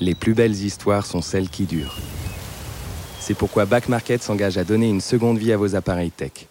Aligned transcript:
Les 0.00 0.14
plus 0.14 0.34
belles 0.34 0.54
histoires 0.54 1.06
sont 1.06 1.22
celles 1.22 1.48
qui 1.48 1.64
durent. 1.66 1.98
C'est 3.20 3.34
pourquoi 3.34 3.64
Back 3.64 3.88
Market 3.88 4.22
s'engage 4.22 4.58
à 4.58 4.64
donner 4.64 4.88
une 4.88 5.00
seconde 5.00 5.38
vie 5.38 5.52
à 5.52 5.56
vos 5.56 5.76
appareils 5.76 6.10
tech. 6.10 6.48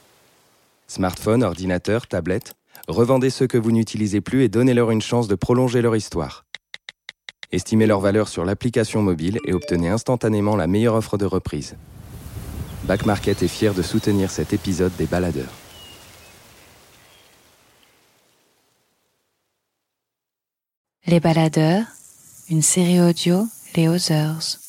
Smartphones, 0.88 1.44
ordinateurs, 1.44 2.08
tablettes, 2.08 2.54
revendez 2.88 3.30
ceux 3.30 3.48
que 3.48 3.58
vous 3.58 3.72
n'utilisez 3.72 4.22
plus 4.22 4.44
et 4.44 4.50
donnez-leur 4.50 4.92
une 4.92 5.02
chance 5.02 5.28
de 5.28 5.36
prolonger 5.36 5.82
leur 5.82 5.96
histoire. 5.96 6.46
Estimez 7.52 7.86
leur 7.86 8.00
valeur 8.00 8.28
sur 8.28 8.46
l'application 8.46 9.02
mobile 9.02 9.38
et 9.46 9.54
obtenez 9.54 9.90
instantanément 9.90 10.56
la 10.56 10.66
meilleure 10.66 10.96
offre 10.96 11.18
de 11.18 11.26
reprise. 11.26 11.76
Back 12.86 13.06
Market 13.06 13.44
est 13.44 13.48
fier 13.48 13.74
de 13.74 13.82
soutenir 13.82 14.32
cet 14.32 14.54
épisode 14.54 14.96
des 14.98 15.06
baladeurs. 15.06 15.54
Les 21.06 21.20
baladeurs, 21.20 21.86
une 22.50 22.62
série 22.62 23.00
audio 23.00 23.48
Les 23.76 23.88
Others. 23.88 24.60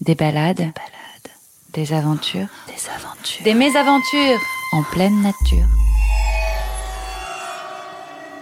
Des 0.00 0.14
balades, 0.14 0.72
des 1.72 1.92
aventures, 1.92 2.48
des 2.66 2.90
aventures, 2.90 3.44
des 3.44 3.54
mésaventures 3.54 4.40
en 4.72 4.82
pleine 4.82 5.22
nature. 5.22 5.66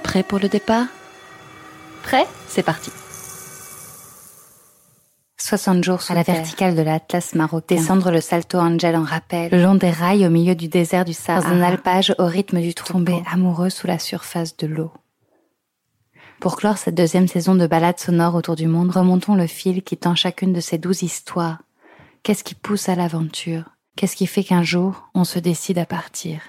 Prêt 0.03 0.23
pour 0.23 0.39
le 0.39 0.49
départ? 0.49 0.87
Prêt? 2.03 2.27
C'est 2.49 2.63
parti. 2.63 2.91
60 5.39 5.85
jours 5.85 6.03
sur 6.03 6.15
la 6.15 6.23
verticale 6.23 6.75
de 6.75 6.83
l'Atlas 6.83 7.35
marocain. 7.35 7.75
Descendre 7.75 8.11
le 8.11 8.21
Salto 8.21 8.59
Angel 8.59 8.97
en 8.97 9.05
rappel. 9.05 9.51
Le 9.51 9.63
long 9.63 9.75
des 9.75 9.91
rails 9.91 10.27
au 10.27 10.31
milieu 10.31 10.55
du 10.55 10.69
désert 10.69 11.05
du 11.05 11.13
Sahara. 11.13 11.49
Dans 11.49 11.57
un 11.57 11.63
alpage 11.63 12.15
au 12.19 12.27
rythme 12.27 12.61
du 12.61 12.73
troupeau. 12.73 12.99
Tomber 12.99 13.23
amoureux 13.31 13.71
sous 13.71 13.87
la 13.87 13.99
surface 13.99 14.57
de 14.57 14.67
l'eau. 14.67 14.93
Pour 16.43 16.57
clore 16.57 16.77
cette 16.77 16.97
deuxième 16.97 17.29
saison 17.29 17.55
de 17.55 17.69
balades 17.69 18.01
sonores 18.01 18.35
autour 18.35 18.57
du 18.57 18.67
monde, 18.67 18.91
remontons 18.91 19.37
le 19.37 19.47
fil 19.47 19.85
qui 19.85 19.97
tend 19.97 20.17
chacune 20.17 20.53
de 20.53 20.59
ces 20.59 20.77
douze 20.77 21.05
histoires. 21.05 21.63
Qu'est-ce 22.25 22.43
qui 22.43 22.57
pousse 22.57 22.89
à 22.89 22.97
l'aventure? 22.97 23.63
Qu'est-ce 23.95 24.17
qui 24.17 24.27
fait 24.27 24.43
qu'un 24.43 24.65
jour, 24.65 25.09
on 25.15 25.23
se 25.23 25.39
décide 25.39 25.79
à 25.79 25.87
partir? 25.87 26.41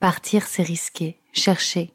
Partir, 0.00 0.46
c'est 0.46 0.62
risquer, 0.62 1.18
chercher, 1.34 1.92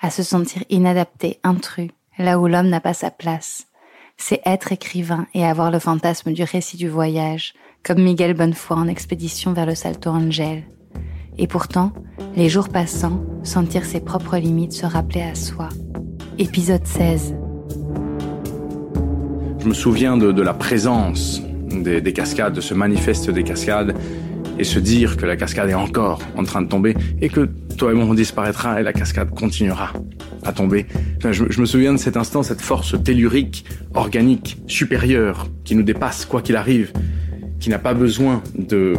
à 0.00 0.10
se 0.10 0.24
sentir 0.24 0.64
inadapté, 0.68 1.38
intrus, 1.44 1.92
là 2.18 2.40
où 2.40 2.48
l'homme 2.48 2.70
n'a 2.70 2.80
pas 2.80 2.92
sa 2.92 3.12
place. 3.12 3.68
C'est 4.16 4.40
être 4.44 4.72
écrivain 4.72 5.28
et 5.32 5.46
avoir 5.46 5.70
le 5.70 5.78
fantasme 5.78 6.32
du 6.32 6.42
récit 6.42 6.76
du 6.76 6.88
voyage, 6.88 7.54
comme 7.84 8.02
Miguel 8.02 8.34
Bonnefoy 8.34 8.76
en 8.76 8.88
expédition 8.88 9.52
vers 9.52 9.66
le 9.66 9.76
Salto 9.76 10.10
Angel. 10.10 10.64
Et 11.38 11.46
pourtant, 11.46 11.92
les 12.34 12.48
jours 12.48 12.68
passant, 12.68 13.22
sentir 13.44 13.84
ses 13.84 14.00
propres 14.00 14.38
limites, 14.38 14.72
se 14.72 14.86
rappeler 14.86 15.22
à 15.22 15.36
soi. 15.36 15.68
Épisode 16.38 16.86
16. 16.86 17.34
Je 19.58 19.66
me 19.66 19.72
souviens 19.72 20.18
de, 20.18 20.32
de 20.32 20.42
la 20.42 20.52
présence 20.52 21.40
des, 21.70 22.02
des 22.02 22.12
cascades, 22.12 22.52
de 22.52 22.60
ce 22.60 22.74
manifeste 22.74 23.30
des 23.30 23.42
cascades, 23.42 23.94
et 24.58 24.64
se 24.64 24.78
dire 24.78 25.16
que 25.16 25.24
la 25.24 25.36
cascade 25.36 25.70
est 25.70 25.74
encore 25.74 26.20
en 26.36 26.44
train 26.44 26.60
de 26.60 26.68
tomber 26.68 26.94
et 27.22 27.30
que 27.30 27.48
toi 27.78 27.92
et 27.92 27.94
moi 27.94 28.04
on 28.04 28.12
disparaîtra 28.14 28.80
et 28.80 28.82
la 28.82 28.92
cascade 28.92 29.30
continuera 29.30 29.92
à 30.44 30.52
tomber. 30.52 30.86
Je 31.22 31.60
me 31.60 31.66
souviens 31.66 31.92
de 31.94 31.98
cet 31.98 32.18
instant, 32.18 32.42
cette 32.42 32.60
force 32.60 33.02
tellurique, 33.02 33.64
organique, 33.94 34.58
supérieure, 34.66 35.48
qui 35.64 35.74
nous 35.74 35.82
dépasse 35.82 36.26
quoi 36.26 36.42
qu'il 36.42 36.56
arrive, 36.56 36.92
qui 37.60 37.70
n'a 37.70 37.78
pas 37.78 37.94
besoin 37.94 38.42
de 38.56 38.94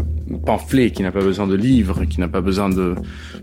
pamphlets, 0.45 0.91
qui 0.91 1.03
n'a 1.03 1.11
pas 1.11 1.21
besoin 1.21 1.47
de 1.47 1.55
livres, 1.55 2.05
qui 2.05 2.19
n'a 2.19 2.27
pas 2.27 2.41
besoin 2.41 2.69
de 2.69 2.95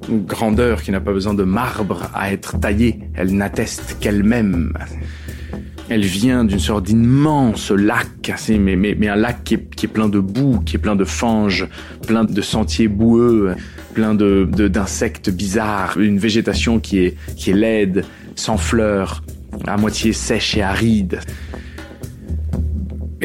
grandeur, 0.09 0.83
qui 0.83 0.91
n'a 0.91 1.01
pas 1.01 1.13
besoin 1.13 1.35
de 1.35 1.45
marbre 1.45 2.11
à 2.15 2.33
être 2.33 2.59
taillé. 2.59 3.01
Elle 3.15 3.35
n'atteste 3.35 3.97
qu'elle-même. 4.01 4.73
Elle 5.89 6.05
vient 6.05 6.45
d'une 6.45 6.59
sorte 6.59 6.87
d'immense 6.87 7.71
lac, 7.71 8.09
mais, 8.49 8.75
mais, 8.77 9.09
un 9.09 9.17
lac 9.17 9.45
qui 9.45 9.55
est, 9.55 9.87
plein 9.87 10.09
de 10.09 10.19
boue, 10.19 10.61
qui 10.65 10.77
est 10.77 10.79
plein 10.79 10.97
de 10.97 11.05
fanges, 11.05 11.69
plein 12.07 12.25
de 12.25 12.41
sentiers 12.41 12.89
boueux, 12.89 13.55
plein 13.93 14.15
de 14.15 14.49
d'insectes 14.69 15.31
bizarres, 15.31 15.99
une 15.99 16.19
végétation 16.19 16.81
qui 16.81 16.99
est 16.99 17.17
laide, 17.47 18.05
sans 18.35 18.57
fleurs, 18.57 19.23
à 19.67 19.77
moitié 19.77 20.13
sèche 20.13 20.57
et 20.57 20.63
aride. 20.63 21.21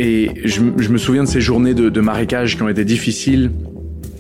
Et 0.01 0.31
je, 0.45 0.61
me 0.61 0.97
souviens 0.97 1.23
de 1.23 1.27
ces 1.27 1.41
journées 1.41 1.73
de, 1.73 1.89
de 1.89 1.99
marécage 1.99 2.55
qui 2.55 2.63
ont 2.63 2.69
été 2.69 2.85
difficiles, 2.85 3.51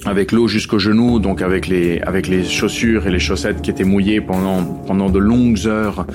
avec 0.05 0.33
l'eau 0.33 0.49
jusqu'aux 0.49 0.77
genoux, 0.77 1.19
donc 1.19 1.41
avec 1.41 1.67
les, 1.67 2.01
avec 2.01 2.27
les 2.27 2.43
chaussures 2.43 3.07
et 3.07 3.11
les 3.11 3.19
chaussettes 3.19 3.61
qui 3.61 3.69
étaient 3.69 3.85
mouillées 3.85 4.19
pendant, 4.19 4.61
pendant 4.63 5.09
de 5.09 5.19
longues 5.19 5.67
heures 5.67 6.05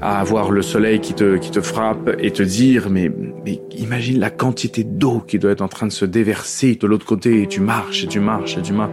à 0.00 0.18
avoir 0.18 0.50
le 0.50 0.62
soleil 0.62 1.00
qui 1.00 1.12
te, 1.12 1.36
qui 1.36 1.50
te 1.50 1.60
frappe 1.60 2.10
et 2.20 2.30
te 2.30 2.42
dire 2.42 2.88
mais, 2.88 3.12
mais 3.44 3.60
imagine 3.76 4.18
la 4.18 4.30
quantité 4.30 4.82
d'eau 4.82 5.22
qui 5.26 5.38
doit 5.38 5.50
être 5.50 5.60
en 5.60 5.68
train 5.68 5.86
de 5.86 5.92
se 5.92 6.06
déverser 6.06 6.76
de 6.76 6.86
l'autre 6.86 7.04
côté 7.04 7.42
et 7.42 7.46
tu 7.46 7.60
marches 7.60 8.04
et 8.04 8.06
tu 8.06 8.18
marches 8.18 8.56
et 8.56 8.62
tu 8.62 8.72
marches. 8.72 8.92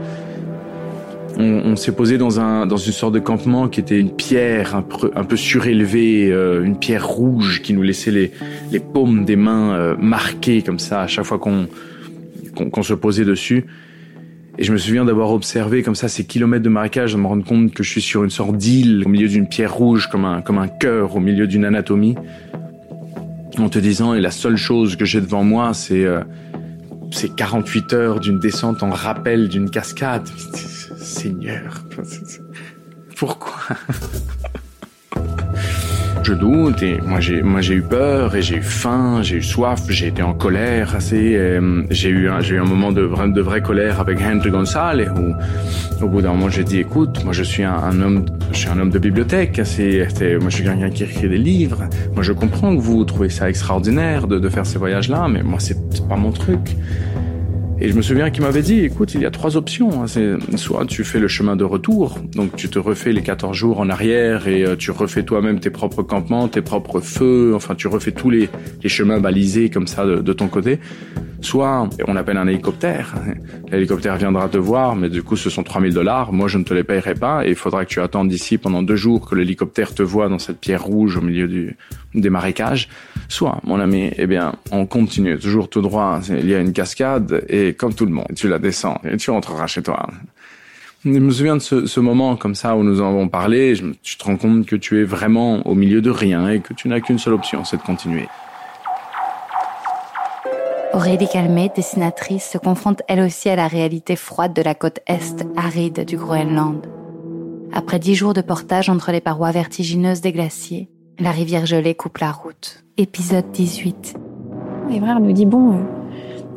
On, 1.40 1.76
s'est 1.76 1.92
posé 1.92 2.18
dans, 2.18 2.40
un, 2.40 2.66
dans 2.66 2.78
une 2.78 2.92
sorte 2.92 3.14
de 3.14 3.20
campement 3.20 3.68
qui 3.68 3.80
était 3.80 4.00
une 4.00 4.10
pierre 4.10 4.76
un 4.76 5.24
peu, 5.24 5.38
surélevée, 5.38 6.32
euh, 6.32 6.64
une 6.64 6.80
pierre 6.80 7.08
rouge 7.08 7.62
qui 7.62 7.74
nous 7.74 7.84
laissait 7.84 8.10
les, 8.10 8.32
les 8.72 8.80
paumes 8.80 9.24
des 9.24 9.36
mains 9.36 9.76
euh, 9.76 9.96
marquées 10.00 10.64
comme 10.64 10.80
ça 10.80 11.02
à 11.02 11.08
chaque 11.08 11.26
fois 11.26 11.38
qu'on 11.38 11.68
qu'on 12.58 12.70
qu 12.70 12.84
se 12.84 12.94
posait 12.94 13.26
dessus. 13.26 13.66
Et 14.58 14.64
je 14.64 14.72
me 14.74 14.78
souviens 14.78 15.06
d'avoir 15.06 15.32
observé 15.32 15.84
comme 15.84 15.96
ça 15.96 16.08
ces 16.08 16.26
kilomètres 16.26 16.64
de 16.64 16.70
marécage, 16.70 17.14
de 17.14 17.20
me 17.20 17.28
rendre 17.28 17.46
compte 17.46 17.74
que 17.74 17.84
je 17.84 17.92
suis 17.92 18.02
sur 18.02 18.24
une 18.24 18.32
sorte 18.32 18.58
d'île 18.58 19.04
au 19.06 19.10
milieu 19.10 19.28
d'une 19.28 19.48
pierre 19.48 19.74
rouge, 19.74 20.08
comme 20.08 20.26
un, 20.26 20.42
comme 20.42 20.58
un 20.58 20.68
cœur 20.68 21.16
au 21.16 21.20
milieu 21.20 21.46
d'une 21.46 21.64
anatomie. 21.64 22.16
En 23.60 23.70
te 23.70 23.80
disant, 23.80 24.16
et 24.16 24.22
la 24.22 24.32
seule 24.32 24.56
chose 24.56 24.96
que 24.96 25.06
j'ai 25.06 25.22
devant 25.22 25.44
moi, 25.44 25.74
c'est 25.74 26.06
euh, 26.06 26.22
ces 27.12 27.30
48 27.30 27.94
heures 27.94 28.20
d'une 28.20 28.40
descente 28.40 28.84
en 28.84 28.90
rappel 28.90 29.48
d'une 29.50 29.70
cascade. 29.70 30.28
Seigneur, 30.98 31.84
pourquoi? 33.16 33.78
Je 36.28 36.34
doute 36.34 36.84
et 36.84 37.00
moi 37.06 37.22
j'ai 37.22 37.42
moi 37.42 37.62
j'ai 37.62 37.76
eu 37.76 37.82
peur 37.82 38.36
et 38.36 38.42
j'ai 38.42 38.58
eu 38.58 38.62
faim, 38.62 39.22
j'ai 39.22 39.38
eu 39.38 39.42
soif, 39.42 39.84
j'ai 39.88 40.08
été 40.08 40.22
en 40.22 40.34
colère 40.34 40.94
assez 40.94 41.36
euh, 41.38 41.84
j'ai 41.90 42.10
eu 42.10 42.30
j'ai 42.42 42.56
eu 42.56 42.60
un 42.60 42.66
moment 42.66 42.92
de 42.92 43.02
vraie 43.02 43.30
de 43.30 43.40
vraie 43.42 43.62
colère 43.62 44.02
avec 44.02 44.20
Henry 44.22 44.50
Gonzalez 44.50 45.08
où 45.08 46.04
au 46.04 46.10
bout 46.10 46.22
d'un 46.22 46.34
moment 46.34 46.50
j'ai 46.50 46.66
dit 46.66 46.80
écoute, 46.80 47.24
moi 47.24 47.32
je 47.32 47.44
suis 47.44 47.64
un, 47.64 48.02
homme 48.02 48.26
je 48.52 48.58
suis 48.58 48.70
un 48.70 48.78
homme 48.78 48.90
de 48.90 49.00
bibliothèque, 49.00 49.62
c'est 49.64 50.06
moi 50.42 50.50
je 50.50 50.56
suis 50.56 50.66
quelqu'un 50.66 50.90
qui 50.90 51.06
écrit 51.06 51.30
des 51.30 51.38
livres. 51.38 51.84
Moi 52.14 52.24
je 52.24 52.34
comprends 52.34 52.76
que 52.76 52.82
vous 52.82 53.06
trouvez 53.06 53.30
ça 53.30 53.50
extraordinaire 53.50 54.28
de 54.28 54.50
faire 54.50 54.66
ces 54.66 54.80
voyages 54.80 55.08
là, 55.08 55.30
mais 55.30 55.44
moi 55.44 55.60
c'est 55.62 55.80
pas 56.10 56.18
mon 56.18 56.32
truc. 56.32 56.76
Et 57.80 57.90
je 57.90 57.94
me 57.94 58.02
souviens 58.02 58.32
qu'il 58.32 58.42
m'avait 58.42 58.64
dit, 58.64 58.80
écoute, 58.80 59.14
il 59.14 59.22
y 59.22 59.26
a 59.26 59.30
trois 59.30 59.56
options. 59.56 60.04
Hein. 60.04 60.08
Soit 60.56 60.86
tu 60.88 61.04
fais 61.04 61.20
le 61.20 61.28
chemin 61.28 61.56
de 61.56 61.64
retour, 61.64 62.20
donc 62.34 62.56
tu 62.56 62.70
te 62.70 62.80
refais 62.80 63.12
les 63.12 63.22
14 63.22 63.56
jours 63.56 63.80
en 63.80 63.90
arrière 63.90 64.48
et 64.48 64.64
euh, 64.64 64.76
tu 64.76 64.90
refais 64.90 65.24
toi-même 65.24 65.60
tes 65.60 65.70
propres 65.70 66.02
campements, 66.02 66.48
tes 66.48 66.62
propres 66.62 67.02
feux, 67.02 67.54
enfin 67.56 67.76
tu 67.76 67.88
refais 67.88 68.12
tous 68.12 68.32
les, 68.32 68.50
les 68.82 68.90
chemins 68.90 69.20
balisés 69.20 69.70
comme 69.70 69.86
ça 69.86 70.06
de 70.08 70.34
ton 70.34 70.48
côté. 70.48 70.80
Soit 71.42 71.90
on 72.08 72.16
appelle 72.16 72.38
un 72.38 72.48
hélicoptère. 72.48 73.14
L'hélicoptère 73.72 74.18
viendra 74.18 74.50
te 74.50 74.58
voir, 74.58 74.96
mais 74.96 75.10
du 75.10 75.24
coup 75.24 75.36
ce 75.36 75.50
sont 75.50 75.64
3000 75.64 75.94
dollars. 75.94 76.34
Moi 76.34 76.48
je 76.48 76.58
ne 76.58 76.64
te 76.64 76.74
les 76.74 76.84
payerai 76.84 77.14
pas 77.14 77.46
et 77.46 77.50
il 77.50 77.56
faudra 77.56 77.86
que 77.86 77.90
tu 77.90 78.02
attendes 78.02 78.28
d'ici 78.28 78.58
pendant 78.58 78.82
deux 78.82 78.96
jours 78.96 79.30
que 79.30 79.36
l'hélicoptère 79.36 79.94
te 79.94 80.04
voit 80.04 80.30
dans 80.30 80.40
cette 80.40 80.60
pierre 80.60 80.84
rouge 80.84 81.18
au 81.18 81.22
milieu 81.22 81.48
du, 81.48 81.78
des 82.16 82.30
marécages. 82.30 82.90
Soit, 83.30 83.60
mon 83.64 83.80
ami, 83.80 84.12
eh 84.18 84.26
bien, 84.26 84.56
on 84.72 84.86
continue 84.86 85.38
toujours 85.38 85.70
tout 85.70 85.82
droit. 85.82 86.22
Il 86.30 86.50
y 86.50 86.56
a 86.56 86.60
une 86.60 86.74
cascade 86.74 87.46
et 87.50 87.74
comme 87.74 87.94
tout 87.94 88.06
le 88.06 88.12
monde, 88.12 88.28
tu 88.36 88.48
la 88.48 88.60
descends 88.60 89.00
et 89.04 89.18
tu 89.18 89.30
rentreras 89.30 89.68
chez 89.68 89.84
toi. 89.84 90.08
Je 91.06 91.10
me 91.12 91.32
souviens 91.32 91.56
de 91.56 91.62
ce, 91.62 91.86
ce 91.86 92.00
moment 92.00 92.36
comme 92.36 92.56
ça 92.56 92.76
où 92.76 92.84
nous 92.84 93.02
en 93.02 93.10
avons 93.10 93.30
parlé. 93.30 93.76
Je, 93.76 93.86
tu 94.02 94.18
te 94.18 94.24
rends 94.24 94.38
compte 94.38 94.66
que 94.66 94.76
tu 94.76 95.00
es 95.00 95.04
vraiment 95.04 95.66
au 95.68 95.76
milieu 95.76 96.02
de 96.02 96.10
rien 96.10 96.50
et 96.50 96.60
que 96.60 96.74
tu 96.74 96.88
n'as 96.88 97.00
qu'une 97.00 97.20
seule 97.20 97.34
option, 97.34 97.64
c'est 97.64 97.78
de 97.78 97.84
continuer. 97.84 98.28
Aurélie 100.98 101.28
Calmet, 101.28 101.70
dessinatrice, 101.76 102.50
se 102.50 102.58
confronte 102.58 103.04
elle 103.08 103.20
aussi 103.20 103.50
à 103.50 103.56
la 103.56 103.68
réalité 103.68 104.16
froide 104.16 104.54
de 104.54 104.64
la 104.64 104.74
côte 104.74 105.00
est 105.06 105.46
aride 105.56 106.06
du 106.06 106.18
Groenland. 106.18 106.88
Après 107.72 108.00
dix 108.00 108.16
jours 108.16 108.34
de 108.34 108.42
portage 108.42 108.90
entre 108.90 109.12
les 109.12 109.22
parois 109.22 109.52
vertigineuses 109.52 110.22
des 110.22 110.32
glaciers, 110.32 110.90
la 111.20 111.30
rivière 111.30 111.68
gelée 111.68 111.94
coupe 111.94 112.18
la 112.18 112.32
route. 112.32 112.84
Épisode 112.98 113.52
18. 113.52 114.16
Evrard 114.92 115.20
nous 115.20 115.34
dit 115.34 115.46
bon, 115.46 115.74
euh, 115.74 115.82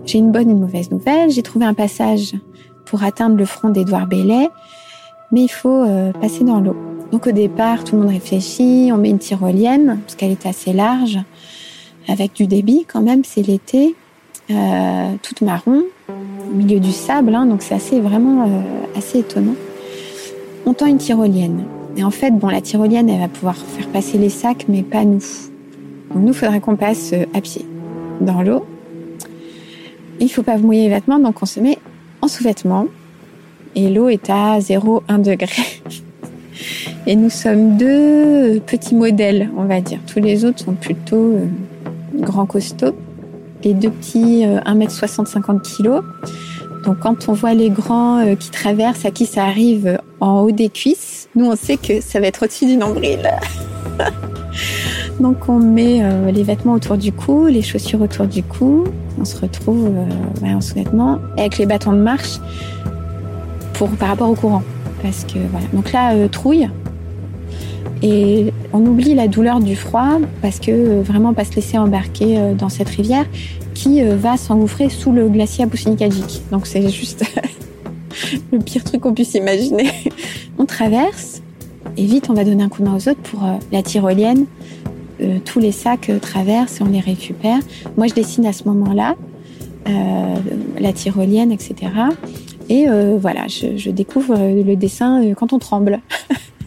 j'ai 0.06 0.16
une 0.16 0.32
bonne 0.32 0.48
et 0.48 0.52
une 0.52 0.60
mauvaise 0.60 0.90
nouvelle. 0.90 1.28
J'ai 1.28 1.42
trouvé 1.42 1.66
un 1.66 1.74
passage 1.74 2.32
pour 2.86 3.04
atteindre 3.04 3.36
le 3.36 3.44
front 3.44 3.68
d'Édouard 3.68 4.06
Bellet, 4.06 4.48
mais 5.32 5.42
il 5.42 5.50
faut 5.50 5.84
euh, 5.84 6.12
passer 6.14 6.44
dans 6.44 6.60
l'eau. 6.60 6.76
Donc 7.12 7.26
au 7.26 7.32
départ, 7.32 7.84
tout 7.84 7.94
le 7.94 8.04
monde 8.04 8.12
réfléchit, 8.12 8.88
on 8.90 8.96
met 8.96 9.10
une 9.10 9.18
tyrolienne 9.18 10.00
parce 10.00 10.14
qu'elle 10.14 10.32
est 10.32 10.46
assez 10.46 10.72
large, 10.72 11.18
avec 12.08 12.32
du 12.32 12.46
débit 12.46 12.86
quand 12.90 13.02
même. 13.02 13.22
C'est 13.22 13.46
l'été, 13.46 13.94
euh, 14.50 15.14
toute 15.22 15.40
marron, 15.42 15.82
au 16.08 16.54
milieu 16.54 16.80
du 16.80 16.92
sable, 16.92 17.34
hein, 17.34 17.46
donc 17.46 17.62
c'est 17.62 17.74
assez 17.74 18.00
vraiment 18.00 18.44
euh, 18.44 18.98
assez 18.98 19.20
étonnant. 19.20 19.54
On 20.66 20.74
tend 20.74 20.86
une 20.86 20.98
tyrolienne. 20.98 21.64
Et 21.96 22.04
en 22.04 22.10
fait, 22.10 22.30
bon, 22.30 22.48
la 22.48 22.60
tyrolienne, 22.60 23.08
elle 23.08 23.20
va 23.20 23.28
pouvoir 23.28 23.56
faire 23.56 23.86
passer 23.88 24.18
les 24.18 24.28
sacs, 24.28 24.66
mais 24.68 24.82
pas 24.82 25.04
nous. 25.04 25.22
Donc 26.12 26.24
nous, 26.24 26.32
faudrait 26.32 26.60
qu'on 26.60 26.76
passe 26.76 27.14
à 27.34 27.40
pied 27.40 27.66
dans 28.20 28.42
l'eau. 28.42 28.66
Il 30.20 30.28
faut 30.28 30.42
pas 30.42 30.58
mouiller 30.58 30.82
les 30.82 30.94
vêtements, 30.94 31.18
donc 31.18 31.42
on 31.42 31.46
se 31.46 31.60
met 31.60 31.78
en 32.20 32.28
sous-vêtements. 32.28 32.86
Et 33.74 33.88
l'eau 33.88 34.08
est 34.08 34.28
à 34.28 34.58
0,1 34.58 35.22
degré. 35.22 35.62
Et 37.06 37.16
nous 37.16 37.30
sommes 37.30 37.76
deux 37.76 38.60
petits 38.60 38.94
modèles, 38.94 39.50
on 39.56 39.64
va 39.64 39.80
dire. 39.80 39.98
Tous 40.06 40.20
les 40.20 40.44
autres 40.44 40.60
sont 40.60 40.74
plutôt 40.74 41.16
euh, 41.16 41.46
grands 42.14 42.46
costauds. 42.46 42.94
Les 43.64 43.74
deux 43.74 43.90
petits, 43.90 44.44
1m60, 44.44 45.26
50 45.26 45.62
kg. 45.62 46.00
Donc 46.84 47.00
quand 47.00 47.28
on 47.28 47.34
voit 47.34 47.54
les 47.54 47.70
grands 47.70 48.18
euh, 48.18 48.34
qui 48.34 48.50
traversent, 48.50 49.04
à 49.04 49.10
qui 49.10 49.26
ça 49.26 49.44
arrive 49.44 49.98
en 50.20 50.40
haut 50.40 50.50
des 50.50 50.70
cuisses, 50.70 51.28
nous 51.34 51.44
on 51.46 51.56
sait 51.56 51.76
que 51.76 52.00
ça 52.00 52.20
va 52.20 52.26
être 52.26 52.44
au-dessus 52.44 52.66
du 52.66 52.76
nombril. 52.76 53.30
Donc 55.20 55.48
on 55.48 55.58
met 55.58 56.02
euh, 56.02 56.30
les 56.30 56.42
vêtements 56.42 56.72
autour 56.72 56.96
du 56.96 57.12
cou, 57.12 57.46
les 57.46 57.62
chaussures 57.62 58.00
autour 58.00 58.26
du 58.26 58.42
cou. 58.42 58.84
On 59.20 59.24
se 59.24 59.38
retrouve 59.38 59.88
euh, 59.88 60.46
en 60.46 60.60
sous-vêtements 60.60 61.18
avec 61.36 61.58
les 61.58 61.66
bâtons 61.66 61.92
de 61.92 61.98
marche 61.98 62.38
pour 63.74 63.90
par 63.90 64.08
rapport 64.08 64.30
au 64.30 64.34
courant. 64.34 64.62
Parce 65.02 65.24
que 65.24 65.38
voilà. 65.50 65.66
Donc 65.72 65.92
là, 65.92 66.14
euh, 66.14 66.28
trouille. 66.28 66.68
Et 68.02 68.52
on 68.72 68.84
oublie 68.86 69.14
la 69.14 69.28
douleur 69.28 69.60
du 69.60 69.76
froid 69.76 70.18
parce 70.42 70.60
que 70.60 71.00
vraiment 71.00 71.34
pas 71.34 71.44
se 71.44 71.54
laisser 71.54 71.78
embarquer 71.78 72.38
dans 72.56 72.68
cette 72.68 72.88
rivière 72.88 73.26
qui 73.74 74.02
va 74.02 74.36
s'engouffrer 74.36 74.88
sous 74.88 75.12
le 75.12 75.28
glacier 75.28 75.64
Apoussinikagic. 75.64 76.42
Donc 76.50 76.66
c'est 76.66 76.88
juste 76.88 77.24
le 78.52 78.58
pire 78.58 78.84
truc 78.84 79.00
qu'on 79.00 79.14
puisse 79.14 79.34
imaginer. 79.34 79.90
on 80.58 80.66
traverse 80.66 81.42
et 81.96 82.04
vite 82.04 82.30
on 82.30 82.34
va 82.34 82.44
donner 82.44 82.62
un 82.62 82.68
coup 82.68 82.82
de 82.82 82.88
main 82.88 82.96
aux 82.96 83.08
autres 83.08 83.22
pour 83.22 83.42
la 83.72 83.82
tyrolienne 83.82 84.46
euh, 85.22 85.38
tous 85.44 85.60
les 85.60 85.72
sacs 85.72 86.08
euh, 86.08 86.18
traversent 86.18 86.80
et 86.80 86.82
on 86.82 86.88
les 86.88 87.00
récupère. 87.00 87.58
Moi, 87.96 88.06
je 88.06 88.14
dessine 88.14 88.46
à 88.46 88.52
ce 88.52 88.64
moment-là 88.64 89.16
euh, 89.88 90.34
la 90.78 90.92
tyrolienne, 90.92 91.52
etc. 91.52 91.74
Et 92.68 92.86
voilà, 93.18 93.48
je, 93.48 93.90
découvre 93.90 94.36
le 94.36 94.76
dessin 94.76 95.34
quand 95.34 95.52
on 95.52 95.58
tremble. 95.58 95.98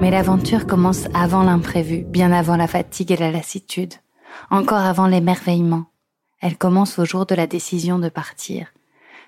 Mais 0.00 0.12
l'aventure 0.12 0.66
commence 0.66 1.06
avant 1.12 1.42
l'imprévu, 1.42 2.04
bien 2.04 2.30
avant 2.30 2.56
la 2.56 2.68
fatigue 2.68 3.10
et 3.10 3.16
la 3.16 3.32
lassitude, 3.32 3.94
encore 4.48 4.78
avant 4.78 5.08
l'émerveillement. 5.08 5.86
Elle 6.40 6.56
commence 6.56 7.00
au 7.00 7.04
jour 7.04 7.26
de 7.26 7.34
la 7.34 7.48
décision 7.48 7.98
de 7.98 8.08
partir. 8.08 8.68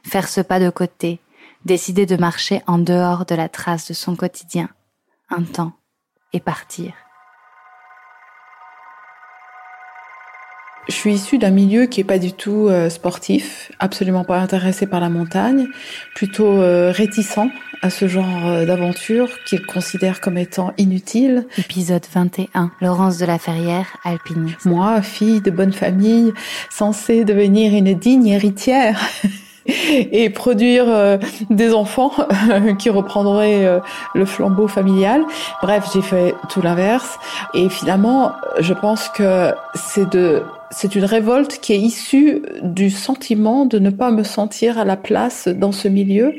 Faire 0.05 0.29
ce 0.29 0.41
pas 0.41 0.61
de 0.61 0.71
côté, 0.71 1.21
décider 1.65 2.07
de 2.07 2.17
marcher 2.17 2.63
en 2.69 2.79
dehors 2.79 3.27
de 3.27 3.35
la 3.35 3.49
trace 3.49 3.89
de 3.89 3.95
son 3.95 4.15
quotidien, 4.15 4.69
un 5.29 5.43
temps, 5.43 5.73
et 6.33 6.41
partir. 6.41 6.95
Je 10.91 10.97
suis 10.97 11.15
issue 11.15 11.39
d'un 11.39 11.51
milieu 11.51 11.87
qui 11.87 12.01
est 12.01 12.05
pas 12.05 12.19
du 12.19 12.33
tout 12.33 12.67
euh, 12.69 12.91
sportif, 12.91 13.71
absolument 13.79 14.25
pas 14.25 14.39
intéressé 14.39 14.87
par 14.87 14.99
la 14.99 15.09
montagne, 15.09 15.69
plutôt 16.17 16.61
euh, 16.61 16.91
réticent 16.91 17.39
à 17.81 17.91
ce 17.91 18.09
genre 18.09 18.47
euh, 18.47 18.67
d'aventure 18.67 19.29
qu'il 19.47 19.65
considère 19.65 20.21
comme 20.21 20.37
étant 20.37 20.73
inutile. 20.79 21.47
Épisode 21.59 22.05
21. 22.13 22.73
Laurence 22.81 23.19
de 23.19 23.25
la 23.25 23.39
Ferrière, 23.39 23.87
alpiniste. 24.05 24.65
Moi, 24.65 25.01
fille 25.01 25.41
de 25.41 25.53
bonne 25.53 25.73
famille, 25.73 26.33
censée 26.71 27.25
devenir 27.25 27.73
une 27.73 27.95
digne 27.95 28.27
héritière 28.27 29.01
et 29.67 30.29
produire 30.31 30.85
euh, 30.89 31.19
des 31.51 31.73
enfants 31.73 32.13
qui 32.79 32.91
reprendraient 32.91 33.65
euh, 33.65 33.79
le 34.15 34.25
flambeau 34.25 34.69
familial. 34.69 35.25
Bref, 35.63 35.89
j'ai 35.93 36.03
fait 36.03 36.35
tout 36.49 36.63
l'inverse. 36.63 37.19
Et 37.55 37.69
finalement, 37.69 38.33
je 38.59 38.75
pense 38.75 39.09
que 39.09 39.53
c'est 39.75 40.09
de 40.11 40.43
c'est 40.71 40.95
une 40.95 41.05
révolte 41.05 41.59
qui 41.59 41.73
est 41.73 41.79
issue 41.79 42.43
du 42.63 42.91
sentiment 42.91 43.67
de 43.67 43.79
ne 43.79 43.91
pas 43.91 44.13
me 44.13 44.23
sentir 44.23 44.79
à 44.79 44.85
la 44.85 44.97
place 44.97 45.49
dans 45.49 45.73
ce 45.73 45.89
milieu. 45.89 46.35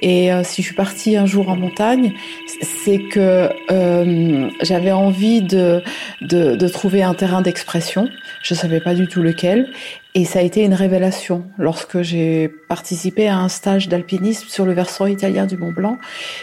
Et 0.00 0.32
euh, 0.32 0.42
si 0.42 0.62
je 0.62 0.66
suis 0.66 0.74
partie 0.74 1.16
un 1.16 1.26
jour 1.26 1.48
en 1.48 1.56
montagne, 1.56 2.12
c'est 2.60 2.98
que 2.98 3.48
euh, 3.70 4.50
j'avais 4.62 4.90
envie 4.90 5.42
de, 5.42 5.82
de, 6.22 6.56
de, 6.56 6.68
trouver 6.68 7.04
un 7.04 7.14
terrain 7.14 7.40
d'expression. 7.40 8.08
Je 8.42 8.54
savais 8.54 8.80
pas 8.80 8.94
du 8.94 9.06
tout 9.06 9.22
lequel. 9.22 9.70
Et 10.14 10.24
ça 10.24 10.40
a 10.40 10.42
été 10.42 10.64
une 10.64 10.74
révélation 10.74 11.44
lorsque 11.56 12.02
j'ai 12.02 12.48
participé 12.68 13.28
à 13.28 13.38
un 13.38 13.48
stage 13.48 13.88
d'alpinisme 13.88 14.48
sur 14.48 14.64
le 14.64 14.72
versant 14.72 15.06
italien 15.06 15.46
du 15.46 15.56
Mont 15.56 15.72
Blanc. 15.72 15.98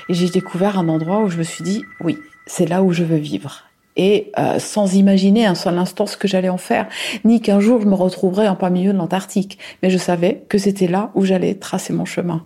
Et 0.07 0.13
j'ai 0.13 0.29
découvert 0.29 0.79
un 0.79 0.87
endroit 0.87 1.21
où 1.21 1.29
je 1.29 1.37
me 1.37 1.43
suis 1.43 1.63
dit, 1.63 1.83
oui, 1.99 2.17
c'est 2.45 2.69
là 2.69 2.81
où 2.81 2.93
je 2.93 3.03
veux 3.03 3.17
vivre 3.17 3.64
et 3.95 4.31
euh, 4.37 4.59
sans 4.59 4.95
imaginer 4.95 5.45
un 5.45 5.55
seul 5.55 5.77
instant 5.77 6.05
ce 6.05 6.17
que 6.17 6.27
j'allais 6.27 6.49
en 6.49 6.57
faire, 6.57 6.87
ni 7.23 7.41
qu'un 7.41 7.59
jour 7.59 7.81
je 7.81 7.87
me 7.87 7.95
retrouverais 7.95 8.47
en 8.47 8.55
plein 8.55 8.69
milieu 8.69 8.93
de 8.93 8.97
l'Antarctique. 8.97 9.57
Mais 9.83 9.89
je 9.89 9.97
savais 9.97 10.43
que 10.49 10.57
c'était 10.57 10.87
là 10.87 11.11
où 11.15 11.25
j'allais 11.25 11.55
tracer 11.55 11.93
mon 11.93 12.05
chemin. 12.05 12.43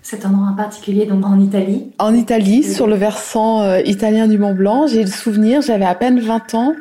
Cet 0.00 0.24
endroit 0.24 0.46
en 0.52 0.54
particulier, 0.54 1.06
donc 1.06 1.26
en 1.26 1.40
Italie 1.40 1.90
En 1.98 2.14
Italie, 2.14 2.62
sur 2.62 2.86
le 2.86 2.94
versant 2.94 3.62
euh, 3.62 3.80
italien 3.80 4.28
du 4.28 4.38
Mont 4.38 4.54
Blanc. 4.54 4.86
J'ai 4.86 5.02
le 5.02 5.10
souvenir, 5.10 5.60
j'avais 5.60 5.84
à 5.84 5.96
peine 5.96 6.20
20 6.20 6.54
ans. 6.54 6.74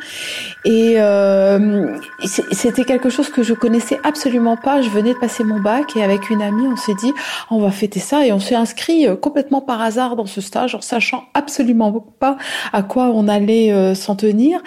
Et 0.66 0.96
euh, 0.98 1.98
c'était 2.24 2.86
quelque 2.86 3.10
chose 3.10 3.30
que 3.30 3.42
je 3.42 3.56
connaissais 3.56 4.00
absolument 4.04 4.56
pas. 4.56 4.84
Je 4.84 4.90
venais 4.90 5.16
de 5.16 5.20
passer 5.20 5.44
mon 5.44 5.60
bac 5.60 5.98
et 5.98 6.04
avec 6.04 6.30
une 6.30 6.44
amie, 6.44 6.68
on 6.68 6.76
s'est 6.76 6.94
dit, 6.94 7.12
on 7.50 7.60
va 7.60 7.72
fêter 7.72 8.00
ça. 8.00 8.24
Et 8.26 8.32
on 8.32 8.40
s'est 8.40 8.56
inscrit 8.56 9.08
euh, 9.08 9.16
complètement 9.16 9.62
par 9.62 9.82
hasard 9.82 10.16
dans 10.16 10.28
ce 10.28 10.40
stage, 10.40 10.76
en 10.76 10.82
sachant 10.82 11.24
absolument 11.34 11.92
pas 12.20 12.38
à 12.72 12.84
quoi 12.84 13.12
on 13.14 13.28
allait 13.28 13.96
s'en 13.96 14.16
tenir. 14.16 14.62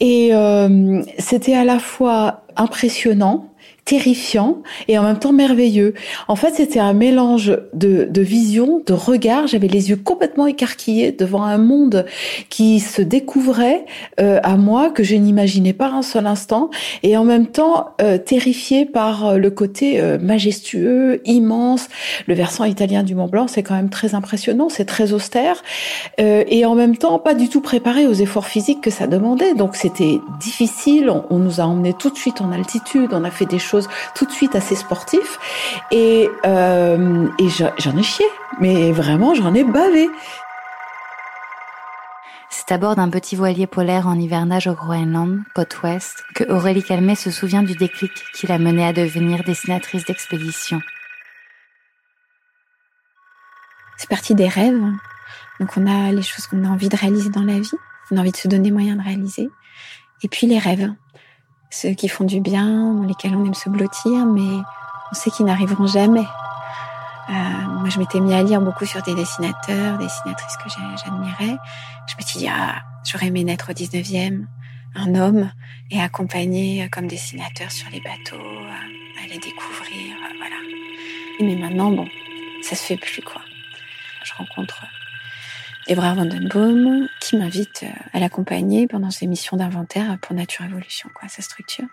Et 0.00 0.32
c'était 1.18 1.54
à 1.54 1.64
la 1.64 1.78
fois 1.78 2.42
impressionnant, 2.56 3.51
terrifiant 3.84 4.62
et 4.86 4.96
en 4.96 5.02
même 5.02 5.18
temps 5.18 5.32
merveilleux. 5.32 5.94
En 6.28 6.36
fait, 6.36 6.54
c'était 6.54 6.78
un 6.78 6.92
mélange 6.92 7.58
de, 7.74 8.04
de 8.04 8.22
vision, 8.22 8.80
de 8.86 8.92
regard. 8.92 9.48
J'avais 9.48 9.66
les 9.66 9.90
yeux 9.90 9.96
complètement 9.96 10.46
écarquillés 10.46 11.10
devant 11.10 11.42
un 11.42 11.58
monde 11.58 12.06
qui 12.48 12.78
se 12.78 13.02
découvrait 13.02 13.84
euh, 14.20 14.38
à 14.44 14.56
moi 14.56 14.90
que 14.90 15.02
je 15.02 15.16
n'imaginais 15.16 15.72
pas 15.72 15.88
un 15.88 16.02
seul 16.02 16.26
instant 16.26 16.70
et 17.02 17.16
en 17.16 17.24
même 17.24 17.48
temps 17.48 17.90
euh, 18.00 18.18
terrifié 18.18 18.86
par 18.86 19.26
euh, 19.26 19.36
le 19.36 19.50
côté 19.50 20.00
majestueux, 20.20 21.20
immense. 21.24 21.88
Le 22.26 22.34
versant 22.34 22.64
italien 22.64 23.02
du 23.02 23.14
Mont 23.14 23.26
Blanc, 23.26 23.48
c'est 23.48 23.62
quand 23.62 23.74
même 23.74 23.90
très 23.90 24.14
impressionnant, 24.14 24.68
c'est 24.68 24.84
très 24.84 25.12
austère 25.12 25.62
et 26.18 26.64
en 26.64 26.74
même 26.74 26.96
temps 26.96 27.18
pas 27.18 27.34
du 27.34 27.48
tout 27.48 27.60
préparé 27.60 28.06
aux 28.06 28.12
efforts 28.12 28.46
physiques 28.46 28.80
que 28.80 28.90
ça 28.90 29.06
demandait. 29.06 29.54
Donc 29.54 29.76
c'était 29.76 30.18
difficile. 30.40 31.10
On, 31.10 31.24
on 31.30 31.38
nous 31.38 31.60
a 31.60 31.64
emmenés 31.64 31.94
tout 31.94 32.10
de 32.10 32.16
suite 32.16 32.40
en 32.40 32.52
altitude. 32.52 33.10
On 33.12 33.24
a 33.24 33.30
fait 33.30 33.46
des 33.46 33.58
choses 33.58 33.71
tout 34.14 34.26
de 34.26 34.32
suite 34.32 34.54
assez 34.54 34.74
sportif. 34.74 35.38
Et, 35.90 36.28
euh, 36.46 37.28
et 37.38 37.48
j'en 37.48 37.96
ai 37.96 38.02
chié. 38.02 38.26
Mais 38.60 38.92
vraiment, 38.92 39.34
j'en 39.34 39.54
ai 39.54 39.64
bavé. 39.64 40.08
C'est 42.50 42.70
à 42.70 42.78
bord 42.78 42.96
d'un 42.96 43.08
petit 43.08 43.34
voilier 43.34 43.66
polaire 43.66 44.06
en 44.06 44.18
hivernage 44.18 44.66
au 44.66 44.74
Groenland, 44.74 45.40
côte 45.54 45.82
ouest, 45.82 46.22
que 46.34 46.44
Aurélie 46.44 46.82
Calmet 46.82 47.14
se 47.14 47.30
souvient 47.30 47.62
du 47.62 47.74
déclic 47.74 48.12
qui 48.34 48.46
l'a 48.46 48.58
menée 48.58 48.86
à 48.86 48.92
devenir 48.92 49.42
dessinatrice 49.42 50.04
d'expédition. 50.04 50.80
C'est 53.96 54.08
parti 54.08 54.34
des 54.34 54.48
rêves. 54.48 54.82
Donc 55.60 55.76
on 55.76 55.86
a 55.86 56.12
les 56.12 56.22
choses 56.22 56.46
qu'on 56.46 56.64
a 56.64 56.68
envie 56.68 56.88
de 56.88 56.96
réaliser 56.96 57.30
dans 57.30 57.42
la 57.42 57.58
vie, 57.58 57.70
on 58.10 58.16
a 58.16 58.20
envie 58.20 58.32
de 58.32 58.36
se 58.36 58.48
donner 58.48 58.70
moyen 58.70 58.96
de 58.96 59.02
réaliser. 59.02 59.48
Et 60.22 60.28
puis 60.28 60.46
les 60.46 60.58
rêves 60.58 60.92
ceux 61.72 61.94
qui 61.94 62.08
font 62.08 62.24
du 62.24 62.40
bien, 62.40 62.92
dans 62.94 63.04
lesquels 63.04 63.34
on 63.34 63.44
aime 63.44 63.54
se 63.54 63.68
blottir, 63.68 64.26
mais 64.26 64.58
on 65.10 65.14
sait 65.14 65.30
qu'ils 65.30 65.46
n'arriveront 65.46 65.86
jamais. 65.86 66.26
Euh, 67.30 67.32
moi, 67.32 67.88
je 67.88 67.98
m'étais 67.98 68.20
mis 68.20 68.34
à 68.34 68.42
lire 68.42 68.60
beaucoup 68.60 68.84
sur 68.84 69.02
des 69.02 69.14
dessinateurs, 69.14 69.98
dessinatrices 69.98 70.56
que 70.62 70.68
j'admirais. 70.68 71.56
Je 72.06 72.14
me 72.16 72.22
suis 72.26 72.38
dit, 72.40 72.48
ah, 72.48 72.82
j'aurais 73.04 73.28
aimé 73.28 73.42
naître 73.44 73.70
au 73.70 73.72
19e, 73.72 74.44
un 74.94 75.14
homme, 75.14 75.50
et 75.90 76.00
accompagner 76.00 76.88
comme 76.90 77.06
dessinateur 77.06 77.70
sur 77.70 77.88
les 77.90 78.00
bateaux, 78.00 78.36
euh, 78.36 79.24
aller 79.24 79.38
découvrir, 79.38 80.16
euh, 80.16 80.34
voilà. 80.36 80.56
Mais 81.40 81.56
maintenant, 81.56 81.90
bon, 81.90 82.06
ça 82.60 82.76
se 82.76 82.84
fait 82.84 82.96
plus, 82.98 83.22
quoi. 83.22 83.40
Je 84.24 84.34
rencontre 84.34 84.84
Evra 85.88 86.14
Vandenboom, 86.14 87.08
qui 87.20 87.36
m'invite 87.36 87.82
euh, 87.82 87.88
à 88.12 88.20
l'accompagner 88.20 88.86
pendant 88.86 89.10
ses 89.10 89.26
missions 89.26 89.56
d'inventaire 89.56 90.16
pour 90.20 90.34
Nature 90.34 90.64
Évolution, 90.64 91.08
quoi, 91.14 91.28
sa 91.28 91.42
structure. 91.42 91.86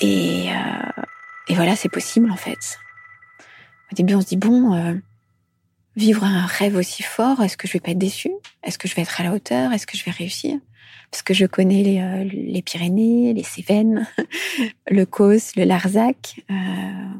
Et, 0.00 0.50
euh, 0.50 1.02
et 1.48 1.54
voilà, 1.54 1.76
c'est 1.76 1.88
possible 1.88 2.30
en 2.30 2.36
fait. 2.36 2.78
Au 3.90 3.94
début, 3.94 4.14
on 4.14 4.20
se 4.20 4.26
dit 4.26 4.36
bon, 4.36 4.74
euh, 4.74 4.94
vivre 5.96 6.24
un 6.24 6.44
rêve 6.44 6.76
aussi 6.76 7.02
fort, 7.02 7.42
est-ce 7.42 7.56
que 7.56 7.66
je 7.66 7.72
vais 7.74 7.80
pas 7.80 7.92
être 7.92 7.98
déçu 7.98 8.30
Est-ce 8.62 8.78
que 8.78 8.88
je 8.88 8.94
vais 8.94 9.02
être 9.02 9.20
à 9.20 9.24
la 9.24 9.32
hauteur? 9.32 9.72
Est-ce 9.72 9.86
que 9.86 9.96
je 9.96 10.04
vais 10.04 10.10
réussir? 10.10 10.58
Parce 11.10 11.22
que 11.22 11.34
je 11.34 11.44
connais 11.44 11.82
les, 11.82 12.24
les 12.24 12.62
Pyrénées, 12.62 13.34
les 13.34 13.42
Cévennes, 13.42 14.06
le 14.90 15.04
Causse, 15.04 15.56
le 15.56 15.64
Larzac, 15.64 16.40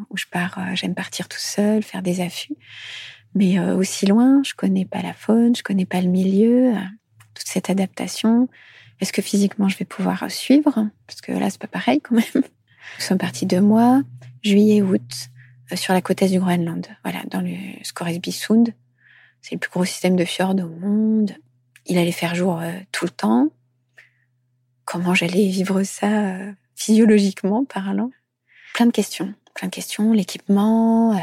où 0.09 0.17
je 0.17 0.25
pars, 0.31 0.59
j'aime 0.75 0.95
partir 0.95 1.29
tout 1.29 1.39
seul, 1.39 1.83
faire 1.83 2.01
des 2.01 2.23
affûts. 2.23 2.57
Mais 3.35 3.59
euh, 3.59 3.77
aussi 3.77 4.07
loin, 4.07 4.43
je 4.45 4.55
connais 4.55 4.85
pas 4.85 5.03
la 5.03 5.15
faune, 5.15 5.57
je 5.57 5.63
connais 5.63 5.87
pas 5.87 6.01
le 6.01 6.09
milieu, 6.09 6.75
toute 7.35 7.47
cette 7.47 7.71
adaptation. 7.71 8.49
Est-ce 9.01 9.13
que 9.13 9.23
physiquement 9.23 9.69
je 9.69 9.79
vais 9.79 9.85
pouvoir 9.85 10.31
suivre? 10.31 10.89
Parce 11.07 11.21
que 11.21 11.33
là, 11.33 11.51
c'est 11.51 11.61
pas 11.61 11.67
pareil 11.67 12.01
quand 12.01 12.15
même. 12.15 12.25
Nous 12.35 13.05
sommes 13.05 13.19
partis 13.19 13.47
deux 13.47 13.61
mois, 13.61 14.03
juillet, 14.43 14.83
août, 14.83 15.31
sur 15.75 15.95
la 15.95 16.03
côte 16.03 16.21
est 16.23 16.29
du 16.29 16.39
Groenland. 16.39 16.87
Voilà, 17.05 17.23
dans 17.31 17.41
le 17.41 17.55
Scoresby-Sund. 17.83 18.75
C'est 19.41 19.55
le 19.55 19.59
plus 19.59 19.71
gros 19.71 19.85
système 19.85 20.17
de 20.17 20.25
fjord 20.25 20.51
au 20.51 20.69
monde. 20.69 21.33
Il 21.87 21.99
allait 21.99 22.13
faire 22.13 22.35
jour 22.35 22.61
tout 22.93 23.07
le 23.07 23.11
temps. 23.11 23.49
Comment 24.85 25.15
j'allais 25.15 25.49
vivre 25.49 25.83
ça 25.83 26.37
physiologiquement 26.77 27.65
parlant? 27.65 28.11
Plein 28.75 28.87
de 28.87 28.93
questions, 28.93 29.35
plein 29.55 29.69
de 29.69 29.73
questions. 29.73 30.13
L'équipement, 30.13 31.19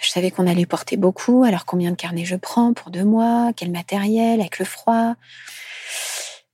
je 0.00 0.10
savais 0.10 0.30
qu'on 0.30 0.46
allait 0.46 0.66
porter 0.66 0.96
beaucoup, 0.96 1.44
alors 1.44 1.64
combien 1.64 1.90
de 1.90 1.96
carnets 1.96 2.24
je 2.24 2.36
prends 2.36 2.72
pour 2.72 2.90
deux 2.90 3.04
mois, 3.04 3.52
quel 3.56 3.70
matériel, 3.70 4.40
avec 4.40 4.58
le 4.58 4.64
froid. 4.64 5.14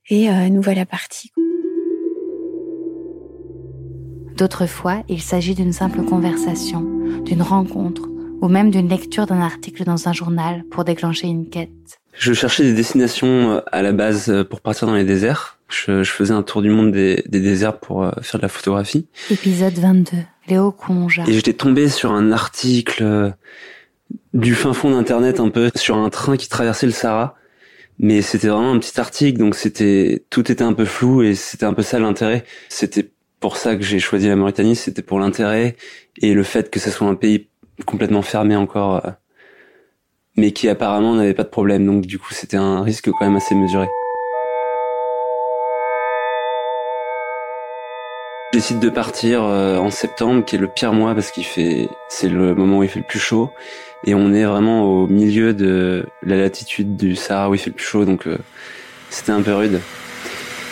Et 0.09 0.31
euh, 0.31 0.49
nous 0.49 0.63
voilà 0.63 0.87
partis. 0.87 1.33
D'autres 4.37 4.67
fois, 4.67 5.03
il 5.09 5.21
s'agit 5.21 5.55
d'une 5.55 5.73
simple 5.73 6.03
conversation, 6.03 6.83
d'une 7.25 7.43
rencontre, 7.43 8.09
ou 8.41 8.49
même 8.49 8.71
d'une 8.71 8.89
lecture 8.89 9.27
d'un 9.27 9.41
article 9.41 9.85
dans 9.85 10.09
un 10.09 10.13
journal 10.13 10.65
pour 10.71 10.85
déclencher 10.85 11.27
une 11.27 11.49
quête. 11.49 12.01
Je 12.15 12.33
cherchais 12.33 12.63
des 12.63 12.75
destinations 12.75 13.53
euh, 13.53 13.61
à 13.73 13.83
la 13.83 13.93
base 13.93 14.29
euh, 14.29 14.45
pour 14.45 14.61
partir 14.61 14.87
dans 14.87 14.95
les 14.95 15.05
déserts. 15.05 15.59
Je, 15.69 16.05
faisais 16.05 16.35
un 16.35 16.43
tour 16.43 16.61
du 16.61 16.69
monde 16.69 16.93
des, 16.93 17.23
déserts 17.27 17.79
pour 17.79 18.07
faire 18.21 18.39
de 18.39 18.43
la 18.43 18.49
photographie. 18.49 19.07
Épisode 19.31 19.73
22. 19.73 20.19
Léo. 20.49 20.75
Et 21.27 21.33
j'étais 21.33 21.53
tombé 21.53 21.89
sur 21.89 22.13
un 22.13 22.33
article 22.33 23.03
euh, 23.03 23.31
du 24.35 24.55
fin 24.55 24.73
fond 24.73 24.91
d'internet 24.91 25.41
un 25.41 25.49
peu 25.49 25.71
sur 25.75 25.97
un 25.97 26.11
train 26.11 26.37
qui 26.37 26.49
traversait 26.49 26.87
le 26.87 26.93
Sahara. 26.93 27.37
Mais 27.99 28.23
c'était 28.23 28.49
vraiment 28.49 28.73
un 28.73 28.79
petit 28.79 28.99
article, 28.99 29.39
donc 29.39 29.55
c'était 29.55 30.25
tout 30.31 30.51
était 30.51 30.65
un 30.65 30.73
peu 30.73 30.85
flou 30.85 31.23
et 31.23 31.35
c'était 31.35 31.67
un 31.67 31.75
peu 31.75 31.83
ça 31.83 31.99
l'intérêt. 31.99 32.45
C'était 32.69 33.11
pour 33.39 33.57
ça 33.57 33.77
que 33.77 33.83
j'ai 33.83 33.99
choisi 33.99 34.29
la 34.29 34.37
Mauritanie, 34.37 34.75
c'était 34.75 35.03
pour 35.03 35.21
l'intérêt 35.21 35.77
et 36.21 36.33
le 36.33 36.43
fait 36.43 36.71
que 36.71 36.81
ce 36.81 36.91
soit 36.91 37.07
un 37.07 37.15
pays 37.15 37.49
complètement 37.87 38.23
fermé 38.23 38.57
encore, 38.57 39.05
euh, 39.07 39.11
mais 40.37 40.53
qui 40.53 40.69
apparemment 40.69 41.15
n'avait 41.15 41.35
pas 41.35 41.45
de 41.45 41.49
problème. 41.49 41.87
Donc 41.87 42.07
du 42.07 42.19
coup, 42.19 42.33
c'était 42.33 42.57
un 42.57 42.83
risque 42.83 43.11
quand 43.11 43.27
même 43.27 43.37
assez 43.37 43.55
mesuré. 43.55 43.89
J'décide 48.53 48.81
de 48.81 48.91
partir 48.91 49.45
euh, 49.45 49.79
en 49.79 49.89
septembre, 49.89 50.45
qui 50.45 50.57
est 50.57 50.59
le 50.59 50.69
pire 50.69 50.93
mois 50.93 51.15
parce 51.15 51.31
qu'il 51.31 51.47
fait, 51.47 51.89
c'est 52.11 52.29
le 52.29 52.55
moment 52.55 52.79
où 52.79 52.83
il 52.83 52.89
fait 52.91 52.99
le 52.99 53.07
plus 53.07 53.19
chaud, 53.19 53.51
et 54.05 54.15
on 54.15 54.35
est 54.35 54.45
vraiment 54.45 54.85
au 54.85 55.07
milieu 55.07 55.55
de 55.55 56.05
la 56.23 56.37
latitude 56.37 56.95
du 56.95 57.17
Sahara 57.17 57.49
où 57.49 57.55
il 57.55 57.59
fait 57.59 57.71
le 57.71 57.77
plus 57.77 57.87
chaud, 57.87 58.05
donc 58.05 58.27
euh, 58.27 58.37
c'était 59.09 59.33
un 59.33 59.41
peu 59.41 59.55
rude. 59.55 59.81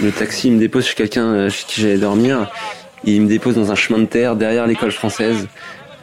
Le 0.02 0.12
taxi 0.12 0.50
me 0.50 0.58
dépose 0.58 0.84
chez 0.84 0.94
quelqu'un 0.94 1.24
euh, 1.24 1.48
chez 1.48 1.64
qui 1.66 1.80
j'allais 1.80 1.96
dormir, 1.96 2.52
il 3.04 3.22
me 3.22 3.28
dépose 3.28 3.54
dans 3.54 3.72
un 3.72 3.76
chemin 3.76 4.00
de 4.00 4.04
terre 4.04 4.36
derrière 4.36 4.66
l'école 4.66 4.92
française. 4.92 5.48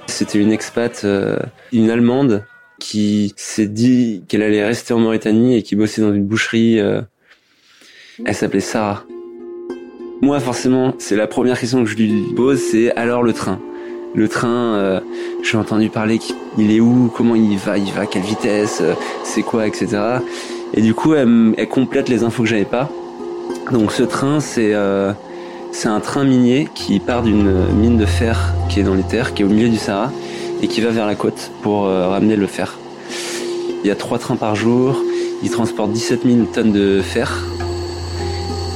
C'était 0.07 0.39
une 0.39 0.51
expat, 0.51 1.05
une 1.71 1.91
Allemande, 1.91 2.43
qui 2.79 3.35
s'est 3.35 3.67
dit 3.67 4.23
qu'elle 4.27 4.41
allait 4.41 4.65
rester 4.65 4.95
en 4.95 4.99
Mauritanie 4.99 5.55
et 5.55 5.61
qui 5.61 5.75
bossait 5.75 6.01
dans 6.01 6.13
une 6.13 6.25
boucherie. 6.25 6.77
elle 6.79 7.05
s'appelait 8.33 8.61
Sarah. 8.61 9.03
Moi, 10.21 10.39
forcément, 10.39 10.95
c'est 10.97 11.15
la 11.15 11.27
première 11.27 11.59
question 11.59 11.83
que 11.83 11.89
je 11.89 11.95
lui 11.95 12.23
pose, 12.35 12.59
c'est 12.59 12.91
alors 12.95 13.21
le 13.21 13.33
train. 13.33 13.59
Le 14.15 14.27
train, 14.27 14.73
euh, 14.73 14.99
j'ai 15.43 15.57
entendu 15.57 15.89
parler 15.89 16.17
qu'il 16.17 16.71
est 16.71 16.79
où, 16.79 17.11
comment 17.15 17.35
il 17.35 17.55
va, 17.59 17.77
il 17.77 17.91
va 17.91 18.07
quelle 18.07 18.23
vitesse, 18.23 18.79
euh, 18.81 18.93
c'est 19.23 19.43
quoi, 19.43 19.67
etc. 19.67 19.99
Et 20.73 20.81
du 20.81 20.95
coup, 20.95 21.13
elle, 21.13 21.53
complète 21.69 22.09
les 22.09 22.23
infos 22.23 22.43
que 22.43 22.49
j'avais 22.49 22.65
pas. 22.65 22.89
Donc 23.71 23.91
ce 23.91 24.01
train, 24.01 24.39
c'est 24.39 24.73
euh, 24.73 25.11
c'est 25.71 25.87
un 25.87 25.99
train 25.99 26.23
minier 26.23 26.67
qui 26.73 26.99
part 26.99 27.21
d'une 27.21 27.53
mine 27.75 27.97
de 27.97 28.05
fer 28.05 28.55
qui 28.69 28.79
est 28.79 28.83
dans 28.83 28.95
les 28.95 29.03
terres, 29.03 29.35
qui 29.35 29.43
est 29.43 29.45
au 29.45 29.49
milieu 29.49 29.69
du 29.69 29.77
Sahara, 29.77 30.11
et 30.63 30.67
qui 30.67 30.81
va 30.81 30.89
vers 30.89 31.05
la 31.05 31.13
côte 31.15 31.51
pour 31.61 31.83
ramener 31.83 32.35
le 32.35 32.47
fer. 32.47 32.75
Il 33.83 33.87
y 33.87 33.91
a 33.91 33.95
trois 33.95 34.17
trains 34.17 34.35
par 34.35 34.55
jour, 34.55 34.97
ils 35.43 35.51
transportent 35.51 35.91
17 35.91 36.21
000 36.25 36.45
tonnes 36.51 36.71
de 36.71 37.01
fer 37.01 37.37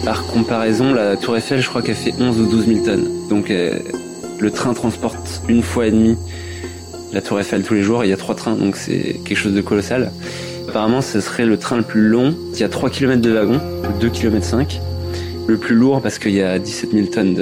par 0.03 0.25
comparaison, 0.25 0.93
la 0.93 1.15
Tour 1.15 1.37
Eiffel, 1.37 1.61
je 1.61 1.69
crois 1.69 1.81
qu'elle 1.81 1.95
fait 1.95 2.13
11 2.19 2.39
ou 2.39 2.45
12 2.49 2.67
000 2.67 2.85
tonnes. 2.85 3.07
Donc 3.29 3.51
euh, 3.51 3.79
le 4.39 4.51
train 4.51 4.73
transporte 4.73 5.41
une 5.47 5.61
fois 5.61 5.87
et 5.87 5.91
demie 5.91 6.17
la 7.13 7.21
Tour 7.21 7.39
Eiffel 7.39 7.63
tous 7.63 7.73
les 7.73 7.83
jours. 7.83 8.03
il 8.03 8.09
y 8.09 8.13
a 8.13 8.17
trois 8.17 8.35
trains, 8.35 8.55
donc 8.55 8.75
c'est 8.75 9.19
quelque 9.25 9.37
chose 9.37 9.53
de 9.53 9.61
colossal. 9.61 10.11
Apparemment, 10.69 11.01
ce 11.01 11.19
serait 11.19 11.45
le 11.45 11.57
train 11.57 11.77
le 11.77 11.83
plus 11.83 12.07
long. 12.07 12.33
Il 12.53 12.59
y 12.59 12.63
a 12.63 12.69
3 12.69 12.89
km 12.89 13.21
de 13.21 13.31
wagon, 13.31 13.59
2 13.99 14.09
km 14.09 14.45
5. 14.45 14.79
Le 15.47 15.57
plus 15.57 15.75
lourd 15.75 16.01
parce 16.01 16.17
qu'il 16.17 16.31
y 16.31 16.41
a 16.41 16.59
17 16.59 16.91
000 16.91 17.07
tonnes 17.07 17.33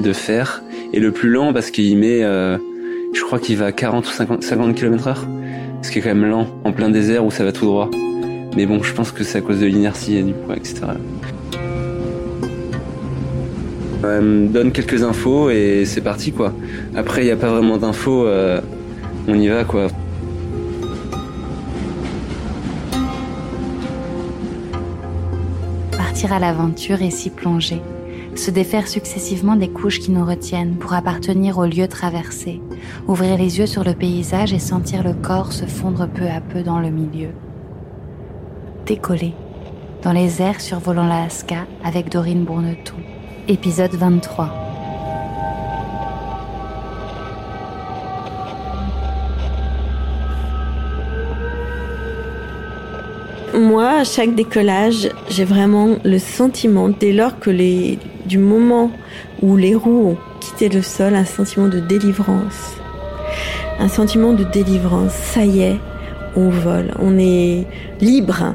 de, 0.00 0.12
fer. 0.12 0.62
Et 0.92 0.98
le 0.98 1.12
plus 1.12 1.28
lent 1.28 1.52
parce 1.52 1.70
qu'il 1.70 1.96
met, 1.96 2.24
euh, 2.24 2.58
je 3.14 3.22
crois 3.22 3.38
qu'il 3.38 3.56
va 3.56 3.66
à 3.66 3.72
40 3.72 4.04
ou 4.04 4.10
50, 4.10 4.42
50 4.42 4.74
km 4.74 5.06
heure. 5.06 5.26
Ce 5.82 5.92
qui 5.92 6.00
est 6.00 6.02
quand 6.02 6.08
même 6.08 6.28
lent, 6.28 6.48
en 6.64 6.72
plein 6.72 6.90
désert 6.90 7.24
où 7.24 7.30
ça 7.30 7.44
va 7.44 7.52
tout 7.52 7.66
droit. 7.66 7.88
Mais 8.56 8.66
bon, 8.66 8.82
je 8.82 8.92
pense 8.92 9.12
que 9.12 9.22
c'est 9.22 9.38
à 9.38 9.40
cause 9.42 9.60
de 9.60 9.66
l'inertie 9.66 10.16
et 10.16 10.22
du 10.22 10.32
poids, 10.32 10.56
etc. 10.56 10.86
Me 14.02 14.48
donne 14.48 14.72
quelques 14.72 15.02
infos 15.02 15.50
et 15.50 15.84
c'est 15.84 16.00
parti 16.00 16.32
quoi. 16.32 16.54
Après 16.96 17.22
il 17.22 17.26
n'y 17.26 17.30
a 17.30 17.36
pas 17.36 17.50
vraiment 17.50 17.76
d'infos, 17.76 18.26
euh, 18.26 18.60
on 19.28 19.34
y 19.34 19.48
va 19.48 19.64
quoi. 19.64 19.88
Partir 25.92 26.32
à 26.32 26.38
l'aventure 26.38 27.02
et 27.02 27.10
s'y 27.10 27.28
plonger. 27.28 27.82
Se 28.36 28.50
défaire 28.50 28.88
successivement 28.88 29.56
des 29.56 29.68
couches 29.68 29.98
qui 29.98 30.12
nous 30.12 30.24
retiennent 30.24 30.76
pour 30.76 30.94
appartenir 30.94 31.58
au 31.58 31.66
lieu 31.66 31.86
traversé. 31.86 32.60
Ouvrir 33.06 33.36
les 33.36 33.58
yeux 33.58 33.66
sur 33.66 33.84
le 33.84 33.92
paysage 33.92 34.54
et 34.54 34.58
sentir 34.58 35.02
le 35.02 35.12
corps 35.12 35.52
se 35.52 35.66
fondre 35.66 36.08
peu 36.08 36.24
à 36.24 36.40
peu 36.40 36.62
dans 36.62 36.78
le 36.78 36.90
milieu. 36.90 37.30
Décoller. 38.86 39.34
Dans 40.02 40.12
les 40.12 40.40
airs 40.40 40.62
survolant 40.62 41.06
l'Alaska 41.06 41.66
avec 41.84 42.10
Dorine 42.10 42.44
Bournetou 42.44 42.96
épisode 43.48 43.94
23. 43.94 44.70
Moi, 53.54 53.88
à 53.88 54.04
chaque 54.04 54.34
décollage, 54.34 55.10
j'ai 55.28 55.44
vraiment 55.44 55.96
le 56.04 56.18
sentiment, 56.18 56.88
dès 56.88 57.12
lors 57.12 57.38
que 57.38 57.50
les, 57.50 57.98
du 58.26 58.38
moment 58.38 58.90
où 59.42 59.56
les 59.56 59.74
roues 59.74 60.10
ont 60.10 60.18
quitté 60.40 60.68
le 60.68 60.82
sol, 60.82 61.14
un 61.14 61.24
sentiment 61.24 61.68
de 61.68 61.80
délivrance. 61.80 62.76
Un 63.78 63.88
sentiment 63.88 64.32
de 64.32 64.44
délivrance. 64.44 65.12
Ça 65.12 65.44
y 65.44 65.62
est, 65.62 65.76
on 66.36 66.48
vole, 66.48 66.94
on 66.98 67.18
est 67.18 67.66
libre. 68.00 68.54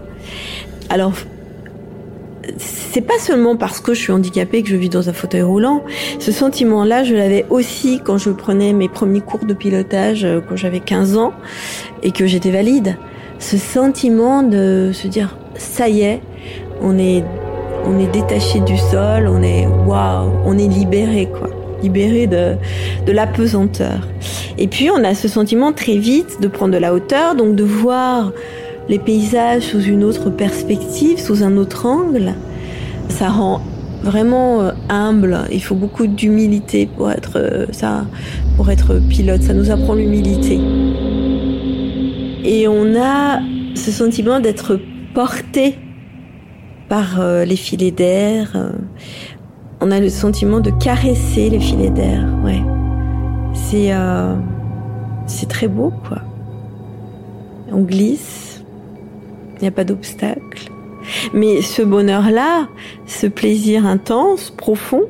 Alors, 0.89 1.13
c'est 2.95 3.01
pas 3.01 3.19
seulement 3.19 3.57
parce 3.57 3.81
que 3.81 3.93
je 3.93 3.99
suis 3.99 4.13
handicapée 4.13 4.63
que 4.63 4.69
je 4.69 4.77
vis 4.77 4.87
dans 4.87 5.09
un 5.09 5.11
fauteuil 5.11 5.41
roulant. 5.41 5.83
Ce 6.19 6.31
sentiment-là, 6.31 7.03
je 7.03 7.13
l'avais 7.13 7.45
aussi 7.49 7.99
quand 8.01 8.17
je 8.17 8.29
prenais 8.29 8.71
mes 8.71 8.87
premiers 8.87 9.19
cours 9.19 9.43
de 9.43 9.53
pilotage 9.53 10.23
euh, 10.23 10.39
quand 10.39 10.55
j'avais 10.55 10.79
15 10.79 11.17
ans 11.17 11.33
et 12.03 12.11
que 12.11 12.25
j'étais 12.25 12.51
valide. 12.51 12.95
Ce 13.37 13.57
sentiment 13.57 14.43
de 14.43 14.91
se 14.93 15.09
dire 15.09 15.37
ça 15.57 15.89
y 15.89 16.03
est, 16.03 16.21
on 16.81 16.97
est 16.97 17.25
on 17.85 17.99
est 17.99 18.07
détaché 18.07 18.61
du 18.61 18.77
sol, 18.77 19.27
on 19.27 19.43
est 19.43 19.67
waouh, 19.67 20.31
on 20.45 20.57
est 20.57 20.69
libéré 20.69 21.27
quoi 21.37 21.49
libéré 21.83 22.27
de, 22.27 22.53
de 23.05 23.11
l'apesanteur. 23.11 24.07
Et 24.57 24.67
puis 24.67 24.89
on 24.89 25.03
a 25.03 25.15
ce 25.15 25.27
sentiment 25.27 25.73
très 25.73 25.97
vite 25.97 26.39
de 26.39 26.47
prendre 26.47 26.73
de 26.73 26.79
la 26.79 26.93
hauteur, 26.93 27.35
donc 27.35 27.55
de 27.55 27.63
voir 27.65 28.31
les 28.87 28.99
paysages 28.99 29.63
sous 29.63 29.81
une 29.81 30.05
autre 30.05 30.29
perspective, 30.29 31.19
sous 31.19 31.43
un 31.43 31.57
autre 31.57 31.87
angle. 31.87 32.35
Ça 33.09 33.29
rend 33.29 33.61
vraiment 34.05 34.61
euh, 34.61 34.71
humble. 34.89 35.39
Il 35.51 35.61
faut 35.61 35.75
beaucoup 35.75 36.07
d'humilité 36.07 36.85
pour 36.85 37.11
être 37.11 37.37
euh, 37.37 37.65
ça, 37.71 38.05
pour 38.55 38.69
être 38.69 38.99
pilote. 39.09 39.41
Ça 39.41 39.53
nous 39.53 39.71
apprend 39.71 39.95
l'humilité. 39.95 40.59
Et 42.43 42.67
on 42.67 42.95
a 42.95 43.41
ce 43.73 43.91
sentiment 43.91 44.39
d'être 44.39 44.79
porté 45.13 45.77
par 46.87 47.19
euh, 47.19 47.45
les 47.45 47.55
filets 47.55 47.91
d'air. 47.91 48.71
On 49.81 49.91
a 49.91 49.99
le 49.99 50.09
sentiment 50.09 50.59
de 50.59 50.69
caresser 50.69 51.49
les 51.49 51.59
filets 51.59 51.89
d'air. 51.89 52.23
Ouais, 52.43 52.63
c'est 53.53 53.91
c'est 55.27 55.49
très 55.49 55.67
beau 55.67 55.91
quoi. 56.07 56.19
On 57.71 57.81
glisse. 57.81 58.63
Il 59.57 59.61
n'y 59.61 59.67
a 59.67 59.71
pas 59.71 59.83
d'obstacle. 59.83 60.71
Mais 61.33 61.61
ce 61.61 61.81
bonheur-là, 61.81 62.67
ce 63.05 63.27
plaisir 63.27 63.85
intense, 63.85 64.51
profond, 64.51 65.03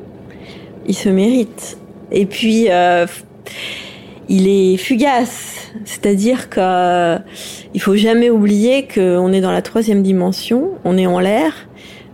il 0.86 0.94
se 0.94 1.08
mérite. 1.08 1.78
Et 2.12 2.26
puis, 2.26 2.66
euh, 2.70 3.06
il 4.28 4.48
est 4.48 4.76
fugace. 4.76 5.72
C'est-à-dire 5.84 6.48
qu'il 6.50 7.22
il 7.74 7.80
faut 7.80 7.96
jamais 7.96 8.30
oublier 8.30 8.86
qu'on 8.86 9.32
est 9.32 9.40
dans 9.40 9.52
la 9.52 9.62
troisième 9.62 10.02
dimension, 10.02 10.70
on 10.84 10.96
est 10.96 11.06
en 11.06 11.20
l'air, 11.20 11.68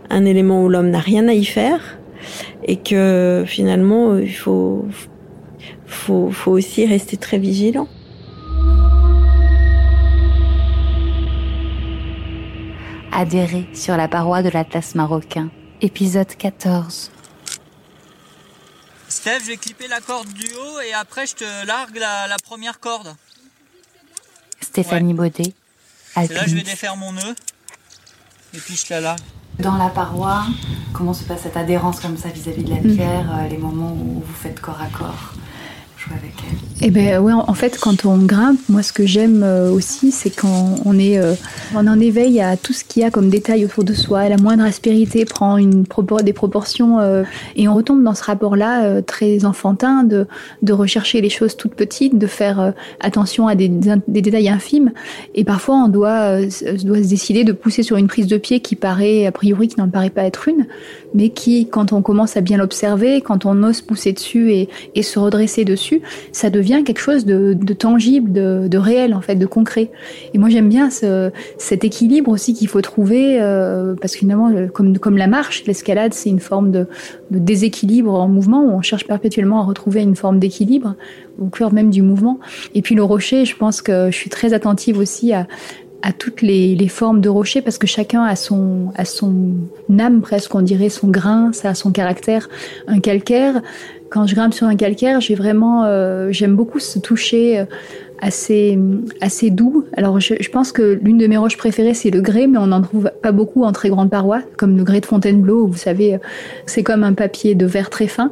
un 0.09 0.25
élément 0.25 0.63
où 0.63 0.69
l'homme 0.69 0.89
n'a 0.89 0.99
rien 0.99 1.27
à 1.27 1.33
y 1.33 1.45
faire, 1.45 1.97
et 2.65 2.77
que 2.77 3.43
finalement, 3.45 4.17
il 4.17 4.33
faut 4.33 4.85
aussi 6.45 6.85
rester 6.85 7.17
très 7.17 7.37
vigilant. 7.37 7.87
Adhérer 13.15 13.67
sur 13.75 13.95
la 13.95 14.07
paroi 14.07 14.41
de 14.41 14.49
l'Atlas 14.49 14.95
marocain. 14.95 15.51
Épisode 15.81 16.35
14. 16.35 17.11
Steph, 19.07 19.41
je 19.41 19.45
vais 19.49 19.57
clipper 19.57 19.87
la 19.87 20.01
corde 20.01 20.33
du 20.33 20.47
haut 20.55 20.79
et 20.81 20.93
après 20.93 21.27
je 21.27 21.35
te 21.35 21.65
largue 21.67 21.97
la, 21.97 22.35
première 22.43 22.79
corde. 22.79 23.15
Stéphanie 24.61 25.13
Baudet. 25.13 25.53
là, 26.15 26.25
je 26.47 26.55
vais 26.55 26.63
défaire 26.63 26.97
mon 26.97 27.11
nœud 27.11 27.35
et 28.55 28.57
puis 28.57 28.75
je 28.75 28.91
la 28.91 29.01
largue. 29.01 29.19
Dans 29.59 29.77
la 29.77 29.89
paroi, 29.89 30.45
comment 30.91 31.13
se 31.13 31.23
passe 31.23 31.41
cette 31.43 31.57
adhérence 31.57 31.99
comme 31.99 32.17
ça 32.17 32.29
vis-à-vis 32.29 32.63
de 32.63 32.71
la 32.71 32.77
pierre, 32.77 33.31
euh, 33.37 33.47
les 33.47 33.59
moments 33.59 33.93
où 33.93 34.23
vous 34.25 34.33
faites 34.33 34.59
corps 34.59 34.81
à 34.81 34.87
corps? 34.87 35.33
Avec 36.13 36.33
Eh 36.81 36.91
ben 36.91 37.19
ouais, 37.19 37.33
en 37.33 37.53
fait, 37.53 37.79
quand 37.79 38.05
on 38.05 38.17
grimpe, 38.17 38.59
moi, 38.69 38.83
ce 38.83 38.93
que 38.93 39.05
j'aime 39.05 39.41
euh, 39.43 39.71
aussi, 39.71 40.11
c'est 40.11 40.29
quand 40.29 40.75
on 40.85 40.99
est 40.99 41.17
euh, 41.17 41.33
en 41.75 41.99
éveil 41.99 42.41
à 42.41 42.57
tout 42.57 42.73
ce 42.73 42.83
qu'il 42.83 43.01
y 43.01 43.05
a 43.05 43.11
comme 43.11 43.29
détail 43.29 43.65
autour 43.65 43.83
de 43.83 43.93
soi. 43.93 44.29
La 44.29 44.37
moindre 44.37 44.63
aspérité 44.63 45.25
prend 45.25 45.57
des 45.57 46.33
proportions 46.33 46.99
euh, 46.99 47.23
et 47.55 47.67
on 47.67 47.73
retombe 47.73 48.03
dans 48.03 48.13
ce 48.13 48.23
rapport-là 48.23 49.01
très 49.01 49.45
enfantin 49.45 50.03
de, 50.03 50.27
de 50.61 50.73
rechercher 50.73 51.21
les 51.21 51.29
choses 51.29 51.57
toutes 51.57 51.75
petites, 51.75 52.17
de 52.17 52.27
faire 52.27 52.73
attention 52.99 53.47
à 53.47 53.55
des, 53.55 53.69
détails 54.07 54.49
infimes. 54.49 54.91
Et 55.35 55.43
parfois, 55.43 55.75
on 55.75 55.87
doit, 55.87 56.41
doit 56.83 57.03
se 57.03 57.09
décider 57.09 57.43
de 57.43 57.53
pousser 57.53 57.83
sur 57.83 57.97
une 57.97 58.07
prise 58.07 58.27
de 58.27 58.37
pied 58.37 58.59
qui 58.59 58.75
paraît, 58.75 59.25
a 59.25 59.31
priori, 59.31 59.67
qui 59.67 59.79
n'en 59.79 59.89
paraît 59.89 60.09
pas 60.09 60.23
être 60.23 60.47
une, 60.47 60.67
mais 61.13 61.29
qui, 61.29 61.67
quand 61.67 61.93
on 61.93 62.01
commence 62.01 62.37
à 62.37 62.41
bien 62.41 62.57
l'observer, 62.57 63.21
quand 63.21 63.45
on 63.45 63.63
ose 63.63 63.81
pousser 63.81 64.13
dessus 64.13 64.51
et 64.95 65.03
se 65.03 65.19
redresser 65.19 65.65
dessus, 65.65 66.02
ça 66.31 66.49
devient 66.49 66.83
quelque 66.85 66.99
chose 66.99 67.25
de, 67.25 67.53
tangible, 67.73 68.31
de, 68.31 68.77
réel 68.77 69.13
en 69.13 69.21
fait, 69.21 69.35
de 69.35 69.45
concret. 69.45 69.89
Et 70.33 70.37
moi 70.37 70.49
j'aime 70.49 70.69
bien 70.69 70.89
cet 71.57 71.83
équilibre 71.83 72.31
aussi 72.31 72.53
qu'il 72.53 72.67
faut 72.67 72.81
trouver, 72.81 73.41
euh, 73.41 73.95
parce 73.99 74.13
que 74.13 74.19
finalement, 74.19 74.51
comme, 74.73 74.97
comme 74.97 75.17
la 75.17 75.27
marche, 75.27 75.63
l'escalade, 75.65 76.13
c'est 76.13 76.29
une 76.29 76.39
forme 76.39 76.71
de, 76.71 76.87
déséquilibre 77.31 78.13
en 78.13 78.27
mouvement 78.27 78.63
où 78.63 78.71
on 78.71 78.81
cherche 78.81 79.05
perpétuellement 79.07 79.59
à 79.59 79.63
retrouver 79.63 80.01
une 80.01 80.15
forme 80.15 80.39
d'équilibre 80.39 80.95
au 81.39 81.47
cœur 81.47 81.73
même 81.73 81.89
du 81.89 82.01
mouvement. 82.01 82.39
Et 82.75 82.81
puis 82.81 82.95
le 82.95 83.03
rocher, 83.03 83.45
je 83.45 83.55
pense 83.55 83.81
que 83.81 84.11
je 84.11 84.15
suis 84.15 84.29
très 84.29 84.53
attentive 84.53 84.97
aussi 84.97 85.33
à, 85.33 85.47
toutes 86.17 86.41
les, 86.41 86.87
formes 86.89 87.21
de 87.21 87.29
rocher 87.29 87.61
parce 87.61 87.77
que 87.77 87.87
chacun 87.87 88.23
a 88.23 88.35
son, 88.35 88.91
a 88.95 89.05
son 89.05 89.53
âme 89.97 90.21
presque, 90.21 90.53
on 90.53 90.61
dirait 90.61 90.89
son 90.89 91.07
grain, 91.07 91.53
ça 91.53 91.69
a 91.69 91.73
son 91.73 91.91
caractère. 91.91 92.49
Un 92.87 92.99
calcaire, 92.99 93.61
quand 94.13 94.27
je 94.27 94.35
grimpe 94.35 94.53
sur 94.53 94.67
un 94.67 94.75
calcaire, 94.75 95.21
j'ai 95.21 95.33
vraiment, 95.33 95.85
euh, 95.85 96.27
j'aime 96.29 96.55
beaucoup 96.55 96.77
ce 96.77 96.99
toucher 96.99 97.61
euh, 97.61 97.65
assez, 98.21 99.49
doux. 99.49 99.85
Alors, 99.97 100.19
je, 100.19 100.49
pense 100.51 100.71
que 100.71 100.99
l'une 101.01 101.17
de 101.17 101.25
mes 101.25 101.35
roches 101.35 101.57
préférées, 101.57 101.95
c'est 101.95 102.11
le 102.11 102.21
grès, 102.21 102.45
mais 102.45 102.59
on 102.59 102.67
n'en 102.67 102.83
trouve 102.83 103.09
pas 103.23 103.31
beaucoup 103.31 103.63
en 103.63 103.71
très 103.71 103.89
grande 103.89 104.11
paroi, 104.11 104.41
comme 104.55 104.77
le 104.77 104.83
grès 104.83 105.01
de 105.01 105.07
Fontainebleau, 105.07 105.65
vous 105.65 105.77
savez, 105.77 106.19
c'est 106.67 106.83
comme 106.83 107.03
un 107.03 107.13
papier 107.13 107.55
de 107.55 107.65
verre 107.65 107.89
très 107.89 108.05
fin, 108.05 108.31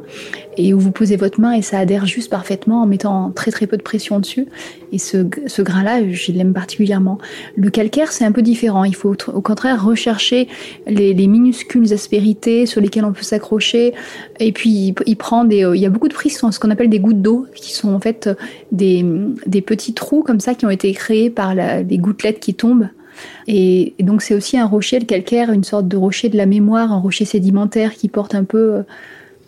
et 0.56 0.72
où 0.72 0.78
vous 0.78 0.92
posez 0.92 1.16
votre 1.16 1.40
main 1.40 1.52
et 1.52 1.62
ça 1.62 1.78
adhère 1.78 2.06
juste 2.06 2.30
parfaitement 2.30 2.82
en 2.82 2.86
mettant 2.86 3.32
très 3.32 3.66
peu 3.66 3.76
de 3.76 3.82
pression 3.82 4.20
dessus. 4.20 4.46
Et 4.92 4.98
ce, 4.98 5.62
grain-là, 5.62 6.10
je 6.10 6.32
l'aime 6.32 6.52
particulièrement. 6.52 7.18
Le 7.56 7.70
calcaire, 7.70 8.12
c'est 8.12 8.24
un 8.24 8.32
peu 8.32 8.42
différent. 8.42 8.84
Il 8.84 8.94
faut 8.94 9.14
au 9.28 9.40
contraire 9.40 9.84
rechercher 9.84 10.48
les, 10.86 11.12
les 11.14 11.26
minuscules 11.26 11.92
aspérités 11.92 12.66
sur 12.66 12.80
lesquelles 12.80 13.04
on 13.04 13.12
peut 13.12 13.22
s'accrocher. 13.22 13.94
Et 14.38 14.52
puis, 14.52 14.94
il, 15.06 15.16
prend 15.16 15.44
des, 15.44 15.68
il 15.74 15.80
y 15.80 15.86
a 15.86 15.90
beaucoup 15.90 16.08
de 16.08 16.14
prix, 16.14 16.30
ce 16.30 16.58
qu'on 16.58 16.70
appelle 16.70 16.88
des 16.88 17.00
gouttes 17.00 17.20
d'eau, 17.20 17.46
qui 17.54 17.72
sont 17.72 17.92
en 17.92 18.00
fait 18.00 18.30
des, 18.70 19.04
des 19.46 19.60
petits 19.60 19.82
petits 19.82 19.94
trous 19.94 20.22
comme 20.22 20.38
ça 20.38 20.54
qui 20.54 20.66
ont 20.66 20.70
été 20.70 20.92
créés 20.92 21.30
par 21.30 21.54
la, 21.54 21.82
des 21.82 21.98
gouttelettes 21.98 22.40
qui 22.40 22.54
tombent. 22.54 22.88
Et, 23.48 23.94
donc 24.00 24.22
c'est 24.22 24.34
aussi 24.34 24.56
un 24.58 24.66
rocher, 24.66 24.98
le 24.98 25.06
calcaire, 25.06 25.50
une 25.50 25.64
sorte 25.64 25.88
de 25.88 25.96
rocher 25.96 26.28
de 26.28 26.36
la 26.36 26.46
mémoire, 26.46 26.92
un 26.92 26.98
rocher 26.98 27.24
sédimentaire 27.24 27.94
qui 27.94 28.08
porte 28.08 28.34
un 28.34 28.44
peu 28.44 28.74
euh, 28.74 28.82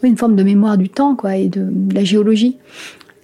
une 0.03 0.17
forme 0.17 0.35
de 0.35 0.43
mémoire 0.43 0.77
du 0.77 0.89
temps 0.89 1.15
quoi, 1.15 1.37
et 1.37 1.49
de, 1.49 1.67
la 1.95 2.05
géologie. 2.05 2.57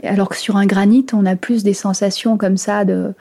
Alors 0.02 0.28
que 0.28 0.36
sur 0.36 0.56
un 0.56 0.66
granit, 0.66 1.06
on 1.12 1.26
a 1.26 1.36
plus 1.36 1.62
des 1.62 1.74
sensations 1.74 2.36
comme 2.36 2.56
ça 2.56 2.84
de, 2.84 3.12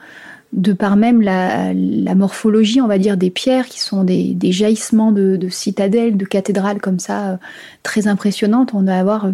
par 0.78 0.96
même 0.96 1.20
la, 1.22 1.74
morphologie, 2.14 2.80
on 2.80 2.86
va 2.86 2.98
dire, 2.98 3.16
des 3.16 3.30
pierres 3.30 3.66
qui 3.66 3.80
sont 3.80 4.04
des, 4.04 4.36
jaillissements 4.42 5.12
de, 5.12 5.36
de, 5.36 5.48
citadelles, 5.48 6.16
de 6.16 6.24
cathédrales 6.24 6.80
comme 6.80 6.98
ça, 6.98 7.30
euh, 7.30 7.36
très 7.82 8.08
impressionnantes. 8.08 8.74
On 8.74 8.82
va 8.82 8.98
avoir 8.98 9.26
euh, 9.26 9.32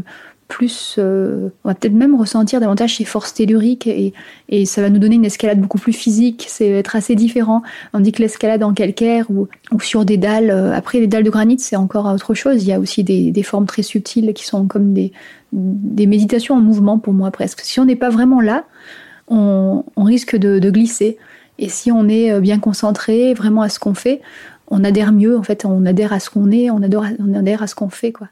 plus, 0.48 0.96
euh, 0.98 1.48
on 1.64 1.68
va 1.68 1.74
peut-être 1.74 1.94
même 1.94 2.14
ressentir 2.14 2.60
davantage 2.60 2.96
ces 2.96 3.04
forces 3.04 3.34
telluriques 3.34 3.86
et, 3.86 4.12
et, 4.48 4.64
ça 4.64 4.80
va 4.80 4.90
nous 4.90 4.98
donner 4.98 5.16
une 5.16 5.24
escalade 5.24 5.60
beaucoup 5.60 5.78
plus 5.78 5.92
physique, 5.92 6.46
c'est 6.48 6.70
être 6.70 6.96
assez 6.96 7.14
différent. 7.14 7.62
On 7.92 8.00
dit 8.00 8.12
que 8.12 8.22
l'escalade 8.22 8.62
en 8.62 8.72
calcaire 8.72 9.26
ou, 9.30 9.48
ou, 9.72 9.80
sur 9.80 10.04
des 10.04 10.16
dalles, 10.16 10.50
euh, 10.50 10.72
après 10.72 11.00
les 11.00 11.06
dalles 11.06 11.24
de 11.24 11.30
granit 11.30 11.58
c'est 11.58 11.76
encore 11.76 12.06
autre 12.06 12.34
chose, 12.34 12.62
il 12.62 12.68
y 12.68 12.72
a 12.72 12.78
aussi 12.80 13.02
des, 13.02 13.32
des, 13.32 13.42
formes 13.42 13.66
très 13.66 13.82
subtiles 13.82 14.32
qui 14.34 14.46
sont 14.46 14.66
comme 14.66 14.92
des, 14.92 15.12
des 15.52 16.06
méditations 16.06 16.54
en 16.54 16.60
mouvement 16.60 16.98
pour 16.98 17.12
moi 17.12 17.30
presque. 17.30 17.60
Si 17.60 17.80
on 17.80 17.84
n'est 17.84 17.96
pas 17.96 18.10
vraiment 18.10 18.40
là, 18.40 18.64
on, 19.28 19.84
on 19.96 20.04
risque 20.04 20.36
de, 20.36 20.58
de, 20.58 20.70
glisser 20.70 21.18
et 21.58 21.68
si 21.68 21.90
on 21.90 22.08
est 22.08 22.30
euh, 22.30 22.40
bien 22.40 22.60
concentré 22.60 23.34
vraiment 23.34 23.62
à 23.62 23.68
ce 23.68 23.78
qu'on 23.78 23.94
fait, 23.94 24.20
on 24.68 24.84
adhère 24.84 25.12
mieux 25.12 25.36
en 25.36 25.42
fait, 25.42 25.64
on 25.64 25.84
adhère 25.86 26.12
à 26.12 26.20
ce 26.20 26.30
qu'on 26.30 26.50
est, 26.52 26.70
on 26.70 26.80
on 27.18 27.34
adhère 27.34 27.62
à 27.62 27.66
ce 27.66 27.74
qu'on 27.74 27.88
fait 27.88 28.12
quoi. 28.12 28.28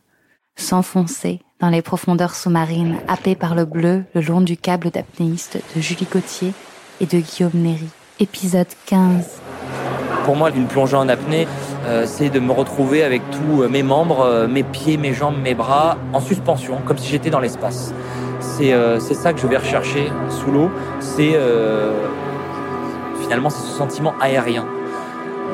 S'enfoncer 0.56 1.40
dans 1.60 1.68
les 1.68 1.82
profondeurs 1.82 2.34
sous-marines, 2.34 2.98
happées 3.08 3.34
par 3.34 3.54
le 3.54 3.64
bleu 3.64 4.04
le 4.14 4.20
long 4.20 4.40
du 4.40 4.56
câble 4.56 4.90
d'apnéiste 4.90 5.58
de 5.74 5.80
Julie 5.80 6.06
Gauthier 6.10 6.52
et 7.00 7.06
de 7.06 7.18
Guillaume 7.18 7.52
Néry. 7.54 7.88
Épisode 8.20 8.68
15. 8.86 9.40
Pour 10.24 10.36
moi, 10.36 10.50
une 10.50 10.66
plongée 10.66 10.96
en 10.96 11.08
apnée, 11.08 11.48
euh, 11.86 12.04
c'est 12.06 12.30
de 12.30 12.38
me 12.38 12.52
retrouver 12.52 13.02
avec 13.02 13.20
tous 13.30 13.62
euh, 13.62 13.68
mes 13.68 13.82
membres, 13.82 14.20
euh, 14.20 14.46
mes 14.46 14.62
pieds, 14.62 14.96
mes 14.96 15.12
jambes, 15.12 15.36
mes 15.42 15.54
bras 15.54 15.98
en 16.12 16.20
suspension, 16.20 16.78
comme 16.86 16.98
si 16.98 17.10
j'étais 17.10 17.30
dans 17.30 17.40
l'espace. 17.40 17.92
C'est 18.40 19.14
ça 19.14 19.32
que 19.32 19.40
je 19.40 19.48
vais 19.48 19.56
rechercher 19.56 20.12
sous 20.30 20.52
l'eau. 20.52 20.70
C'est 21.00 21.36
finalement 23.22 23.50
ce 23.50 23.60
sentiment 23.76 24.14
aérien, 24.20 24.64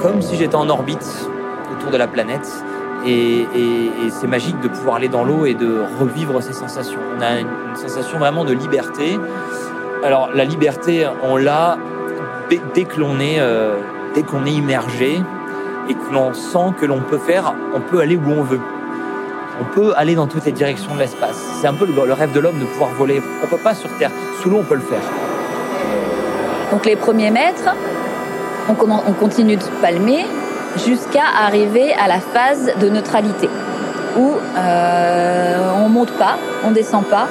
comme 0.03 0.21
si 0.21 0.37
j'étais 0.37 0.57
en 0.57 0.69
orbite 0.69 1.27
autour 1.73 1.91
de 1.91 1.97
la 1.97 2.07
planète 2.07 2.47
et, 3.07 3.47
c'est 4.11 4.27
magique 4.27 4.61
de 4.61 4.69
pouvoir 4.69 4.97
aller 4.97 5.09
dans 5.09 5.25
l'eau 5.25 5.47
et 5.47 5.55
de 5.55 5.83
revivre 5.99 6.43
ces 6.43 6.53
sensations. 6.53 6.99
On 7.17 7.23
a 7.23 7.41
une, 7.41 7.47
sensation 7.75 8.19
vraiment 8.19 8.45
de 8.45 8.53
liberté. 8.53 9.19
Alors 10.03 10.31
la 10.35 10.45
liberté, 10.45 11.07
on 11.23 11.37
l'a 11.37 11.79
dès, 12.75 12.85
que 12.85 12.99
l'on 12.99 13.21
est, 13.21 13.39
euh, 13.39 13.77
dès 14.15 14.23
qu'on 14.23 14.45
est 14.45 14.53
immergé 14.53 15.23
et 15.89 15.95
que 15.95 16.13
l'on 16.13 16.35
sent 16.35 16.75
que 16.81 16.87
l'on 16.87 17.01
peut 17.01 17.19
faire, 17.19 17.55
on 17.75 17.81
peut 17.81 18.01
aller 18.01 18.17
où 18.17 18.31
on 18.31 18.43
veut. 18.43 18.61
On 19.61 19.65
peut 19.75 19.93
aller 19.97 20.15
dans 20.15 20.27
toutes 20.27 20.45
les 20.47 20.53
directions 20.53 20.95
de 20.95 21.01
l'espace. 21.01 21.37
C'est 21.61 21.67
un 21.67 21.75
peu 21.75 21.87
le, 21.87 22.13
rêve 22.13 22.33
de 22.33 22.41
l'homme 22.41 22.59
de 22.59 22.65
pouvoir 22.65 22.91
voler. 22.91 23.23
On 23.43 23.47
peut 23.47 23.63
pas 23.63 23.75
sur 23.75 23.91
Terre. 23.99 24.11
Sous 24.43 24.51
l'eau, 24.51 24.59
on 24.61 24.65
peut 24.65 24.75
le 24.75 24.81
faire. 24.81 25.03
Donc 26.73 26.87
les 26.87 26.97
premiers 26.97 27.31
mètres, 27.31 27.75
on, 28.69 28.73
on 28.73 29.13
continue 29.13 29.57
de 29.57 29.65
palmer, 29.81 30.25
jusqu'à 30.77 31.25
arriver 31.45 31.93
à 31.95 32.09
la 32.09 32.21
phase 32.21 32.73
de 32.81 32.89
neutralité 32.89 33.49
où 34.17 34.33
euh, 34.57 35.73
on 35.85 35.89
monte 35.89 36.13
pas, 36.13 36.37
on 36.65 36.71
descend 36.71 37.05
pas, 37.05 37.29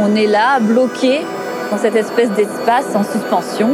on 0.00 0.14
est 0.14 0.26
là 0.26 0.58
bloqué 0.60 1.24
dans 1.70 1.78
cette 1.78 1.96
espèce 1.96 2.30
d'espace 2.30 2.94
en 2.94 3.02
suspension. 3.02 3.70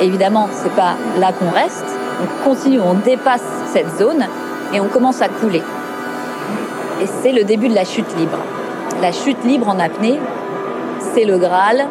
Évidemment, 0.00 0.48
c'est 0.52 0.74
pas 0.74 0.94
là 1.18 1.32
qu'on 1.32 1.50
reste. 1.50 1.84
On 2.22 2.44
continue, 2.44 2.80
on 2.80 2.94
dépasse 2.94 3.44
cette 3.72 3.90
zone 3.98 4.24
et 4.72 4.80
on 4.80 4.88
commence 4.88 5.20
à 5.22 5.28
couler. 5.28 5.62
Et 7.02 7.06
c'est 7.22 7.32
le 7.32 7.44
début 7.44 7.68
de 7.68 7.74
la 7.74 7.84
chute 7.84 8.16
libre. 8.16 8.38
La 9.02 9.12
chute 9.12 9.42
libre 9.44 9.68
en 9.68 9.78
apnée, 9.78 10.18
c'est 11.14 11.24
le 11.24 11.38
Graal 11.38 11.86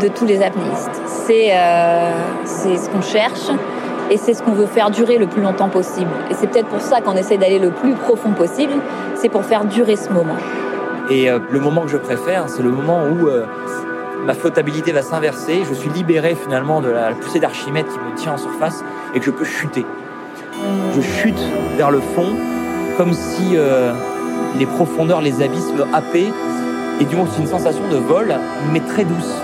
de 0.00 0.08
tous 0.08 0.24
les 0.24 0.42
apnéistes. 0.42 1.02
C'est 1.04 1.50
euh, 1.52 2.10
ce 2.46 2.88
qu'on 2.90 3.02
cherche, 3.02 3.50
et 4.10 4.16
c'est 4.16 4.34
ce 4.34 4.42
qu'on 4.42 4.52
veut 4.52 4.66
faire 4.66 4.90
durer 4.90 5.18
le 5.18 5.26
plus 5.26 5.42
longtemps 5.42 5.68
possible. 5.68 6.10
Et 6.30 6.34
c'est 6.34 6.46
peut-être 6.46 6.68
pour 6.68 6.80
ça 6.80 7.00
qu'on 7.00 7.14
essaie 7.14 7.36
d'aller 7.36 7.58
le 7.58 7.70
plus 7.70 7.94
profond 7.94 8.32
possible, 8.32 8.72
c'est 9.14 9.28
pour 9.28 9.44
faire 9.44 9.64
durer 9.64 9.96
ce 9.96 10.10
moment. 10.10 10.36
Et 11.10 11.30
euh, 11.30 11.38
le 11.50 11.60
moment 11.60 11.82
que 11.82 11.90
je 11.90 11.96
préfère, 11.96 12.48
c'est 12.48 12.62
le 12.62 12.70
moment 12.70 13.02
où 13.04 13.28
euh, 13.28 13.44
ma 14.24 14.34
flottabilité 14.34 14.92
va 14.92 15.02
s'inverser, 15.02 15.62
je 15.68 15.74
suis 15.74 15.90
libéré 15.90 16.34
finalement 16.34 16.80
de 16.80 16.88
la, 16.88 17.12
poussée 17.12 17.40
d'Archimède 17.40 17.86
qui 17.86 17.98
me 17.98 18.14
tient 18.16 18.32
en 18.32 18.38
surface 18.38 18.84
et 19.14 19.20
que 19.20 19.26
je 19.26 19.30
peux 19.30 19.44
chuter. 19.44 19.84
Je 20.94 21.00
chute 21.00 21.40
vers 21.76 21.90
le 21.90 22.00
fond 22.00 22.28
comme 22.96 23.12
si 23.12 23.56
euh, 23.56 23.92
les 24.58 24.66
profondeurs, 24.66 25.20
les 25.20 25.42
abysses 25.42 25.72
me 25.72 25.82
happaient. 25.94 26.32
Et 27.00 27.04
du 27.04 27.16
moins, 27.16 27.26
c'est 27.30 27.42
une 27.42 27.48
sensation 27.48 27.82
de 27.90 27.96
vol, 27.96 28.32
mais 28.72 28.80
très 28.80 29.04
douce. 29.04 29.34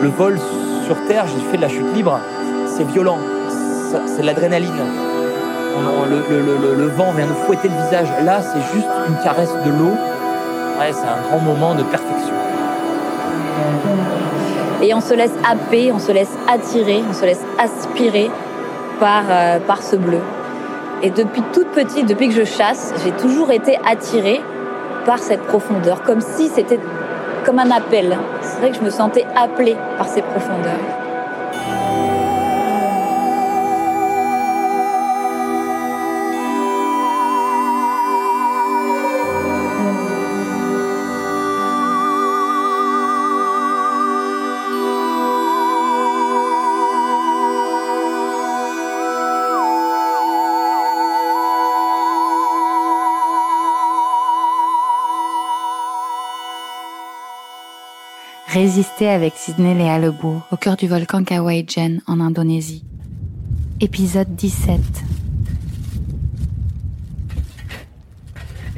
le 0.00 0.08
vol 0.08 0.38
sur 0.86 0.96
Terre, 1.08 1.24
j'ai 1.26 1.40
fait 1.50 1.56
de 1.56 1.62
la 1.62 1.68
chute 1.68 1.92
libre, 1.94 2.20
c'est 2.66 2.84
violent, 2.84 3.18
c'est 4.06 4.22
de 4.22 4.26
l'adrénaline. 4.26 4.70
Le, 6.08 6.86
vent 6.88 7.12
vient 7.12 7.26
de 7.26 7.32
fouetter 7.32 7.68
le 7.68 7.74
visage. 7.84 8.08
Là, 8.24 8.40
c'est 8.40 8.60
juste 8.74 8.88
une 9.08 9.16
caresse 9.22 9.52
de 9.64 9.70
l'eau. 9.70 9.96
Ouais, 10.78 10.92
c'est 10.92 11.06
un 11.06 11.28
grand 11.28 11.40
moment 11.40 11.74
de 11.74 11.82
perfection. 11.82 12.34
Et 14.82 14.94
on 14.94 15.00
se 15.00 15.14
laisse 15.14 15.32
happer, 15.48 15.92
on 15.92 15.98
se 15.98 16.12
laisse 16.12 16.36
attirer, 16.48 17.02
on 17.08 17.12
se 17.12 17.24
laisse 17.24 17.42
aspirer 17.58 18.30
par, 19.00 19.24
euh, 19.30 19.58
par 19.60 19.82
ce 19.82 19.96
bleu. 19.96 20.20
Et 21.02 21.10
depuis 21.10 21.42
toute 21.52 21.68
petite, 21.68 22.06
depuis 22.06 22.28
que 22.28 22.34
je 22.34 22.44
chasse, 22.44 22.92
j'ai 23.04 23.12
toujours 23.12 23.50
été 23.50 23.78
attirée 23.86 24.40
par 25.06 25.18
cette 25.18 25.42
profondeur, 25.42 26.02
comme 26.02 26.20
si 26.20 26.48
c'était 26.48 26.80
comme 27.44 27.58
un 27.58 27.70
appel. 27.70 28.16
C'est 28.40 28.58
vrai 28.58 28.70
que 28.70 28.76
je 28.76 28.82
me 28.82 28.90
sentais 28.90 29.26
appelée 29.36 29.76
par 29.98 30.08
ces 30.08 30.22
profondeurs. 30.22 31.03
Résister 58.64 59.10
avec 59.10 59.34
Sidney 59.36 59.74
Léa 59.74 59.98
Lebourg 59.98 60.40
au 60.50 60.56
cœur 60.56 60.76
du 60.76 60.88
volcan 60.88 61.22
Kawaïjen 61.22 62.00
en 62.06 62.18
Indonésie. 62.18 62.82
Épisode 63.82 64.34
17. 64.36 64.80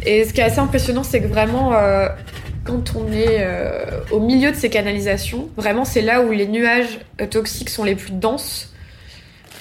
Et 0.04 0.24
ce 0.24 0.32
qui 0.32 0.40
est 0.40 0.42
assez 0.42 0.58
impressionnant, 0.58 1.04
c'est 1.04 1.22
que 1.22 1.28
vraiment, 1.28 1.74
euh, 1.74 2.08
quand 2.64 2.96
on 2.96 3.12
est 3.12 3.36
euh, 3.38 4.00
au 4.10 4.18
milieu 4.18 4.50
de 4.50 4.56
ces 4.56 4.70
canalisations, 4.70 5.50
vraiment 5.56 5.84
c'est 5.84 6.02
là 6.02 6.20
où 6.20 6.32
les 6.32 6.48
nuages 6.48 6.98
euh, 7.20 7.28
toxiques 7.28 7.70
sont 7.70 7.84
les 7.84 7.94
plus 7.94 8.10
denses. 8.10 8.74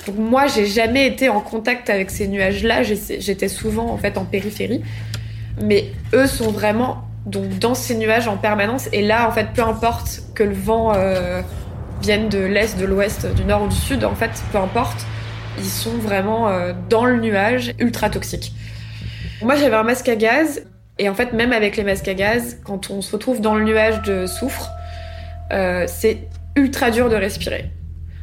Donc 0.07 0.17
moi, 0.17 0.47
j'ai 0.47 0.65
jamais 0.65 1.05
été 1.05 1.29
en 1.29 1.39
contact 1.39 1.91
avec 1.91 2.09
ces 2.09 2.27
nuages-là. 2.27 2.81
J'étais 2.81 3.47
souvent 3.47 3.91
en 3.91 3.97
fait 3.99 4.17
en 4.17 4.25
périphérie, 4.25 4.81
mais 5.61 5.91
eux 6.15 6.25
sont 6.25 6.49
vraiment 6.49 7.03
donc 7.25 7.57
dans 7.59 7.75
ces 7.75 7.95
nuages 7.95 8.27
en 8.27 8.37
permanence. 8.37 8.87
Et 8.93 9.01
là, 9.01 9.27
en 9.27 9.31
fait, 9.31 9.47
peu 9.53 9.61
importe 9.63 10.21
que 10.33 10.43
le 10.43 10.53
vent 10.53 10.93
euh, 10.93 11.41
vienne 12.01 12.29
de 12.29 12.39
l'est, 12.39 12.77
de 12.77 12.85
l'ouest, 12.85 13.25
du 13.33 13.45
nord 13.45 13.63
ou 13.63 13.67
du 13.67 13.75
sud, 13.75 14.03
en 14.05 14.15
fait, 14.15 14.31
peu 14.51 14.57
importe, 14.57 15.05
ils 15.57 15.65
sont 15.65 15.97
vraiment 15.97 16.49
euh, 16.49 16.73
dans 16.89 17.05
le 17.05 17.17
nuage, 17.19 17.73
ultra 17.79 18.09
toxiques. 18.09 18.53
Moi, 19.41 19.55
j'avais 19.55 19.75
un 19.75 19.83
masque 19.83 20.09
à 20.09 20.15
gaz, 20.15 20.63
et 20.99 21.09
en 21.09 21.13
fait, 21.13 21.33
même 21.33 21.51
avec 21.51 21.77
les 21.77 21.83
masques 21.83 22.07
à 22.07 22.13
gaz, 22.13 22.57
quand 22.63 22.89
on 22.89 23.01
se 23.01 23.11
retrouve 23.11 23.41
dans 23.41 23.55
le 23.55 23.63
nuage 23.63 24.01
de 24.03 24.27
soufre, 24.27 24.69
euh, 25.51 25.85
c'est 25.87 26.27
ultra 26.55 26.91
dur 26.91 27.09
de 27.09 27.15
respirer. 27.15 27.71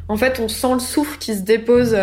En 0.09 0.17
fait, 0.17 0.41
on 0.41 0.49
sent 0.49 0.75
le 0.75 0.81
soufre 0.81 1.19
qui 1.19 1.35
se 1.35 1.43
dépose 1.43 1.97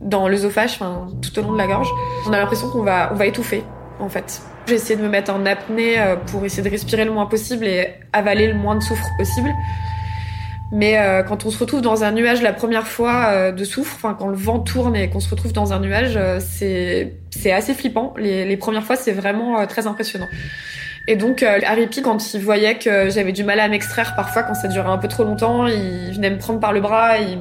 dans 0.00 0.28
l'œsophage, 0.28 0.78
tout 0.78 1.38
au 1.38 1.42
long 1.42 1.52
de 1.52 1.58
la 1.58 1.66
gorge. 1.66 1.88
On 2.26 2.32
a 2.32 2.38
l'impression 2.38 2.70
qu'on 2.70 2.82
va, 2.82 3.10
on 3.12 3.16
va 3.16 3.26
étouffer, 3.26 3.62
en 4.00 4.08
fait. 4.08 4.40
J'ai 4.66 4.74
essayé 4.74 4.96
de 4.96 5.02
me 5.02 5.08
mettre 5.08 5.32
en 5.32 5.46
apnée 5.46 6.00
euh, 6.00 6.16
pour 6.16 6.44
essayer 6.44 6.62
de 6.64 6.68
respirer 6.68 7.04
le 7.04 7.12
moins 7.12 7.26
possible 7.26 7.66
et 7.66 7.94
avaler 8.12 8.48
le 8.48 8.54
moins 8.54 8.74
de 8.74 8.82
soufre 8.82 9.06
possible. 9.16 9.54
Mais 10.72 10.98
euh, 10.98 11.22
quand 11.22 11.46
on 11.46 11.50
se 11.50 11.58
retrouve 11.58 11.82
dans 11.82 12.02
un 12.02 12.10
nuage 12.10 12.42
la 12.42 12.52
première 12.52 12.88
fois 12.88 13.26
euh, 13.28 13.52
de 13.52 13.62
soufre, 13.62 13.94
enfin 13.94 14.16
quand 14.18 14.26
le 14.26 14.36
vent 14.36 14.58
tourne 14.58 14.96
et 14.96 15.08
qu'on 15.08 15.20
se 15.20 15.30
retrouve 15.30 15.52
dans 15.52 15.72
un 15.72 15.78
nuage, 15.78 16.18
c'est 16.40 17.14
c'est 17.30 17.52
assez 17.52 17.74
flippant. 17.74 18.12
Les, 18.18 18.44
les 18.44 18.56
premières 18.56 18.82
fois, 18.82 18.96
c'est 18.96 19.12
vraiment 19.12 19.64
très 19.66 19.86
impressionnant. 19.86 20.26
Et 21.06 21.14
donc 21.14 21.44
Harry 21.44 21.86
P, 21.86 22.02
quand 22.02 22.34
il 22.34 22.40
voyait 22.40 22.78
que 22.78 23.08
j'avais 23.10 23.30
du 23.30 23.44
mal 23.44 23.60
à 23.60 23.68
m'extraire 23.68 24.16
parfois 24.16 24.42
quand 24.42 24.54
ça 24.54 24.66
durait 24.66 24.88
un 24.88 24.98
peu 24.98 25.06
trop 25.06 25.22
longtemps, 25.22 25.68
il 25.68 26.12
venait 26.12 26.30
me 26.30 26.38
prendre 26.38 26.58
par 26.58 26.72
le 26.72 26.80
bras, 26.80 27.18
il, 27.18 27.38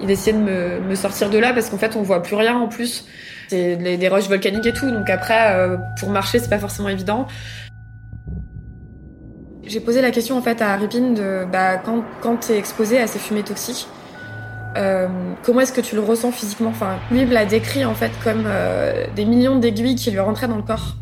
il 0.00 0.10
essayait 0.10 0.34
de 0.34 0.42
me, 0.42 0.80
me 0.80 0.94
sortir 0.94 1.28
de 1.28 1.36
là 1.36 1.52
parce 1.52 1.68
qu'en 1.68 1.76
fait 1.76 1.94
on 1.96 2.02
voit 2.02 2.22
plus 2.22 2.36
rien 2.36 2.56
en 2.56 2.68
plus. 2.68 3.04
C'est 3.50 3.74
des 3.74 4.08
roches 4.08 4.28
volcaniques 4.28 4.66
et 4.66 4.72
tout, 4.72 4.88
donc 4.92 5.10
après, 5.10 5.56
euh, 5.56 5.76
pour 5.98 6.10
marcher, 6.10 6.38
c'est 6.38 6.48
pas 6.48 6.60
forcément 6.60 6.88
évident. 6.88 7.26
J'ai 9.66 9.80
posé 9.80 10.00
la 10.00 10.12
question 10.12 10.38
en 10.38 10.40
fait 10.40 10.62
à 10.62 10.76
Ripin 10.76 11.14
de 11.14 11.44
bah, 11.50 11.78
quand, 11.78 12.04
quand 12.20 12.36
tu 12.36 12.52
es 12.52 12.58
exposé 12.58 13.00
à 13.00 13.08
ces 13.08 13.18
fumées 13.18 13.42
toxiques, 13.42 13.88
euh, 14.76 15.08
comment 15.42 15.62
est-ce 15.62 15.72
que 15.72 15.80
tu 15.80 15.96
le 15.96 16.00
ressens 16.00 16.30
physiquement? 16.30 16.68
Enfin, 16.68 17.00
lui 17.10 17.22
il 17.22 17.30
l'a 17.30 17.44
décrit 17.44 17.84
en 17.84 17.94
fait 17.94 18.12
comme 18.22 18.44
euh, 18.46 19.06
des 19.16 19.24
millions 19.24 19.58
d'aiguilles 19.58 19.96
qui 19.96 20.12
lui 20.12 20.20
rentraient 20.20 20.46
dans 20.46 20.56
le 20.56 20.62
corps. 20.62 20.94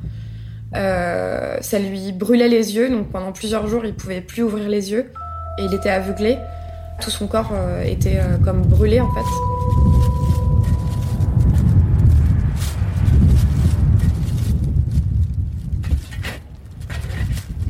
ça 0.72 1.78
lui 1.78 2.12
brûlait 2.12 2.48
les 2.48 2.76
yeux, 2.76 2.88
donc 2.88 3.10
pendant 3.12 3.32
plusieurs 3.32 3.66
jours 3.66 3.84
il 3.84 3.92
pouvait 3.92 4.22
plus 4.22 4.42
ouvrir 4.42 4.70
les 4.70 4.90
yeux 4.90 5.12
et 5.58 5.64
il 5.64 5.74
était 5.74 5.90
aveuglé. 5.90 6.38
Tout 7.02 7.10
son 7.10 7.26
corps 7.26 7.52
était 7.84 8.20
comme 8.42 8.62
brûlé 8.62 9.00
en 9.00 9.12
fait. 9.12 9.97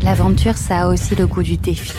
L'aventure, 0.08 0.56
ça 0.56 0.84
a 0.84 0.88
aussi 0.88 1.14
le 1.16 1.26
goût 1.26 1.42
du 1.42 1.58
défi. 1.58 1.92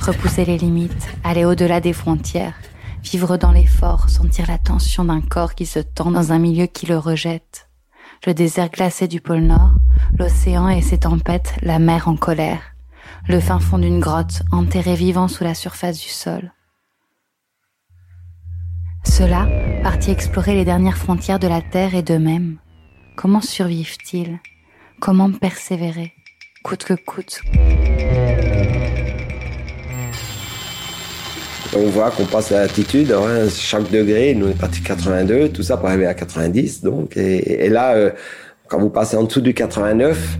Repousser 0.00 0.44
les 0.44 0.58
limites, 0.58 1.06
aller 1.22 1.44
au-delà 1.44 1.80
des 1.80 1.92
frontières, 1.92 2.56
vivre 3.04 3.36
dans 3.36 3.52
l'effort, 3.52 4.10
sentir 4.10 4.48
la 4.48 4.58
tension 4.58 5.04
d'un 5.04 5.20
corps 5.20 5.54
qui 5.54 5.64
se 5.64 5.78
tend 5.78 6.10
dans 6.10 6.32
un 6.32 6.40
milieu 6.40 6.66
qui 6.66 6.86
le 6.86 6.98
rejette. 6.98 7.68
Le 8.26 8.34
désert 8.34 8.70
glacé 8.70 9.06
du 9.06 9.20
pôle 9.20 9.42
Nord, 9.42 9.74
l'océan 10.18 10.68
et 10.68 10.82
ses 10.82 10.98
tempêtes, 10.98 11.54
la 11.62 11.78
mer 11.78 12.08
en 12.08 12.16
colère, 12.16 12.74
le 13.28 13.38
fin 13.38 13.60
fond 13.60 13.78
d'une 13.78 14.00
grotte 14.00 14.42
enterré 14.50 14.96
vivant 14.96 15.28
sous 15.28 15.44
la 15.44 15.54
surface 15.54 16.00
du 16.00 16.08
sol. 16.08 16.52
Ceux-là, 19.04 19.46
partis 19.84 20.10
explorer 20.10 20.56
les 20.56 20.64
dernières 20.64 20.98
frontières 20.98 21.38
de 21.38 21.46
la 21.46 21.62
Terre 21.62 21.94
et 21.94 22.02
d'eux-mêmes. 22.02 22.58
Comment 23.16 23.40
survivent-ils? 23.40 24.40
Comment 24.98 25.30
persévérer? 25.30 26.15
Coûte 26.66 26.84
que 26.84 26.94
coûte. 26.94 27.42
On 31.76 31.86
voit 31.90 32.10
qu'on 32.10 32.24
passe 32.24 32.50
à 32.50 32.56
l'altitude, 32.56 33.12
hein, 33.12 33.48
chaque 33.48 33.88
degré, 33.92 34.34
nous 34.34 34.46
on 34.46 34.50
est 34.50 34.58
parti 34.58 34.80
82, 34.80 35.50
tout 35.50 35.62
ça 35.62 35.76
pour 35.76 35.86
arriver 35.86 36.06
à 36.06 36.14
90. 36.14 36.82
Donc, 36.82 37.16
et, 37.16 37.68
là, 37.68 37.94
euh, 37.94 38.10
quand 38.66 38.80
vous 38.80 38.90
passez 38.90 39.16
en 39.16 39.22
dessous 39.22 39.42
du 39.42 39.54
89, 39.54 40.38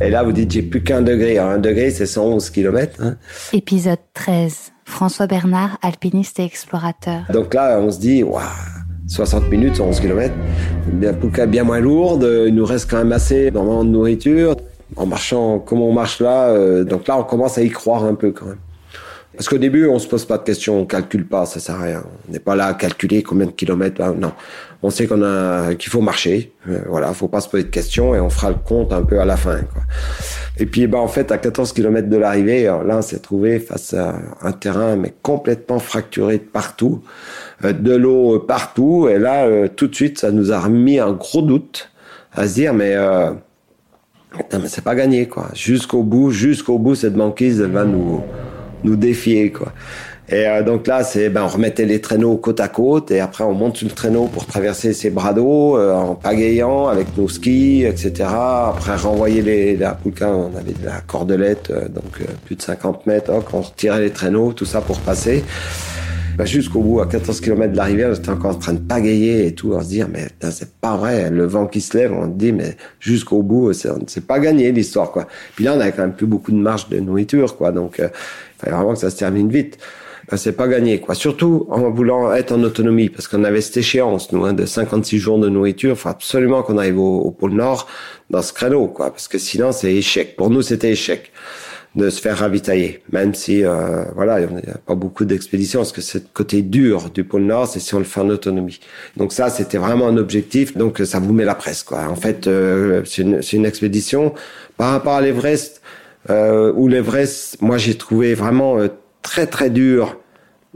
et 0.00 0.08
là 0.08 0.22
vous 0.22 0.32
dites 0.32 0.50
j'ai 0.50 0.62
plus 0.62 0.82
qu'un 0.82 1.02
degré. 1.02 1.36
un 1.36 1.58
degré 1.58 1.90
c'est 1.90 2.06
111 2.06 2.48
km. 2.48 3.02
Hein. 3.02 3.16
Épisode 3.52 3.98
13. 4.14 4.72
François 4.86 5.26
Bernard, 5.26 5.76
alpiniste 5.82 6.40
et 6.40 6.44
explorateur. 6.44 7.24
Donc 7.30 7.52
là, 7.52 7.78
on 7.80 7.90
se 7.90 7.98
dit, 7.98 8.22
waouh, 8.22 8.42
60 9.08 9.50
minutes, 9.50 9.76
111 9.76 10.00
km, 10.00 10.34
bien, 10.86 11.46
bien 11.46 11.64
moins 11.64 11.80
lourde, 11.80 12.26
il 12.46 12.54
nous 12.54 12.64
reste 12.64 12.90
quand 12.90 12.98
même 12.98 13.12
assez 13.12 13.50
de 13.50 13.84
nourriture 13.84 14.56
en 14.96 15.06
marchant 15.06 15.58
comme 15.58 15.80
on 15.80 15.92
marche 15.92 16.20
là. 16.20 16.48
Euh, 16.48 16.84
donc 16.84 17.08
là, 17.08 17.18
on 17.18 17.24
commence 17.24 17.58
à 17.58 17.62
y 17.62 17.70
croire 17.70 18.04
un 18.04 18.14
peu 18.14 18.32
quand 18.32 18.46
même. 18.46 18.58
Parce 19.36 19.48
qu'au 19.48 19.58
début, 19.58 19.88
on 19.88 19.98
se 19.98 20.06
pose 20.06 20.24
pas 20.26 20.38
de 20.38 20.44
questions, 20.44 20.78
on 20.78 20.86
calcule 20.86 21.26
pas, 21.26 21.44
ça 21.44 21.58
sert 21.58 21.74
à 21.74 21.82
rien. 21.82 22.04
On 22.28 22.32
n'est 22.32 22.38
pas 22.38 22.54
là 22.54 22.66
à 22.66 22.74
calculer 22.74 23.24
combien 23.24 23.46
de 23.46 23.50
kilomètres. 23.50 23.96
Ben, 23.98 24.14
non, 24.14 24.32
on 24.80 24.90
sait 24.90 25.08
qu'on 25.08 25.22
a 25.22 25.74
qu'il 25.74 25.90
faut 25.90 26.00
marcher. 26.00 26.52
Euh, 26.68 26.78
voilà, 26.88 27.12
faut 27.14 27.26
pas 27.26 27.40
se 27.40 27.48
poser 27.48 27.64
de 27.64 27.68
questions 27.68 28.14
et 28.14 28.20
on 28.20 28.30
fera 28.30 28.50
le 28.50 28.56
compte 28.64 28.92
un 28.92 29.02
peu 29.02 29.18
à 29.18 29.24
la 29.24 29.36
fin. 29.36 29.58
Et 30.56 30.66
puis, 30.66 30.86
ben 30.86 30.98
en 30.98 31.08
fait, 31.08 31.32
à 31.32 31.38
14 31.38 31.72
kilomètres 31.72 32.08
de 32.08 32.16
l'arrivée, 32.16 32.64
là, 32.64 32.98
on 32.98 33.02
s'est 33.02 33.18
trouvé 33.18 33.58
face 33.58 33.92
à 33.92 34.14
un 34.40 34.52
terrain 34.52 34.94
mais 34.94 35.12
complètement 35.22 35.80
fracturé 35.80 36.38
de 36.38 36.44
partout, 36.44 37.02
euh, 37.64 37.72
de 37.72 37.96
l'eau 37.96 38.38
partout. 38.38 39.08
Et 39.08 39.18
là, 39.18 39.68
tout 39.68 39.88
de 39.88 39.94
suite, 39.96 40.18
ça 40.20 40.30
nous 40.30 40.52
a 40.52 40.60
remis 40.60 41.00
un 41.00 41.12
gros 41.12 41.42
doute 41.42 41.90
à 42.32 42.46
se 42.46 42.54
dire, 42.54 42.72
mais 42.72 42.94
non, 44.52 44.58
mais 44.62 44.68
c'est 44.68 44.84
pas 44.84 44.94
gagné, 44.94 45.26
quoi. 45.26 45.48
Jusqu'au 45.54 46.02
bout, 46.02 46.30
jusqu'au 46.30 46.78
bout, 46.78 46.94
cette 46.94 47.14
banquise, 47.14 47.60
elle 47.60 47.70
va 47.70 47.84
nous, 47.84 48.20
nous 48.82 48.96
défier, 48.96 49.50
quoi. 49.52 49.72
Et 50.28 50.46
euh, 50.46 50.62
donc 50.62 50.86
là, 50.86 51.04
c'est, 51.04 51.28
ben, 51.28 51.42
on 51.44 51.48
remettait 51.48 51.84
les 51.84 52.00
traîneaux 52.00 52.36
côte 52.36 52.60
à 52.60 52.68
côte, 52.68 53.10
et 53.10 53.20
après, 53.20 53.44
on 53.44 53.52
monte 53.52 53.76
sur 53.76 53.88
le 53.88 53.94
traîneau 53.94 54.26
pour 54.26 54.46
traverser 54.46 54.94
ces 54.94 55.10
bras 55.10 55.34
euh, 55.36 55.92
en 55.92 56.14
pagayant, 56.14 56.88
avec 56.88 57.16
nos 57.16 57.28
skis, 57.28 57.84
etc. 57.84 58.30
Après, 58.30 58.96
renvoyer 58.96 59.42
les, 59.42 59.76
la 59.76 59.92
poulka, 59.92 60.30
on 60.30 60.56
avait 60.56 60.72
de 60.72 60.84
la 60.84 61.00
cordelette, 61.06 61.70
euh, 61.70 61.88
donc 61.88 62.22
plus 62.46 62.56
de 62.56 62.62
50 62.62 63.06
mètres, 63.06 63.30
on 63.52 63.60
retirait 63.60 64.00
les 64.00 64.10
traîneaux, 64.10 64.52
tout 64.52 64.64
ça 64.64 64.80
pour 64.80 64.98
passer. 65.00 65.44
Bah, 66.36 66.44
jusqu'au 66.46 66.80
bout, 66.80 67.00
à 67.00 67.06
14 67.06 67.40
km 67.40 67.70
de 67.70 67.76
l'arrivée, 67.76 68.06
on 68.06 68.12
était 68.14 68.28
encore 68.28 68.56
en 68.56 68.58
train 68.58 68.72
de 68.72 68.80
pagayer 68.80 69.46
et 69.46 69.54
tout, 69.54 69.72
on 69.72 69.80
se 69.80 69.86
dire, 69.86 70.08
mais 70.12 70.26
c'est 70.50 70.74
pas 70.80 70.96
vrai, 70.96 71.30
le 71.30 71.46
vent 71.46 71.66
qui 71.66 71.80
se 71.80 71.96
lève, 71.96 72.12
on 72.12 72.26
dit, 72.26 72.50
mais 72.50 72.76
jusqu'au 72.98 73.42
bout, 73.42 73.72
c'est 73.72 74.26
pas 74.26 74.40
gagné 74.40 74.72
l'histoire, 74.72 75.12
quoi. 75.12 75.28
Puis 75.54 75.64
là, 75.64 75.74
on 75.76 75.80
avait 75.80 75.92
quand 75.92 76.02
même 76.02 76.14
plus 76.14 76.26
beaucoup 76.26 76.50
de 76.50 76.56
marge 76.56 76.88
de 76.88 76.98
nourriture, 76.98 77.56
quoi, 77.56 77.70
donc 77.70 78.00
euh, 78.00 78.08
fallait 78.58 78.74
vraiment 78.74 78.94
que 78.94 78.98
ça 78.98 79.10
se 79.10 79.16
termine 79.16 79.48
vite. 79.48 79.78
Ben, 80.28 80.36
c'est 80.36 80.52
pas 80.52 80.66
gagné, 80.66 81.00
quoi. 81.00 81.14
Surtout 81.14 81.68
en 81.70 81.88
voulant 81.90 82.32
être 82.32 82.50
en 82.50 82.62
autonomie, 82.64 83.10
parce 83.10 83.28
qu'on 83.28 83.44
avait 83.44 83.60
cette 83.60 83.76
échéance, 83.76 84.32
nous, 84.32 84.44
hein, 84.44 84.54
de 84.54 84.66
56 84.66 85.18
jours 85.18 85.38
de 85.38 85.48
nourriture. 85.48 85.90
Il 85.90 85.96
faut 85.96 86.08
absolument 86.08 86.64
qu'on 86.64 86.78
arrive 86.78 86.98
au, 86.98 87.20
au, 87.20 87.30
pôle 87.30 87.52
Nord 87.52 87.86
dans 88.30 88.42
ce 88.42 88.52
créneau, 88.52 88.88
quoi, 88.88 89.10
parce 89.10 89.28
que 89.28 89.38
sinon 89.38 89.70
c'est 89.70 89.94
échec. 89.94 90.34
Pour 90.34 90.50
nous, 90.50 90.62
c'était 90.62 90.90
échec 90.90 91.30
de 91.94 92.10
se 92.10 92.20
faire 92.20 92.38
ravitailler, 92.38 93.02
même 93.12 93.34
si 93.34 93.64
euh, 93.64 94.04
voilà, 94.14 94.40
il 94.40 94.48
n'y 94.48 94.62
a 94.62 94.78
pas 94.84 94.96
beaucoup 94.96 95.24
d'expéditions, 95.24 95.80
parce 95.80 95.92
que 95.92 96.00
c'est 96.00 96.18
le 96.18 96.28
côté 96.32 96.62
dur 96.62 97.10
du 97.10 97.24
pôle 97.24 97.42
Nord, 97.42 97.68
c'est 97.68 97.80
si 97.80 97.94
on 97.94 97.98
le 97.98 98.04
fait 98.04 98.20
en 98.20 98.28
autonomie. 98.30 98.80
Donc 99.16 99.32
ça, 99.32 99.48
c'était 99.48 99.78
vraiment 99.78 100.08
un 100.08 100.16
objectif. 100.16 100.76
Donc 100.76 100.98
ça 100.98 101.20
vous 101.20 101.32
met 101.32 101.44
la 101.44 101.54
presse, 101.54 101.82
quoi. 101.84 102.08
En 102.08 102.16
fait, 102.16 102.46
euh, 102.46 103.02
c'est 103.04 103.22
une, 103.22 103.40
une, 103.52 103.66
expédition 103.66 104.34
par 104.76 104.90
rapport 104.90 105.14
à 105.14 105.20
l'Everest, 105.20 105.80
euh, 106.30 106.72
où 106.74 106.88
l'Everest, 106.88 107.60
moi 107.60 107.76
j'ai 107.76 107.96
trouvé 107.96 108.34
vraiment 108.34 108.78
euh, 108.78 108.88
très 109.22 109.46
très 109.46 109.70
dur 109.70 110.18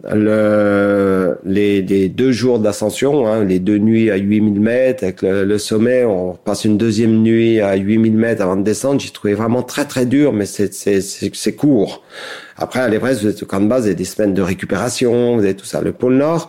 le, 0.04 1.38
les, 1.44 1.82
les, 1.82 2.08
deux 2.08 2.30
jours 2.30 2.60
d'ascension, 2.60 3.26
hein, 3.26 3.44
les 3.44 3.58
deux 3.58 3.78
nuits 3.78 4.10
à 4.10 4.16
8000 4.16 4.60
mètres, 4.60 5.02
avec 5.02 5.22
le, 5.22 5.44
le, 5.44 5.58
sommet, 5.58 6.04
on 6.04 6.34
passe 6.34 6.64
une 6.64 6.78
deuxième 6.78 7.22
nuit 7.22 7.60
à 7.60 7.74
8000 7.74 8.16
mètres 8.16 8.42
avant 8.42 8.56
de 8.56 8.62
descendre. 8.62 9.00
J'ai 9.00 9.10
trouvé 9.10 9.34
vraiment 9.34 9.62
très 9.62 9.86
très 9.86 10.06
dur, 10.06 10.32
mais 10.32 10.46
c'est 10.46 11.56
court. 11.56 12.02
Après, 12.56 12.80
à 12.80 12.88
l'Everest, 12.88 13.22
vous 13.22 13.28
êtes 13.28 13.42
au 13.42 13.46
camp 13.46 13.60
de 13.60 13.66
base, 13.66 13.82
vous 13.82 13.86
avez 13.88 13.96
des 13.96 14.04
semaines 14.04 14.34
de 14.34 14.42
récupération, 14.42 15.36
vous 15.36 15.42
avez 15.42 15.56
tout 15.56 15.66
ça. 15.66 15.80
Le 15.80 15.92
pôle 15.92 16.14
Nord, 16.14 16.48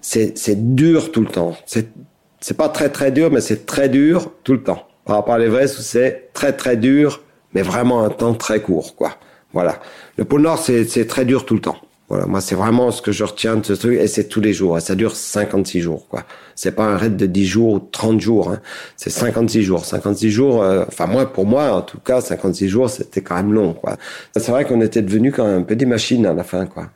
c'est 0.00 0.74
dur 0.74 1.12
tout 1.12 1.20
le 1.20 1.28
temps. 1.28 1.56
C'est 1.66 2.56
pas 2.56 2.68
très 2.68 2.88
très 2.88 3.12
dur, 3.12 3.30
mais 3.30 3.40
c'est 3.40 3.66
très 3.66 3.88
dur 3.88 4.32
tout 4.42 4.52
le 4.52 4.62
temps. 4.62 4.86
Par 5.04 5.16
rapport 5.16 5.34
à 5.34 5.38
l'Everest, 5.38 5.80
c'est 5.80 6.30
très 6.34 6.52
très 6.52 6.76
dur, 6.76 7.22
mais 7.54 7.62
vraiment 7.62 8.04
un 8.04 8.10
temps 8.10 8.34
très 8.34 8.60
court, 8.60 8.96
quoi. 8.96 9.16
Voilà. 9.52 9.80
Le 10.16 10.24
pôle 10.24 10.42
Nord, 10.42 10.58
c'est 10.58 11.06
très 11.06 11.24
dur 11.24 11.46
tout 11.46 11.54
le 11.54 11.60
temps. 11.60 11.76
Voilà, 12.08 12.24
moi 12.24 12.40
c'est 12.40 12.54
vraiment 12.54 12.90
ce 12.90 13.02
que 13.02 13.12
je 13.12 13.22
retiens 13.22 13.56
de 13.56 13.66
ce 13.66 13.74
truc 13.74 13.98
et 13.98 14.06
c'est 14.06 14.24
tous 14.24 14.40
les 14.40 14.54
jours. 14.54 14.78
Et 14.78 14.80
ça 14.80 14.94
dure 14.94 15.14
56 15.14 15.80
jours, 15.80 16.08
quoi. 16.08 16.24
C'est 16.54 16.72
pas 16.72 16.84
un 16.84 16.96
raid 16.96 17.16
de 17.16 17.26
10 17.26 17.46
jours 17.46 17.72
ou 17.74 17.78
30 17.78 18.20
jours. 18.20 18.50
Hein. 18.50 18.60
C'est 18.96 19.10
56 19.10 19.62
jours. 19.62 19.84
56 19.84 20.30
jours. 20.30 20.62
Euh, 20.62 20.84
enfin 20.88 21.06
moi, 21.06 21.30
pour 21.30 21.46
moi 21.46 21.70
en 21.70 21.82
tout 21.82 21.98
cas, 21.98 22.20
56 22.20 22.68
jours, 22.68 22.88
c'était 22.88 23.20
quand 23.20 23.36
même 23.36 23.52
long, 23.52 23.74
quoi. 23.74 23.96
C'est 24.34 24.50
vrai 24.50 24.64
qu'on 24.64 24.80
était 24.80 25.02
devenus 25.02 25.34
quand 25.36 25.44
même 25.46 25.60
un 25.60 25.64
peu 25.64 25.76
des 25.76 25.86
machines 25.86 26.24
à 26.24 26.32
la 26.32 26.44
fin, 26.44 26.64
quoi. 26.64 26.88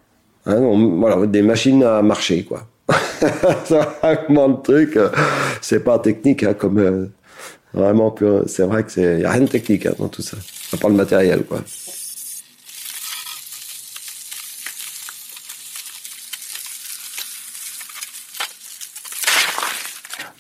Hein, 0.47 0.59
voilà, 0.99 1.27
des 1.27 1.43
machines 1.43 1.83
à 1.83 2.01
marcher, 2.03 2.45
quoi. 2.45 2.67
c'est 3.65 3.81
vraiment 4.03 4.49
le 4.49 4.63
truc. 4.63 4.97
Euh, 4.97 5.11
c'est 5.61 5.85
pas 5.85 5.99
technique, 5.99 6.43
hein, 6.43 6.55
comme 6.55 6.79
euh, 6.79 7.07
vraiment. 7.75 8.15
C'est 8.47 8.65
vrai 8.65 8.83
que 8.83 8.91
c'est 8.91 9.21
y 9.21 9.25
a 9.25 9.31
rien 9.31 9.43
de 9.43 9.47
technique 9.47 9.87
hein, 9.87 9.95
dans 9.99 10.09
tout 10.09 10.23
ça. 10.23 10.39
À 10.73 10.79
part 10.79 10.91
le 10.91 10.97
matériel, 10.97 11.45
quoi. 11.45 11.59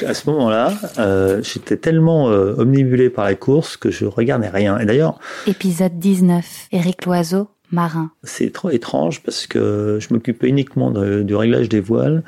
À 0.07 0.15
ce 0.15 0.29
moment-là, 0.31 0.73
euh, 0.99 1.41
j'étais 1.43 1.77
tellement 1.77 2.31
euh, 2.31 2.55
omnibulé 2.59 3.11
par 3.11 3.25
la 3.25 3.35
course 3.35 3.77
que 3.77 3.91
je 3.91 4.05
regardais 4.05 4.49
rien. 4.49 4.79
Et 4.79 4.85
d'ailleurs, 4.85 5.19
épisode 5.47 5.99
19, 5.99 6.69
Éric 6.73 7.05
Loiseau, 7.07 7.49
marin. 7.71 8.11
C'est 8.23 8.53
trop 8.53 8.71
étrange 8.71 9.23
parce 9.23 9.47
que 9.47 9.99
je 10.01 10.13
m'occupais 10.13 10.49
uniquement 10.49 10.91
de, 10.91 11.23
du 11.23 11.35
réglage 11.35 11.69
des 11.69 11.81
voiles, 11.81 12.23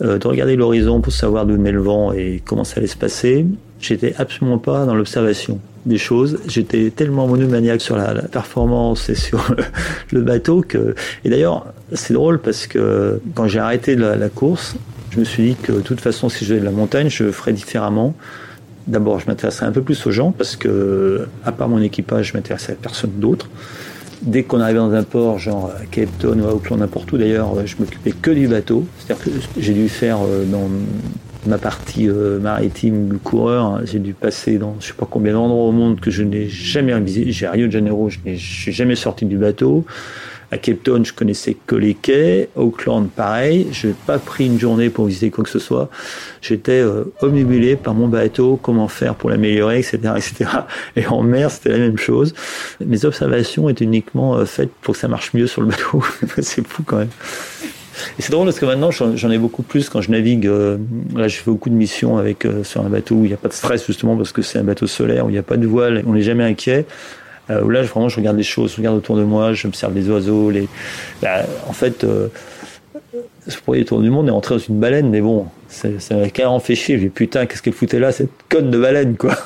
euh, 0.00 0.18
de 0.18 0.26
regarder 0.26 0.56
l'horizon 0.56 1.00
pour 1.00 1.12
savoir 1.12 1.46
d'où 1.46 1.54
venait 1.54 1.72
le 1.72 1.80
vent 1.80 2.12
et 2.12 2.42
comment 2.44 2.64
ça 2.64 2.78
allait 2.78 2.86
se 2.86 2.96
passer. 2.96 3.46
J'étais 3.80 4.14
absolument 4.16 4.58
pas 4.58 4.86
dans 4.86 4.94
l'observation 4.94 5.60
des 5.84 5.98
choses. 5.98 6.38
J'étais 6.46 6.90
tellement 6.90 7.26
monomaniaque 7.26 7.80
sur 7.80 7.96
la, 7.96 8.12
la, 8.14 8.22
performance 8.22 9.08
et 9.08 9.14
sur 9.14 9.54
le 10.12 10.20
bateau 10.22 10.64
que. 10.66 10.94
Et 11.24 11.30
d'ailleurs, 11.30 11.66
c'est 11.92 12.14
drôle 12.14 12.40
parce 12.40 12.66
que 12.66 13.20
quand 13.34 13.46
j'ai 13.48 13.60
arrêté 13.60 13.96
la, 13.96 14.16
la 14.16 14.28
course, 14.28 14.76
je 15.16 15.20
me 15.20 15.24
suis 15.24 15.42
dit 15.42 15.56
que 15.56 15.72
de 15.72 15.80
toute 15.80 16.02
façon, 16.02 16.28
si 16.28 16.44
je 16.44 16.52
vais 16.52 16.60
de 16.60 16.64
la 16.64 16.70
montagne, 16.70 17.08
je 17.08 17.30
ferais 17.30 17.54
différemment. 17.54 18.14
D'abord, 18.86 19.18
je 19.18 19.26
m'intéresserais 19.26 19.64
un 19.64 19.72
peu 19.72 19.80
plus 19.80 20.06
aux 20.06 20.10
gens 20.10 20.30
parce 20.30 20.56
que, 20.56 21.26
à 21.42 21.52
part 21.52 21.70
mon 21.70 21.80
équipage, 21.80 22.28
je 22.28 22.36
m'intéressais 22.36 22.72
à 22.72 22.74
personne 22.74 23.12
d'autre. 23.16 23.48
Dès 24.20 24.42
qu'on 24.42 24.60
arrivait 24.60 24.78
dans 24.78 24.92
un 24.92 25.04
port, 25.04 25.38
genre 25.38 25.72
à 25.74 25.86
Cape 25.86 26.10
Town 26.18 26.38
ou 26.42 26.44
Auckland, 26.46 26.80
n'importe 26.80 27.10
où 27.12 27.16
d'ailleurs, 27.16 27.66
je 27.66 27.76
m'occupais 27.78 28.12
que 28.12 28.30
du 28.30 28.46
bateau. 28.46 28.86
C'est-à-dire 28.98 29.24
que 29.24 29.30
j'ai 29.58 29.72
dû 29.72 29.88
faire 29.88 30.18
dans 30.48 30.68
ma 31.46 31.56
partie 31.56 32.08
maritime 32.08 33.18
coureur, 33.24 33.64
hein, 33.64 33.80
j'ai 33.84 34.00
dû 34.00 34.12
passer 34.12 34.58
dans 34.58 34.76
je 34.80 34.88
sais 34.88 34.92
pas 34.92 35.08
combien 35.10 35.32
d'endroits 35.32 35.64
au 35.64 35.72
monde 35.72 35.98
que 35.98 36.10
je 36.10 36.22
n'ai 36.22 36.46
jamais 36.48 36.98
visité. 37.00 37.32
J'ai 37.32 37.48
Rio 37.48 37.68
de 37.68 37.72
Janeiro, 37.72 38.10
je 38.10 38.18
n'ai 38.26 38.36
jamais 38.36 38.96
sorti 38.96 39.24
du 39.24 39.38
bateau. 39.38 39.86
À 40.50 40.58
Cape 40.58 40.82
Town, 40.82 41.04
je 41.04 41.12
connaissais 41.12 41.56
que 41.66 41.74
les 41.74 41.94
quais. 41.94 42.48
Auckland, 42.56 43.08
pareil. 43.08 43.68
Je 43.72 43.88
n'ai 43.88 43.94
pas 44.06 44.18
pris 44.18 44.46
une 44.46 44.60
journée 44.60 44.90
pour 44.90 45.06
visiter 45.06 45.30
quoi 45.30 45.44
que 45.44 45.50
ce 45.50 45.58
soit. 45.58 45.88
J'étais 46.40 46.80
euh, 46.80 47.04
omnibulé 47.20 47.76
par 47.76 47.94
mon 47.94 48.08
bateau, 48.08 48.58
comment 48.62 48.88
faire 48.88 49.14
pour 49.14 49.30
l'améliorer, 49.30 49.78
etc., 49.78 49.98
etc. 50.16 50.50
Et 50.96 51.06
en 51.06 51.22
mer, 51.22 51.50
c'était 51.50 51.70
la 51.70 51.78
même 51.78 51.98
chose. 51.98 52.34
Mes 52.84 53.04
observations 53.04 53.68
étaient 53.68 53.84
uniquement 53.84 54.36
euh, 54.36 54.44
faites 54.44 54.70
pour 54.82 54.94
que 54.94 55.00
ça 55.00 55.08
marche 55.08 55.34
mieux 55.34 55.46
sur 55.46 55.62
le 55.62 55.68
bateau. 55.68 56.02
C'est 56.38 56.66
fou 56.66 56.82
quand 56.84 56.98
même. 56.98 57.10
Et 58.18 58.22
c'est 58.22 58.30
drôle 58.30 58.46
parce 58.46 58.58
que 58.58 58.66
maintenant 58.66 58.90
j'en 58.90 59.30
ai 59.30 59.38
beaucoup 59.38 59.62
plus 59.62 59.88
quand 59.88 60.00
je 60.00 60.10
navigue. 60.10 60.46
Euh, 60.46 60.78
là, 61.14 61.28
je 61.28 61.36
fais 61.36 61.50
beaucoup 61.50 61.70
de 61.70 61.74
missions 61.74 62.18
avec 62.18 62.44
euh, 62.44 62.64
sur 62.64 62.84
un 62.84 62.88
bateau 62.88 63.16
où 63.16 63.24
il 63.24 63.28
n'y 63.28 63.34
a 63.34 63.38
pas 63.38 63.48
de 63.48 63.52
stress 63.52 63.86
justement 63.86 64.16
parce 64.16 64.32
que 64.32 64.42
c'est 64.42 64.58
un 64.58 64.64
bateau 64.64 64.86
solaire 64.86 65.26
où 65.26 65.30
il 65.30 65.32
n'y 65.32 65.38
a 65.38 65.42
pas 65.42 65.56
de 65.56 65.66
voile, 65.66 66.02
on 66.06 66.12
n'est 66.12 66.22
jamais 66.22 66.44
inquiet. 66.44 66.86
Euh, 67.50 67.62
où 67.62 67.70
là, 67.70 67.82
vraiment, 67.82 68.08
je 68.08 68.16
regarde 68.16 68.36
les 68.36 68.42
choses, 68.42 68.72
je 68.72 68.76
regarde 68.78 68.96
autour 68.96 69.16
de 69.16 69.22
moi, 69.22 69.52
j'observe 69.52 69.94
les 69.94 70.08
oiseaux. 70.08 70.50
Les... 70.50 70.68
Bah, 71.22 71.42
en 71.68 71.72
fait, 71.72 72.04
euh, 72.04 72.28
ce 73.46 73.58
premier 73.58 73.84
tour 73.84 74.00
du 74.00 74.10
monde 74.10 74.28
est 74.28 74.32
entré 74.32 74.56
dans 74.56 74.60
une 74.60 74.80
baleine, 74.80 75.08
mais 75.10 75.20
bon, 75.20 75.46
ça 75.68 75.88
m'a 76.10 76.28
carrément 76.30 76.58
fait 76.58 76.74
chier. 76.74 76.98
J'ai 76.98 77.08
putain, 77.08 77.46
qu'est-ce 77.46 77.62
qu'elle 77.62 77.72
foutait 77.72 77.98
là, 77.98 78.12
cette 78.12 78.30
conne 78.48 78.70
de 78.70 78.78
baleine, 78.78 79.16
quoi. 79.16 79.36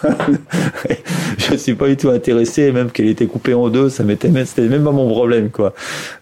je 1.38 1.52
ne 1.52 1.58
suis 1.58 1.74
pas 1.74 1.88
du 1.88 1.96
tout 1.96 2.08
intéressé, 2.08 2.72
même 2.72 2.90
qu'elle 2.90 3.08
était 3.08 3.26
coupée 3.26 3.54
en 3.54 3.68
deux, 3.68 3.88
ça 3.88 4.04
m'était 4.04 4.28
même, 4.28 4.46
même 4.56 4.84
pas 4.84 4.92
mon 4.92 5.08
problème, 5.08 5.50
quoi. 5.50 5.74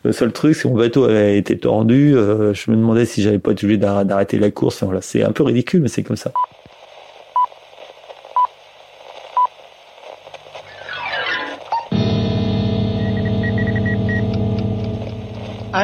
Le 0.03 0.12
seul 0.12 0.33
truc, 0.33 0.57
c'est 0.57 0.64
que 0.64 0.69
mon 0.69 0.77
bateau 0.77 1.05
avait 1.05 1.38
été 1.38 1.59
tordu. 1.59 2.17
Euh, 2.17 2.53
je 2.55 2.71
me 2.71 2.77
demandais 2.77 3.05
si 3.05 3.23
j'avais 3.23 3.38
pas 3.38 3.53
été 3.53 3.64
obligé 3.64 3.79
d'arrêter 3.79 4.38
la 4.38 4.51
course. 4.51 4.83
Voilà, 4.83 5.01
c'est 5.01 5.23
un 5.23 5.33
peu 5.33 5.45
ridicule, 5.45 5.81
mais 5.81 5.88
c'est 5.88 6.03
comme 6.03 6.17
ça. 6.17 6.33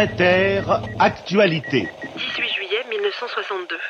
Inter-actualité. 0.05 1.89
18 2.15 2.49
juillet 2.53 2.85
1962. 2.91 3.81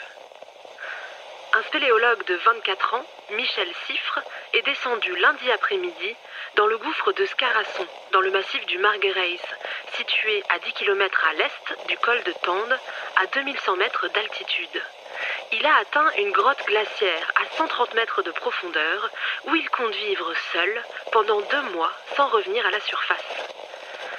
Un 1.54 1.62
spéléologue 1.64 2.24
de 2.26 2.36
24 2.36 2.94
ans, 2.94 3.04
Michel 3.32 3.66
Siffre, 3.88 4.20
est 4.52 4.62
descendu 4.62 5.10
lundi 5.16 5.50
après-midi 5.50 6.14
dans 6.54 6.68
le 6.68 6.78
gouffre 6.78 7.10
de 7.14 7.26
Scarasson, 7.26 7.86
dans 8.12 8.20
le 8.20 8.30
massif 8.30 8.64
du 8.66 8.78
Marguerite, 8.78 9.56
situé 9.94 10.44
à 10.50 10.60
10 10.60 10.72
km 10.74 11.20
à 11.28 11.32
l'est 11.32 11.88
du 11.88 11.96
col 11.98 12.22
de 12.22 12.32
Tende, 12.44 12.78
à 13.16 13.26
2100 13.34 13.74
mètres 13.74 14.06
d'altitude. 14.14 14.82
Il 15.50 15.66
a 15.66 15.78
atteint 15.78 16.12
une 16.18 16.30
grotte 16.30 16.64
glaciaire 16.64 17.32
à 17.42 17.56
130 17.56 17.94
mètres 17.94 18.22
de 18.22 18.30
profondeur, 18.30 19.10
où 19.46 19.56
il 19.56 19.68
compte 19.70 19.96
vivre 19.96 20.32
seul 20.52 20.82
pendant 21.10 21.40
deux 21.40 21.62
mois 21.74 21.90
sans 22.14 22.28
revenir 22.28 22.64
à 22.64 22.70
la 22.70 22.80
surface. 22.82 23.63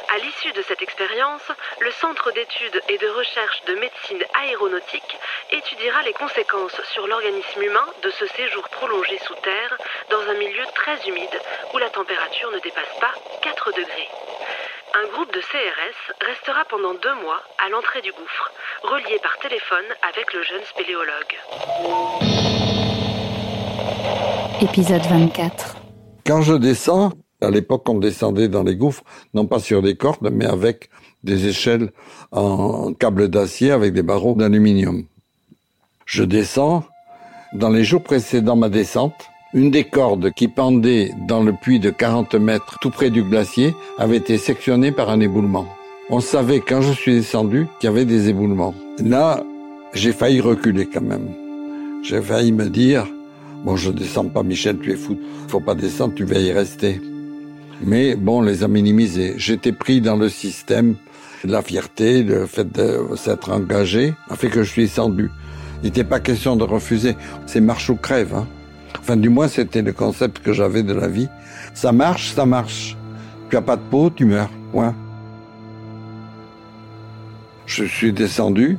À 0.07 0.17
l'issue 0.19 0.51
de 0.53 0.61
cette 0.67 0.81
expérience, 0.81 1.41
le 1.79 1.91
Centre 1.91 2.31
d'études 2.31 2.81
et 2.89 2.97
de 2.97 3.07
recherche 3.07 3.63
de 3.65 3.75
médecine 3.75 4.23
aéronautique 4.39 5.17
étudiera 5.51 6.03
les 6.03 6.13
conséquences 6.13 6.79
sur 6.93 7.07
l'organisme 7.07 7.63
humain 7.63 7.85
de 8.03 8.09
ce 8.11 8.27
séjour 8.27 8.67
prolongé 8.69 9.17
sous 9.25 9.35
terre 9.35 9.77
dans 10.11 10.21
un 10.29 10.35
milieu 10.35 10.63
très 10.75 10.97
humide 11.07 11.41
où 11.73 11.77
la 11.79 11.89
température 11.89 12.51
ne 12.51 12.59
dépasse 12.59 12.93
pas 12.99 13.13
4 13.41 13.71
degrés. 13.71 14.09
Un 14.93 15.07
groupe 15.13 15.33
de 15.33 15.41
CRS 15.41 16.13
restera 16.21 16.63
pendant 16.65 16.93
deux 16.93 17.15
mois 17.15 17.41
à 17.57 17.69
l'entrée 17.69 18.01
du 18.01 18.11
gouffre, 18.11 18.51
relié 18.83 19.19
par 19.19 19.37
téléphone 19.39 19.85
avec 20.07 20.33
le 20.33 20.43
jeune 20.43 20.63
spéléologue. 20.65 21.35
Épisode 24.61 25.05
24. 25.09 25.75
Quand 26.25 26.41
je 26.41 26.53
descends, 26.53 27.11
à 27.41 27.49
l'époque, 27.49 27.87
on 27.89 27.99
descendait 27.99 28.47
dans 28.47 28.63
les 28.63 28.75
gouffres, 28.75 29.03
non 29.33 29.45
pas 29.45 29.59
sur 29.59 29.81
des 29.81 29.95
cordes, 29.95 30.29
mais 30.31 30.45
avec 30.45 30.89
des 31.23 31.47
échelles 31.47 31.91
en 32.31 32.93
câble 32.93 33.27
d'acier 33.27 33.71
avec 33.71 33.93
des 33.93 34.03
barreaux 34.03 34.35
d'aluminium. 34.35 35.03
Je 36.05 36.23
descends. 36.23 36.83
Dans 37.53 37.69
les 37.69 37.83
jours 37.83 38.03
précédant 38.03 38.55
ma 38.55 38.69
descente, 38.69 39.29
une 39.53 39.71
des 39.71 39.85
cordes 39.85 40.31
qui 40.31 40.47
pendait 40.47 41.11
dans 41.27 41.41
le 41.41 41.53
puits 41.53 41.79
de 41.79 41.89
40 41.89 42.35
mètres 42.35 42.77
tout 42.81 42.89
près 42.89 43.09
du 43.09 43.23
glacier 43.23 43.73
avait 43.97 44.17
été 44.17 44.37
sectionnée 44.37 44.91
par 44.91 45.09
un 45.09 45.21
éboulement. 45.21 45.65
On 46.09 46.19
savait 46.19 46.59
quand 46.59 46.81
je 46.81 46.91
suis 46.91 47.13
descendu 47.13 47.67
qu'il 47.79 47.89
y 47.89 47.91
avait 47.91 48.05
des 48.05 48.29
éboulements. 48.29 48.75
Là, 48.99 49.43
j'ai 49.93 50.11
failli 50.11 50.41
reculer 50.41 50.85
quand 50.85 51.01
même. 51.01 51.29
J'ai 52.03 52.21
failli 52.21 52.51
me 52.51 52.69
dire, 52.69 53.07
bon, 53.63 53.75
je 53.75 53.91
descends 53.91 54.27
pas, 54.27 54.43
Michel, 54.43 54.77
tu 54.79 54.91
es 54.91 54.95
fou. 54.95 55.17
Faut 55.47 55.61
pas 55.61 55.73
descendre, 55.73 56.13
tu 56.13 56.25
vas 56.25 56.39
y 56.39 56.51
rester. 56.51 56.99
Mais 57.81 58.15
bon, 58.15 58.39
on 58.39 58.41
les 58.41 58.63
a 58.63 58.67
minimisés. 58.67 59.33
J'étais 59.37 59.71
pris 59.71 60.01
dans 60.01 60.15
le 60.15 60.29
système. 60.29 60.95
La 61.43 61.61
fierté, 61.61 62.23
le 62.23 62.45
fait 62.45 62.71
de 62.71 62.99
s'être 63.15 63.51
engagé 63.51 64.13
a 64.29 64.35
fait 64.35 64.49
que 64.49 64.63
je 64.63 64.71
suis 64.71 64.83
descendu. 64.83 65.29
Il 65.83 65.85
n'était 65.85 66.03
pas 66.03 66.19
question 66.19 66.55
de 66.55 66.63
refuser. 66.63 67.15
C'est 67.45 67.61
marche 67.61 67.89
ou 67.89 67.95
crève. 67.95 68.33
Hein. 68.33 68.47
Enfin, 68.99 69.17
du 69.17 69.29
moins, 69.29 69.47
c'était 69.47 69.81
le 69.81 69.93
concept 69.93 70.39
que 70.39 70.53
j'avais 70.53 70.81
de 70.81 70.93
la 70.93 71.07
vie. 71.07 71.27
Ça 71.73 71.91
marche, 71.91 72.33
ça 72.33 72.45
marche. 72.45 72.97
Tu 73.49 73.57
as 73.57 73.61
pas 73.61 73.75
de 73.75 73.81
peau, 73.91 74.09
tu 74.09 74.25
meurs. 74.25 74.49
Point. 74.71 74.95
Je 77.65 77.83
suis 77.83 78.13
descendu. 78.13 78.77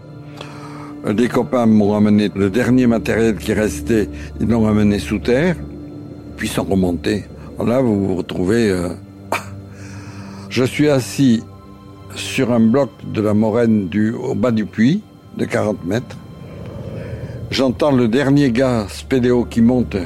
Des 1.09 1.29
copains 1.29 1.67
m'ont 1.67 1.91
ramené 1.91 2.31
le 2.35 2.51
dernier 2.51 2.89
matériel 2.89 3.37
qui 3.37 3.53
restait. 3.53 4.09
Ils 4.41 4.49
l'ont 4.49 4.63
ramené 4.63 4.99
sous 4.99 5.19
terre, 5.19 5.55
puis 6.37 6.49
sont 6.49 6.65
remontés. 6.65 7.27
Là, 7.64 7.81
vous 7.81 8.07
vous 8.07 8.16
retrouvez. 8.16 8.71
Euh, 8.71 8.90
je 10.51 10.62
suis 10.64 10.88
assis 10.88 11.42
sur 12.14 12.53
un 12.53 12.61
bloc 12.61 12.90
de 13.12 13.21
la 13.21 13.35
moraine 13.35 13.88
du, 13.88 14.12
au 14.12 14.35
bas 14.35 14.51
du 14.51 14.66
puits, 14.66 15.03
de 15.37 15.45
40 15.47 15.85
mètres. 15.85 16.16
J'entends 17.51 17.92
le 17.92 18.09
dernier 18.09 18.51
gars 18.51 18.87
spéléo 18.88 19.45
qui 19.45 19.62
monte. 19.62 19.97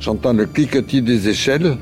J'entends 0.00 0.32
le 0.32 0.46
cliquetis 0.46 1.02
des 1.02 1.28
échelles. 1.28 1.76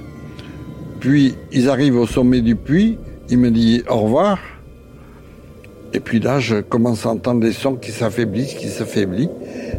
Puis 1.00 1.34
ils 1.52 1.68
arrivent 1.68 1.96
au 1.96 2.06
sommet 2.06 2.40
du 2.40 2.54
puits. 2.54 2.98
Il 3.30 3.38
me 3.38 3.50
dit 3.50 3.82
au 3.88 4.00
revoir. 4.00 4.38
Et 5.94 6.00
puis 6.00 6.20
là, 6.20 6.38
je 6.38 6.56
commence 6.56 7.06
à 7.06 7.10
entendre 7.10 7.40
des 7.40 7.52
sons 7.52 7.76
qui 7.76 7.92
s'affaiblissent, 7.92 8.54
qui 8.54 8.68
s'affaiblissent. 8.68 9.28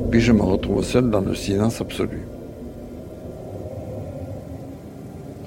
Puis 0.10 0.22
je 0.22 0.32
me 0.32 0.42
retrouve 0.42 0.84
seul 0.84 1.10
dans 1.10 1.22
le 1.22 1.36
silence 1.36 1.82
absolu. 1.82 2.22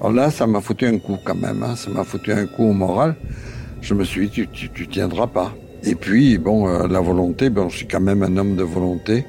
Alors 0.01 0.13
là, 0.13 0.31
ça 0.31 0.47
m'a 0.47 0.61
foutu 0.61 0.87
un 0.87 0.99
coup 0.99 1.17
quand 1.25 1.35
même. 1.35 1.63
Hein. 1.63 1.75
Ça 1.75 1.91
m'a 1.91 2.05
foutu 2.05 2.33
un 2.33 2.47
coup 2.47 2.65
au 2.65 2.73
moral. 2.73 3.17
Je 3.81 3.95
me 3.95 4.05
suis 4.05 4.29
dit, 4.29 4.47
tu, 4.53 4.89
tiendras 4.89 5.27
pas. 5.27 5.53
Et 5.83 5.97
puis, 5.97 6.39
bon, 6.39 6.69
euh, 6.69 6.87
la 6.87 7.01
volonté, 7.01 7.51
bon, 7.51 7.69
je 7.69 7.79
suis 7.79 7.87
quand 7.89 8.01
même 8.01 8.23
un 8.23 8.37
homme 8.37 8.57
de 8.57 8.63
volonté. 8.63 9.25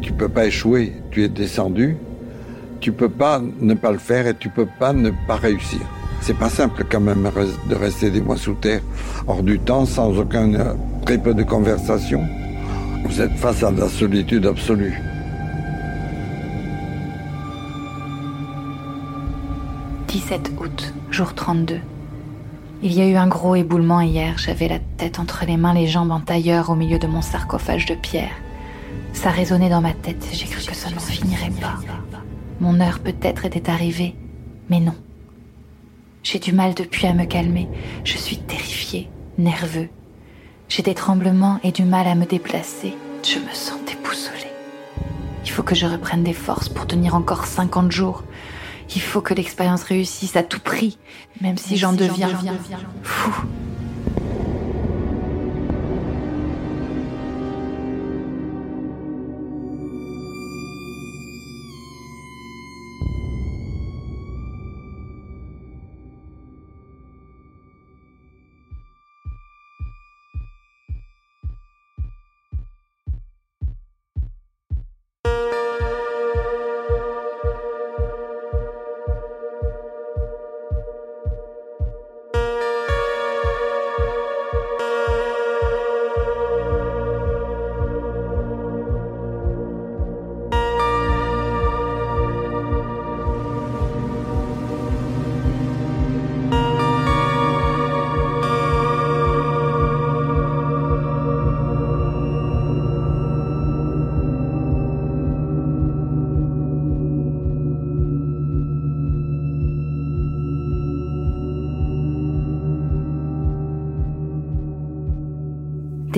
Tu 0.00 0.12
peux 0.12 0.28
pas 0.28 0.46
échouer. 0.46 0.92
Tu 1.10 1.24
es 1.24 1.28
descendu. 1.28 1.96
Tu 2.80 2.92
peux 2.92 3.08
pas 3.08 3.42
ne 3.60 3.74
pas 3.74 3.90
le 3.90 3.98
faire 3.98 4.28
et 4.28 4.34
tu 4.34 4.50
peux 4.50 4.68
pas 4.78 4.92
ne 4.92 5.10
pas 5.26 5.36
réussir. 5.36 5.80
C'est 6.20 6.36
pas 6.36 6.48
simple 6.48 6.84
quand 6.88 7.00
même 7.00 7.28
de 7.68 7.74
rester 7.74 8.10
des 8.10 8.20
mois 8.20 8.36
sous 8.36 8.54
terre, 8.54 8.82
hors 9.26 9.42
du 9.42 9.58
temps, 9.58 9.84
sans 9.84 10.16
aucun, 10.16 10.54
euh, 10.54 10.74
très 11.04 11.18
peu 11.18 11.34
de 11.34 11.42
conversation. 11.42 12.22
Vous 13.04 13.20
êtes 13.20 13.34
face 13.36 13.62
à 13.64 13.70
la 13.70 13.88
solitude 13.88 14.46
absolue. 14.46 15.00
17 20.08 20.52
août, 20.58 20.94
jour 21.10 21.34
32. 21.34 21.80
Il 22.82 22.94
y 22.94 23.02
a 23.02 23.06
eu 23.06 23.16
un 23.16 23.26
gros 23.26 23.54
éboulement 23.56 24.00
hier, 24.00 24.38
j'avais 24.38 24.66
la 24.66 24.78
tête 24.78 25.18
entre 25.18 25.44
les 25.46 25.58
mains, 25.58 25.74
les 25.74 25.86
jambes 25.86 26.12
en 26.12 26.20
tailleur 26.20 26.70
au 26.70 26.74
milieu 26.74 26.98
de 26.98 27.06
mon 27.06 27.20
sarcophage 27.20 27.84
de 27.84 27.94
pierre. 27.94 28.32
Ça 29.12 29.28
résonnait 29.28 29.68
dans 29.68 29.82
ma 29.82 29.92
tête, 29.92 30.26
j'ai 30.32 30.46
cru 30.46 30.64
que 30.64 30.74
ça 30.74 30.88
n'en 30.88 30.98
finirait 30.98 31.52
pas. 31.60 31.74
Mon 32.58 32.80
heure 32.80 33.00
peut-être 33.00 33.44
était 33.44 33.68
arrivée, 33.68 34.14
mais 34.70 34.80
non. 34.80 34.94
J'ai 36.22 36.38
du 36.38 36.54
mal 36.54 36.72
depuis 36.72 37.06
à 37.06 37.12
me 37.12 37.26
calmer, 37.26 37.68
je 38.02 38.16
suis 38.16 38.38
terrifiée, 38.38 39.10
nerveux. 39.36 39.90
J'ai 40.70 40.82
des 40.82 40.94
tremblements 40.94 41.60
et 41.62 41.70
du 41.70 41.84
mal 41.84 42.06
à 42.08 42.14
me 42.14 42.24
déplacer, 42.24 42.94
je 43.22 43.38
me 43.40 43.52
sens 43.52 43.78
déboussolée. 43.86 44.52
Il 45.44 45.50
faut 45.50 45.62
que 45.62 45.74
je 45.74 45.84
reprenne 45.84 46.24
des 46.24 46.32
forces 46.32 46.70
pour 46.70 46.86
tenir 46.86 47.14
encore 47.14 47.44
50 47.44 47.92
jours. 47.92 48.24
Il 48.94 49.02
faut 49.02 49.20
que 49.20 49.34
l'expérience 49.34 49.82
réussisse 49.82 50.36
à 50.36 50.42
tout 50.42 50.60
prix, 50.60 50.98
même 51.40 51.58
si 51.58 51.76
j'en 51.76 51.92
deviens 51.92 52.30
fou. 53.02 53.34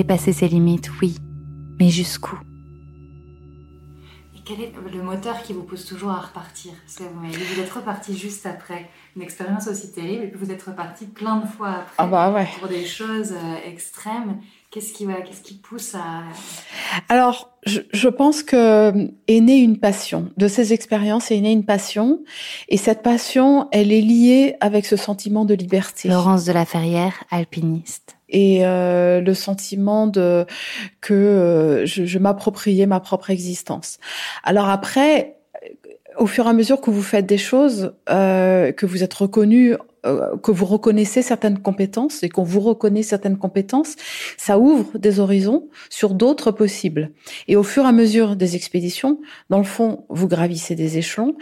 Dépasser 0.01 0.33
ses 0.33 0.49
limites, 0.49 0.91
oui, 1.03 1.17
mais 1.79 1.91
jusqu'où? 1.91 2.41
Et 4.35 4.39
quel 4.47 4.63
est 4.63 4.73
le 4.95 5.03
moteur 5.03 5.43
qui 5.43 5.53
vous 5.53 5.63
pousse 5.63 5.85
toujours 5.85 6.09
à 6.09 6.21
repartir? 6.21 6.73
Parce 6.87 6.97
que 6.97 7.03
vous, 7.03 7.61
êtes 7.61 7.71
reparti 7.71 8.17
juste 8.17 8.47
après 8.47 8.89
une 9.15 9.21
expérience 9.21 9.67
aussi 9.67 9.93
terrible, 9.93 10.25
et 10.25 10.29
puis 10.29 10.39
vous 10.43 10.51
êtes 10.51 10.63
reparti 10.63 11.05
plein 11.05 11.37
de 11.37 11.47
fois 11.47 11.69
après 11.69 11.95
ah 11.99 12.07
bah 12.07 12.33
ouais. 12.33 12.49
pour 12.59 12.69
des 12.69 12.87
choses 12.87 13.33
euh, 13.33 13.69
extrêmes. 13.71 14.41
Qu'est-ce 14.71 14.95
qui, 14.95 15.07
qu'est-ce 15.07 15.43
qui 15.43 15.55
pousse 15.57 15.95
à... 15.95 16.23
Alors, 17.11 17.51
je, 17.67 17.81
je, 17.93 18.09
pense 18.09 18.43
que 18.43 19.11
est 19.29 19.41
née 19.41 19.59
une 19.59 19.81
passion. 19.81 20.31
De 20.39 20.49
ces 20.49 20.73
expériences 20.73 21.31
est 21.31 21.41
née 21.43 21.53
une 21.53 21.67
passion. 21.67 22.21
Et 22.71 22.79
cette 22.79 23.03
passion, 23.03 23.69
elle 23.71 23.93
est 23.93 24.01
liée 24.01 24.57
avec 24.61 24.87
ce 24.87 24.97
sentiment 24.97 25.45
de 25.45 25.53
liberté. 25.53 26.09
Laurence 26.09 26.47
de 26.47 26.53
la 26.53 26.65
Ferrière, 26.65 27.25
alpiniste 27.31 28.17
et 28.31 28.67
euh, 28.67 29.21
le 29.21 29.35
sentiment 29.35 30.07
de 30.07 30.47
que 31.01 31.15
euh, 31.15 31.87
je, 31.87 32.05
je 32.05 32.19
m'appropriais 32.19 32.87
ma 32.87 33.01
propre 33.01 33.31
existence. 33.31 33.99
Alors 34.45 34.69
après, 34.69 35.40
au 36.21 36.27
fur 36.27 36.47
et 36.47 36.51
à 36.51 36.53
mesure 36.53 36.81
que 36.81 36.91
vous 36.91 37.03
faites 37.03 37.27
des 37.27 37.39
choses, 37.39 37.95
euh, 38.11 38.73
que 38.73 38.87
vous 38.87 39.03
êtes 39.03 39.15
reconnu 39.15 39.75
euh, 40.07 40.37
que 40.39 40.51
vous 40.51 40.65
reconnaissez 40.65 41.21
certaines 41.21 41.59
compétences 41.59 42.23
et 42.23 42.31
qu'on 42.31 42.43
vous 42.43 42.61
reconnaît 42.61 43.03
certaines 43.03 43.37
compétences, 43.37 43.97
ça 44.39 44.59
ouvre 44.59 44.99
des 44.99 45.21
horizons 45.21 45.69
sur 45.91 46.15
d'autres 46.15 46.53
possibles. 46.53 47.11
Et 47.49 47.57
au 47.57 47.63
fur 47.63 47.85
et 47.85 47.89
à 47.89 47.93
mesure 47.93 48.35
des 48.37 48.57
expéditions, 48.57 49.21
dans 49.51 49.59
le 49.59 49.65
fond, 49.65 50.05
vous 50.09 50.27
gravissez 50.27 50.75
des 50.75 50.97
échelons 50.97 51.35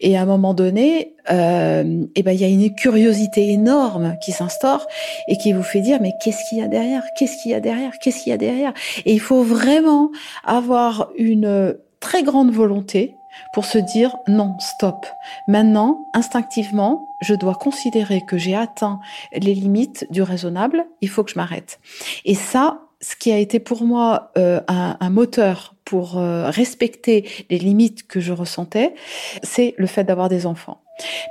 et 0.00 0.16
à 0.16 0.22
un 0.22 0.26
moment 0.26 0.54
donné, 0.54 1.14
euh, 1.30 2.04
eh 2.14 2.22
ben 2.22 2.32
il 2.32 2.40
y 2.40 2.44
a 2.44 2.48
une 2.48 2.74
curiosité 2.74 3.50
énorme 3.50 4.16
qui 4.22 4.32
s'instaure 4.32 4.86
et 5.28 5.36
qui 5.36 5.52
vous 5.52 5.62
fait 5.62 5.80
dire 5.80 5.98
mais 6.00 6.12
qu'est-ce 6.22 6.48
qu'il 6.48 6.58
y 6.58 6.62
a 6.62 6.68
derrière? 6.68 7.02
Qu'est-ce 7.18 7.42
qu'il 7.42 7.50
y 7.50 7.54
a 7.54 7.60
derrière? 7.60 7.92
Qu'est-ce 8.00 8.22
qu'il 8.22 8.30
y 8.30 8.34
a 8.34 8.38
derrière? 8.38 8.72
Et 9.04 9.12
il 9.12 9.20
faut 9.20 9.42
vraiment 9.42 10.10
avoir 10.42 11.10
une 11.16 11.76
très 12.00 12.22
grande 12.22 12.50
volonté 12.50 13.14
pour 13.52 13.64
se 13.64 13.78
dire 13.78 14.16
non, 14.28 14.56
stop. 14.58 15.06
Maintenant, 15.48 16.08
instinctivement, 16.14 17.08
je 17.20 17.34
dois 17.34 17.54
considérer 17.54 18.20
que 18.20 18.38
j'ai 18.38 18.54
atteint 18.54 19.00
les 19.32 19.54
limites 19.54 20.06
du 20.10 20.22
raisonnable, 20.22 20.86
il 21.00 21.08
faut 21.08 21.24
que 21.24 21.30
je 21.30 21.36
m'arrête. 21.36 21.78
Et 22.24 22.34
ça, 22.34 22.80
ce 23.00 23.16
qui 23.16 23.32
a 23.32 23.38
été 23.38 23.58
pour 23.58 23.84
moi 23.84 24.30
euh, 24.38 24.60
un, 24.68 25.10
moteur 25.10 25.74
pour 25.84 26.18
euh, 26.18 26.50
respecter 26.50 27.28
les 27.50 27.58
limites 27.58 28.06
que 28.06 28.20
je 28.20 28.32
ressentais, 28.32 28.94
c'est 29.42 29.74
le 29.76 29.86
fait 29.86 30.04
d'avoir 30.04 30.28
des 30.28 30.46
enfants. 30.46 30.78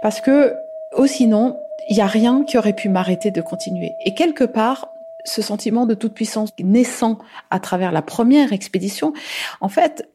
Parce 0.01 0.21
que, 0.21 0.53
oh, 0.95 1.07
sinon, 1.07 1.57
il 1.89 1.95
n'y 1.95 2.01
a 2.01 2.07
rien 2.07 2.43
qui 2.43 2.57
aurait 2.57 2.73
pu 2.73 2.89
m'arrêter 2.89 3.31
de 3.31 3.41
continuer. 3.41 3.91
Et 4.05 4.13
quelque 4.13 4.43
part, 4.43 4.89
ce 5.25 5.41
sentiment 5.41 5.85
de 5.85 5.93
toute 5.93 6.13
puissance 6.13 6.51
naissant 6.59 7.19
à 7.49 7.59
travers 7.59 7.91
la 7.91 8.01
première 8.01 8.53
expédition, 8.53 9.13
en 9.61 9.69
fait, 9.69 10.09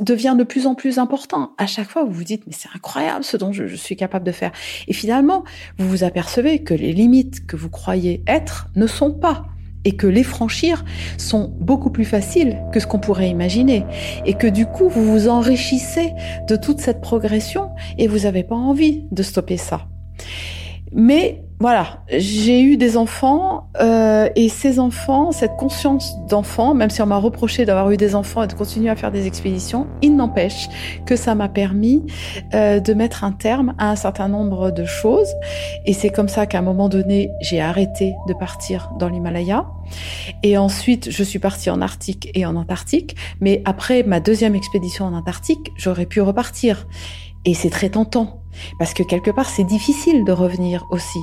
devient 0.00 0.34
de 0.36 0.44
plus 0.44 0.66
en 0.66 0.74
plus 0.74 0.98
important. 0.98 1.52
À 1.58 1.66
chaque 1.66 1.88
fois, 1.88 2.04
vous 2.04 2.12
vous 2.12 2.24
dites, 2.24 2.42
mais 2.46 2.52
c'est 2.52 2.68
incroyable 2.74 3.24
ce 3.24 3.36
dont 3.36 3.52
je, 3.52 3.66
suis 3.76 3.96
capable 3.96 4.24
de 4.24 4.32
faire. 4.32 4.52
Et 4.88 4.92
finalement, 4.92 5.44
vous 5.78 5.88
vous 5.88 6.04
apercevez 6.04 6.62
que 6.62 6.74
les 6.74 6.92
limites 6.92 7.46
que 7.46 7.56
vous 7.56 7.70
croyez 7.70 8.22
être 8.26 8.68
ne 8.76 8.86
sont 8.86 9.12
pas 9.12 9.44
et 9.84 9.96
que 9.96 10.06
les 10.06 10.22
franchir 10.22 10.84
sont 11.18 11.52
beaucoup 11.58 11.90
plus 11.90 12.04
faciles 12.04 12.58
que 12.72 12.80
ce 12.80 12.86
qu'on 12.86 13.00
pourrait 13.00 13.28
imaginer. 13.28 13.84
Et 14.24 14.34
que 14.34 14.46
du 14.46 14.66
coup, 14.66 14.88
vous 14.88 15.04
vous 15.04 15.28
enrichissez 15.28 16.12
de 16.48 16.56
toute 16.56 16.78
cette 16.78 17.00
progression 17.00 17.70
et 17.98 18.06
vous 18.06 18.20
n'avez 18.20 18.44
pas 18.44 18.54
envie 18.54 19.04
de 19.10 19.22
stopper 19.22 19.56
ça. 19.56 19.88
Mais 20.92 21.42
voilà, 21.62 22.02
j'ai 22.08 22.60
eu 22.60 22.76
des 22.76 22.96
enfants 22.96 23.68
euh, 23.80 24.28
et 24.34 24.48
ces 24.48 24.80
enfants, 24.80 25.30
cette 25.30 25.54
conscience 25.54 26.16
d'enfant, 26.28 26.74
même 26.74 26.90
si 26.90 27.00
on 27.02 27.06
m'a 27.06 27.18
reproché 27.18 27.64
d'avoir 27.64 27.88
eu 27.92 27.96
des 27.96 28.16
enfants 28.16 28.42
et 28.42 28.48
de 28.48 28.52
continuer 28.52 28.90
à 28.90 28.96
faire 28.96 29.12
des 29.12 29.28
expéditions, 29.28 29.86
il 30.02 30.16
n'empêche 30.16 30.68
que 31.06 31.14
ça 31.14 31.36
m'a 31.36 31.48
permis 31.48 32.04
euh, 32.52 32.80
de 32.80 32.94
mettre 32.94 33.22
un 33.22 33.30
terme 33.30 33.76
à 33.78 33.92
un 33.92 33.94
certain 33.94 34.26
nombre 34.26 34.72
de 34.72 34.84
choses. 34.84 35.28
Et 35.86 35.92
c'est 35.92 36.10
comme 36.10 36.26
ça 36.26 36.46
qu'à 36.46 36.58
un 36.58 36.62
moment 36.62 36.88
donné, 36.88 37.30
j'ai 37.40 37.60
arrêté 37.60 38.16
de 38.26 38.34
partir 38.34 38.90
dans 38.98 39.08
l'Himalaya. 39.08 39.64
Et 40.42 40.58
ensuite, 40.58 41.12
je 41.12 41.22
suis 41.22 41.38
partie 41.38 41.70
en 41.70 41.80
Arctique 41.80 42.28
et 42.34 42.44
en 42.44 42.56
Antarctique. 42.56 43.14
Mais 43.40 43.62
après 43.66 44.02
ma 44.02 44.18
deuxième 44.18 44.56
expédition 44.56 45.04
en 45.04 45.14
Antarctique, 45.14 45.70
j'aurais 45.76 46.06
pu 46.06 46.20
repartir. 46.20 46.88
Et 47.44 47.54
c'est 47.54 47.70
très 47.70 47.90
tentant 47.90 48.41
parce 48.78 48.94
que 48.94 49.02
quelque 49.02 49.30
part, 49.30 49.48
c'est 49.48 49.64
difficile 49.64 50.24
de 50.24 50.32
revenir 50.32 50.86
aussi, 50.90 51.20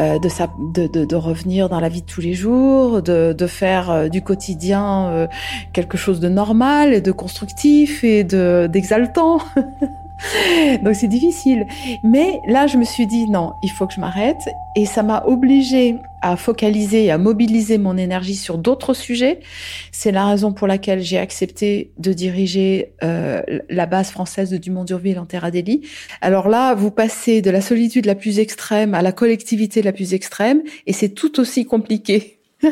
euh, 0.00 0.18
de, 0.18 0.28
sa, 0.28 0.48
de, 0.58 0.86
de, 0.86 1.04
de, 1.04 1.16
revenir 1.16 1.68
dans 1.68 1.80
la 1.80 1.88
vie 1.88 2.02
de 2.02 2.06
tous 2.06 2.20
les 2.20 2.34
jours, 2.34 3.02
de, 3.02 3.34
de 3.36 3.46
faire 3.46 3.90
euh, 3.90 4.08
du 4.08 4.22
quotidien 4.22 5.08
euh, 5.10 5.26
quelque 5.72 5.96
chose 5.96 6.20
de 6.20 6.28
normal 6.28 6.92
et 6.92 7.00
de 7.00 7.12
constructif 7.12 8.04
et 8.04 8.24
de 8.24 8.68
d'exaltant. 8.70 9.38
Donc 10.82 10.94
c'est 10.94 11.08
difficile. 11.08 11.66
Mais 12.02 12.40
là, 12.46 12.66
je 12.66 12.76
me 12.76 12.84
suis 12.84 13.06
dit 13.06 13.28
non, 13.28 13.52
il 13.62 13.70
faut 13.70 13.86
que 13.86 13.94
je 13.94 14.00
m'arrête. 14.00 14.48
Et 14.76 14.86
ça 14.86 15.02
m'a 15.02 15.24
obligée 15.26 15.96
à 16.22 16.36
focaliser 16.36 17.10
à 17.10 17.18
mobiliser 17.18 17.78
mon 17.78 17.96
énergie 17.96 18.36
sur 18.36 18.56
d'autres 18.56 18.94
sujets. 18.94 19.40
C'est 19.90 20.12
la 20.12 20.26
raison 20.26 20.52
pour 20.52 20.66
laquelle 20.66 21.00
j'ai 21.00 21.18
accepté 21.18 21.92
de 21.98 22.12
diriger 22.12 22.92
euh, 23.02 23.42
la 23.68 23.86
base 23.86 24.10
française 24.10 24.50
de 24.50 24.56
Dumont-Durville 24.56 25.18
en 25.18 25.26
Terre 25.26 25.44
Adélie. 25.44 25.82
Alors 26.20 26.48
là, 26.48 26.74
vous 26.74 26.90
passez 26.90 27.42
de 27.42 27.50
la 27.50 27.60
solitude 27.60 28.06
la 28.06 28.14
plus 28.14 28.38
extrême 28.38 28.94
à 28.94 29.02
la 29.02 29.12
collectivité 29.12 29.82
la 29.82 29.92
plus 29.92 30.14
extrême, 30.14 30.62
et 30.86 30.92
c'est 30.92 31.10
tout 31.10 31.40
aussi 31.40 31.66
compliqué. 31.66 32.38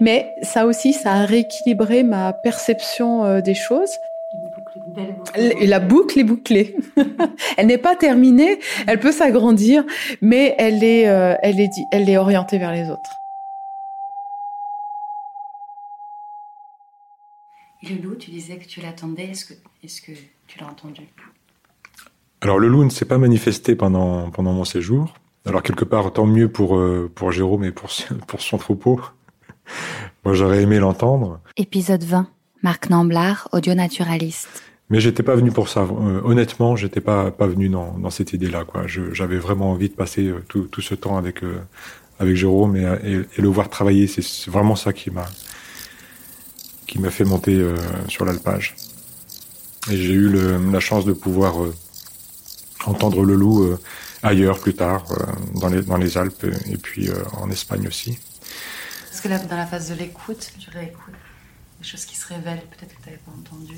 Mais 0.00 0.30
ça 0.42 0.66
aussi, 0.66 0.92
ça 0.92 1.12
a 1.12 1.24
rééquilibré 1.24 2.02
ma 2.02 2.32
perception 2.32 3.24
euh, 3.24 3.40
des 3.40 3.54
choses. 3.54 3.90
La 5.60 5.80
boucle 5.80 6.18
est 6.18 6.24
bouclée. 6.24 6.76
elle 7.56 7.66
n'est 7.66 7.78
pas 7.78 7.96
terminée, 7.96 8.58
elle 8.86 9.00
peut 9.00 9.12
s'agrandir, 9.12 9.84
mais 10.20 10.54
elle 10.58 10.84
est, 10.84 11.08
euh, 11.08 11.34
elle 11.42 11.60
est, 11.60 11.70
elle 11.92 12.08
est 12.08 12.16
orientée 12.16 12.58
vers 12.58 12.72
les 12.72 12.88
autres. 12.90 13.10
Et 17.82 17.88
le 17.88 18.02
loup, 18.02 18.14
tu 18.14 18.30
disais 18.30 18.56
que 18.56 18.66
tu 18.66 18.80
l'attendais. 18.80 19.24
Est-ce 19.24 19.44
que, 19.46 19.54
est-ce 19.82 20.00
que 20.00 20.12
tu 20.46 20.58
l'as 20.58 20.66
entendu? 20.66 21.02
Alors 22.40 22.58
le 22.58 22.68
loup 22.68 22.84
ne 22.84 22.90
s'est 22.90 23.04
pas 23.06 23.18
manifesté 23.18 23.74
pendant 23.74 24.30
pendant 24.30 24.52
mon 24.52 24.64
séjour. 24.64 25.14
Alors 25.46 25.62
quelque 25.62 25.84
part, 25.84 26.12
tant 26.12 26.26
mieux 26.26 26.48
pour 26.50 26.76
euh, 26.76 27.10
pour 27.14 27.32
Jérôme 27.32 27.64
et 27.64 27.72
pour 27.72 27.90
pour 28.26 28.40
son 28.40 28.58
troupeau. 28.58 29.00
Moi, 30.24 30.34
j'aurais 30.34 30.62
aimé 30.62 30.78
l'entendre. 30.78 31.40
Épisode 31.56 32.02
20. 32.02 32.28
Marc 32.62 32.88
Namblard, 32.88 33.48
audio 33.52 33.74
naturaliste. 33.74 34.62
Mais 34.94 35.00
j'étais 35.00 35.24
pas 35.24 35.34
venu 35.34 35.50
pour 35.50 35.68
ça. 35.68 35.80
Euh, 35.80 36.20
honnêtement, 36.22 36.76
j'étais 36.76 37.00
pas 37.00 37.32
pas 37.32 37.48
venu 37.48 37.68
dans, 37.68 37.98
dans 37.98 38.10
cette 38.10 38.32
idée-là. 38.32 38.64
J'avais 38.86 39.38
vraiment 39.38 39.72
envie 39.72 39.88
de 39.88 39.94
passer 39.94 40.28
euh, 40.28 40.44
tout, 40.46 40.68
tout 40.68 40.82
ce 40.82 40.94
temps 40.94 41.16
avec 41.16 41.42
euh, 41.42 41.58
avec 42.20 42.36
Jérôme 42.36 42.76
et, 42.76 43.24
le 43.36 43.48
voir 43.48 43.68
travailler. 43.68 44.06
C'est 44.06 44.48
vraiment 44.48 44.76
ça 44.76 44.92
qui 44.92 45.10
m'a 45.10 45.26
qui 46.86 47.00
m'a 47.00 47.10
fait 47.10 47.24
monter 47.24 47.60
sur 48.06 48.24
l'alpage. 48.24 48.76
Et 49.90 49.96
j'ai 49.96 50.12
eu 50.12 50.32
la 50.72 50.78
chance 50.78 51.04
de 51.04 51.12
pouvoir 51.12 51.54
entendre 52.86 53.24
le 53.24 53.34
loup 53.34 53.76
ailleurs 54.22 54.60
plus 54.60 54.74
tard, 54.74 55.04
dans 55.60 55.70
les 55.70 55.82
dans 55.82 55.96
les 55.96 56.16
Alpes 56.16 56.46
et 56.70 56.76
puis 56.76 57.10
en 57.32 57.50
Espagne 57.50 57.88
aussi. 57.88 58.16
Est-ce 59.10 59.20
que 59.20 59.28
là, 59.28 59.40
dans 59.40 59.56
la 59.56 59.66
phase 59.66 59.88
de 59.90 59.96
l'écoute, 59.96 60.52
tu 60.60 60.70
réécoutes 60.70 61.14
des 61.80 61.84
choses 61.84 62.04
qui 62.04 62.14
se 62.14 62.28
révèlent, 62.28 62.62
peut-être 62.70 62.94
que 62.94 63.02
tu 63.02 63.08
n'avais 63.08 63.22
pas 63.26 63.32
entendu 63.36 63.74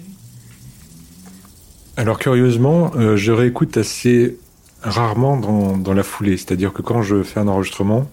alors 1.96 2.18
curieusement, 2.18 2.92
euh, 2.96 3.16
je 3.16 3.32
réécoute 3.32 3.78
assez 3.78 4.38
rarement 4.82 5.38
dans, 5.38 5.94
la 5.94 6.02
foulée. 6.02 6.36
C'est-à-dire 6.36 6.74
que 6.74 6.82
quand 6.82 7.00
je 7.00 7.22
fais 7.22 7.40
un 7.40 7.48
enregistrement, 7.48 8.08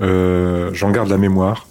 euh, 0.00 0.70
j'en 0.72 0.92
garde 0.92 1.08
la 1.08 1.18
mémoire, 1.18 1.66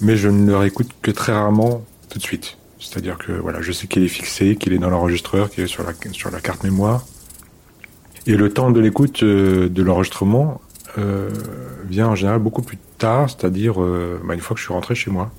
mais 0.00 0.16
je 0.16 0.28
ne 0.28 0.46
le 0.46 0.56
réécoute 0.56 0.88
que 1.02 1.10
très 1.10 1.32
rarement 1.32 1.84
tout 2.08 2.18
de 2.18 2.22
suite. 2.22 2.56
C'est-à-dire 2.80 3.18
que 3.18 3.32
voilà, 3.32 3.60
je 3.60 3.72
sais 3.72 3.86
qu'il 3.86 4.04
est 4.04 4.08
fixé, 4.08 4.56
qu'il 4.56 4.72
est 4.72 4.78
dans 4.78 4.90
l'enregistreur, 4.90 5.50
qu'il 5.50 5.64
est 5.64 5.66
sur 5.66 5.84
la, 5.84 6.40
carte 6.40 6.64
mémoire. 6.64 7.04
Et 8.26 8.36
le 8.36 8.50
temps 8.50 8.70
de 8.70 8.80
l'écoute 8.80 9.22
euh, 9.22 9.68
de 9.68 9.82
l'enregistrement 9.82 10.60
vient 11.88 12.08
en 12.08 12.16
général 12.16 12.40
beaucoup 12.40 12.62
plus 12.62 12.78
tard, 12.96 13.30
c'est-à-dire 13.30 13.74
bah, 13.78 14.34
une 14.34 14.40
fois 14.40 14.54
que 14.54 14.58
je 14.58 14.64
suis 14.64 14.74
rentré 14.74 14.96
chez 14.96 15.12
moi 15.12 15.30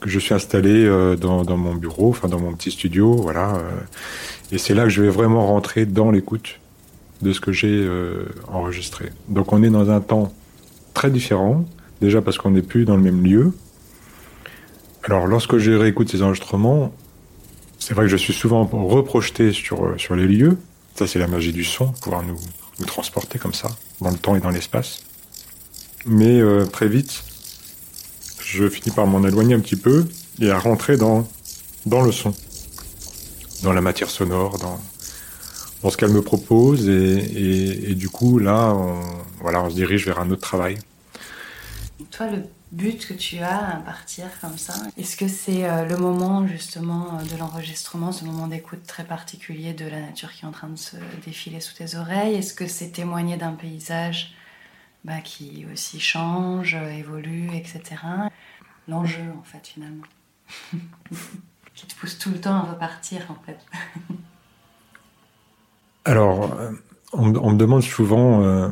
que 0.00 0.08
je 0.08 0.18
suis 0.18 0.34
installé 0.34 0.84
euh, 0.84 1.16
dans, 1.16 1.44
dans, 1.44 1.56
mon 1.56 1.74
bureau, 1.74 2.10
enfin 2.10 2.28
dans 2.28 2.40
mon 2.40 2.54
petit 2.54 2.70
studio, 2.70 3.14
voilà. 3.14 3.56
Euh, 3.56 3.70
et 4.52 4.58
c'est 4.58 4.74
là 4.74 4.84
que 4.84 4.90
je 4.90 5.02
vais 5.02 5.10
vraiment 5.10 5.46
rentrer 5.46 5.86
dans 5.86 6.10
l'écoute 6.10 6.60
de 7.22 7.32
ce 7.32 7.40
que 7.40 7.52
j'ai 7.52 7.68
euh, 7.68 8.26
enregistré. 8.48 9.10
Donc 9.28 9.52
on 9.52 9.62
est 9.62 9.70
dans 9.70 9.90
un 9.90 10.00
temps 10.00 10.32
très 10.94 11.10
différent, 11.10 11.64
déjà 12.00 12.22
parce 12.22 12.38
qu'on 12.38 12.52
n'est 12.52 12.62
plus 12.62 12.84
dans 12.84 12.96
le 12.96 13.02
même 13.02 13.24
lieu. 13.24 13.52
Alors 15.04 15.26
lorsque 15.26 15.58
je 15.58 15.72
réécoute 15.72 16.10
ces 16.10 16.22
enregistrements, 16.22 16.92
c'est 17.78 17.94
vrai 17.94 18.04
que 18.04 18.10
je 18.10 18.16
suis 18.16 18.32
souvent 18.32 18.64
reprojeté 18.64 19.52
sur, 19.52 19.94
sur 19.98 20.14
les 20.14 20.26
lieux. 20.26 20.58
Ça 20.94 21.06
c'est 21.06 21.18
la 21.18 21.28
magie 21.28 21.52
du 21.52 21.64
son, 21.64 21.92
pouvoir 21.92 22.22
nous, 22.22 22.38
nous 22.78 22.86
transporter 22.86 23.38
comme 23.38 23.54
ça, 23.54 23.68
dans 24.00 24.10
le 24.10 24.18
temps 24.18 24.36
et 24.36 24.40
dans 24.40 24.50
l'espace. 24.50 25.02
Mais 26.06 26.40
euh, 26.40 26.64
très 26.64 26.88
vite, 26.88 27.24
je 28.48 28.66
finis 28.68 28.94
par 28.94 29.06
m'en 29.06 29.26
éloigner 29.26 29.54
un 29.54 29.60
petit 29.60 29.76
peu 29.76 30.06
et 30.40 30.50
à 30.50 30.58
rentrer 30.58 30.96
dans, 30.96 31.28
dans 31.84 32.00
le 32.00 32.12
son, 32.12 32.32
dans 33.62 33.74
la 33.74 33.82
matière 33.82 34.08
sonore, 34.08 34.58
dans, 34.58 34.80
dans 35.82 35.90
ce 35.90 35.96
qu'elle 35.98 36.12
me 36.12 36.22
propose. 36.22 36.88
Et, 36.88 37.90
et, 37.90 37.94
du 37.94 38.08
coup, 38.08 38.38
là, 38.38 38.72
on, 38.74 39.02
voilà, 39.40 39.62
on 39.62 39.68
se 39.68 39.74
dirige 39.74 40.06
vers 40.06 40.18
un 40.18 40.30
autre 40.30 40.40
travail. 40.40 40.78
Toi, 42.10 42.28
le 42.28 42.42
but 42.72 43.06
que 43.06 43.12
tu 43.12 43.38
as 43.38 43.76
à 43.76 43.76
partir 43.80 44.26
comme 44.40 44.56
ça, 44.56 44.74
est-ce 44.96 45.16
que 45.16 45.28
c'est 45.28 45.68
euh, 45.68 45.84
le 45.84 45.98
moment 45.98 46.46
justement 46.46 47.18
de 47.30 47.36
l'enregistrement, 47.36 48.12
ce 48.12 48.24
moment 48.24 48.46
d'écoute 48.46 48.86
très 48.86 49.04
particulier 49.04 49.74
de 49.74 49.84
la 49.84 50.00
nature 50.00 50.32
qui 50.32 50.44
est 50.44 50.48
en 50.48 50.52
train 50.52 50.68
de 50.68 50.78
se 50.78 50.96
défiler 51.26 51.60
sous 51.60 51.74
tes 51.74 51.96
oreilles? 51.96 52.36
Est-ce 52.36 52.54
que 52.54 52.66
c'est 52.66 52.88
témoigner 52.88 53.36
d'un 53.36 53.52
paysage 53.52 54.32
bah, 55.08 55.20
qui 55.24 55.66
aussi 55.72 55.98
change, 56.00 56.74
évolue, 56.74 57.48
etc. 57.54 57.82
L'enjeu, 58.86 59.24
en 59.38 59.42
fait, 59.42 59.66
finalement. 59.66 60.04
qui 61.74 61.86
te 61.86 61.94
pousse 61.98 62.18
tout 62.18 62.30
le 62.30 62.40
temps 62.40 62.56
à 62.56 62.62
repartir, 62.62 63.26
en 63.30 63.36
fait. 63.46 63.58
Alors, 66.04 66.56
on, 67.12 67.34
on, 67.36 67.52
me 67.52 67.56
demande 67.56 67.82
souvent 67.82 68.42
euh, 68.42 68.68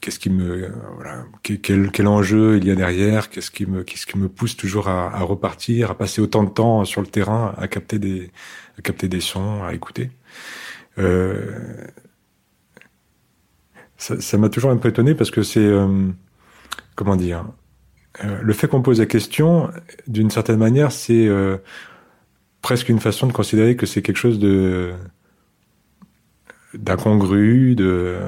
qu'est-ce 0.00 0.18
qui 0.18 0.30
me, 0.30 0.64
euh, 0.64 0.70
voilà, 0.94 1.24
quel, 1.42 1.90
quel, 1.90 2.06
enjeu 2.06 2.58
il 2.58 2.64
y 2.64 2.70
a 2.70 2.74
derrière, 2.74 3.28
qu'est-ce 3.28 3.50
qui 3.50 3.66
me, 3.66 3.82
qui 3.82 3.96
me 4.16 4.28
pousse 4.28 4.56
toujours 4.56 4.88
à, 4.88 5.18
repartir, 5.20 5.90
à 5.90 5.94
passer 5.98 6.20
autant 6.20 6.44
de 6.44 6.50
temps 6.50 6.84
sur 6.84 7.00
le 7.00 7.06
terrain, 7.06 7.54
à 7.58 7.68
capter 7.68 7.98
des, 7.98 8.30
à 8.78 8.82
capter 8.82 9.08
des 9.08 9.20
sons, 9.20 9.64
à 9.64 9.74
écouter. 9.74 10.10
Euh, 10.98 11.86
ça 13.98 14.38
m'a 14.38 14.48
toujours 14.48 14.70
un 14.70 14.76
peu 14.76 14.88
étonné 14.88 15.14
parce 15.14 15.30
que 15.30 15.42
c'est 15.42 15.60
euh, 15.60 16.08
comment 16.94 17.16
dire 17.16 17.46
euh, 18.24 18.38
le 18.42 18.52
fait 18.52 18.68
qu'on 18.68 18.82
pose 18.82 19.00
la 19.00 19.06
question 19.06 19.70
d'une 20.06 20.30
certaine 20.30 20.58
manière 20.58 20.92
c'est 20.92 21.26
euh, 21.26 21.58
presque 22.62 22.88
une 22.88 23.00
façon 23.00 23.26
de 23.26 23.32
considérer 23.32 23.76
que 23.76 23.86
c'est 23.86 24.02
quelque 24.02 24.16
chose 24.16 24.38
de 24.38 24.92
d'incongru 26.74 27.74
de 27.74 28.18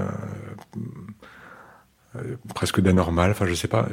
presque 2.54 2.80
d'anormal 2.80 3.30
enfin 3.30 3.46
je 3.46 3.54
sais 3.54 3.68
pas 3.68 3.88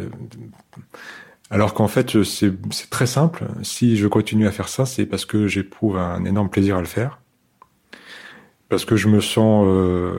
alors 1.52 1.74
qu'en 1.74 1.88
fait 1.88 2.24
c'est 2.24 2.90
très 2.90 3.06
simple. 3.06 3.46
Si 3.62 3.98
je 3.98 4.08
continue 4.08 4.48
à 4.48 4.52
faire 4.52 4.70
ça 4.70 4.86
c'est 4.86 5.06
parce 5.06 5.26
que 5.26 5.48
j'éprouve 5.48 5.98
un 5.98 6.24
énorme 6.26 6.50
plaisir 6.50 6.78
à 6.78 6.80
le 6.80 6.88
faire 6.88 7.20
parce 8.70 8.86
que 8.86 8.96
je 8.96 9.08
me 9.08 9.22
sens 9.22 9.66
euh, 9.68 10.18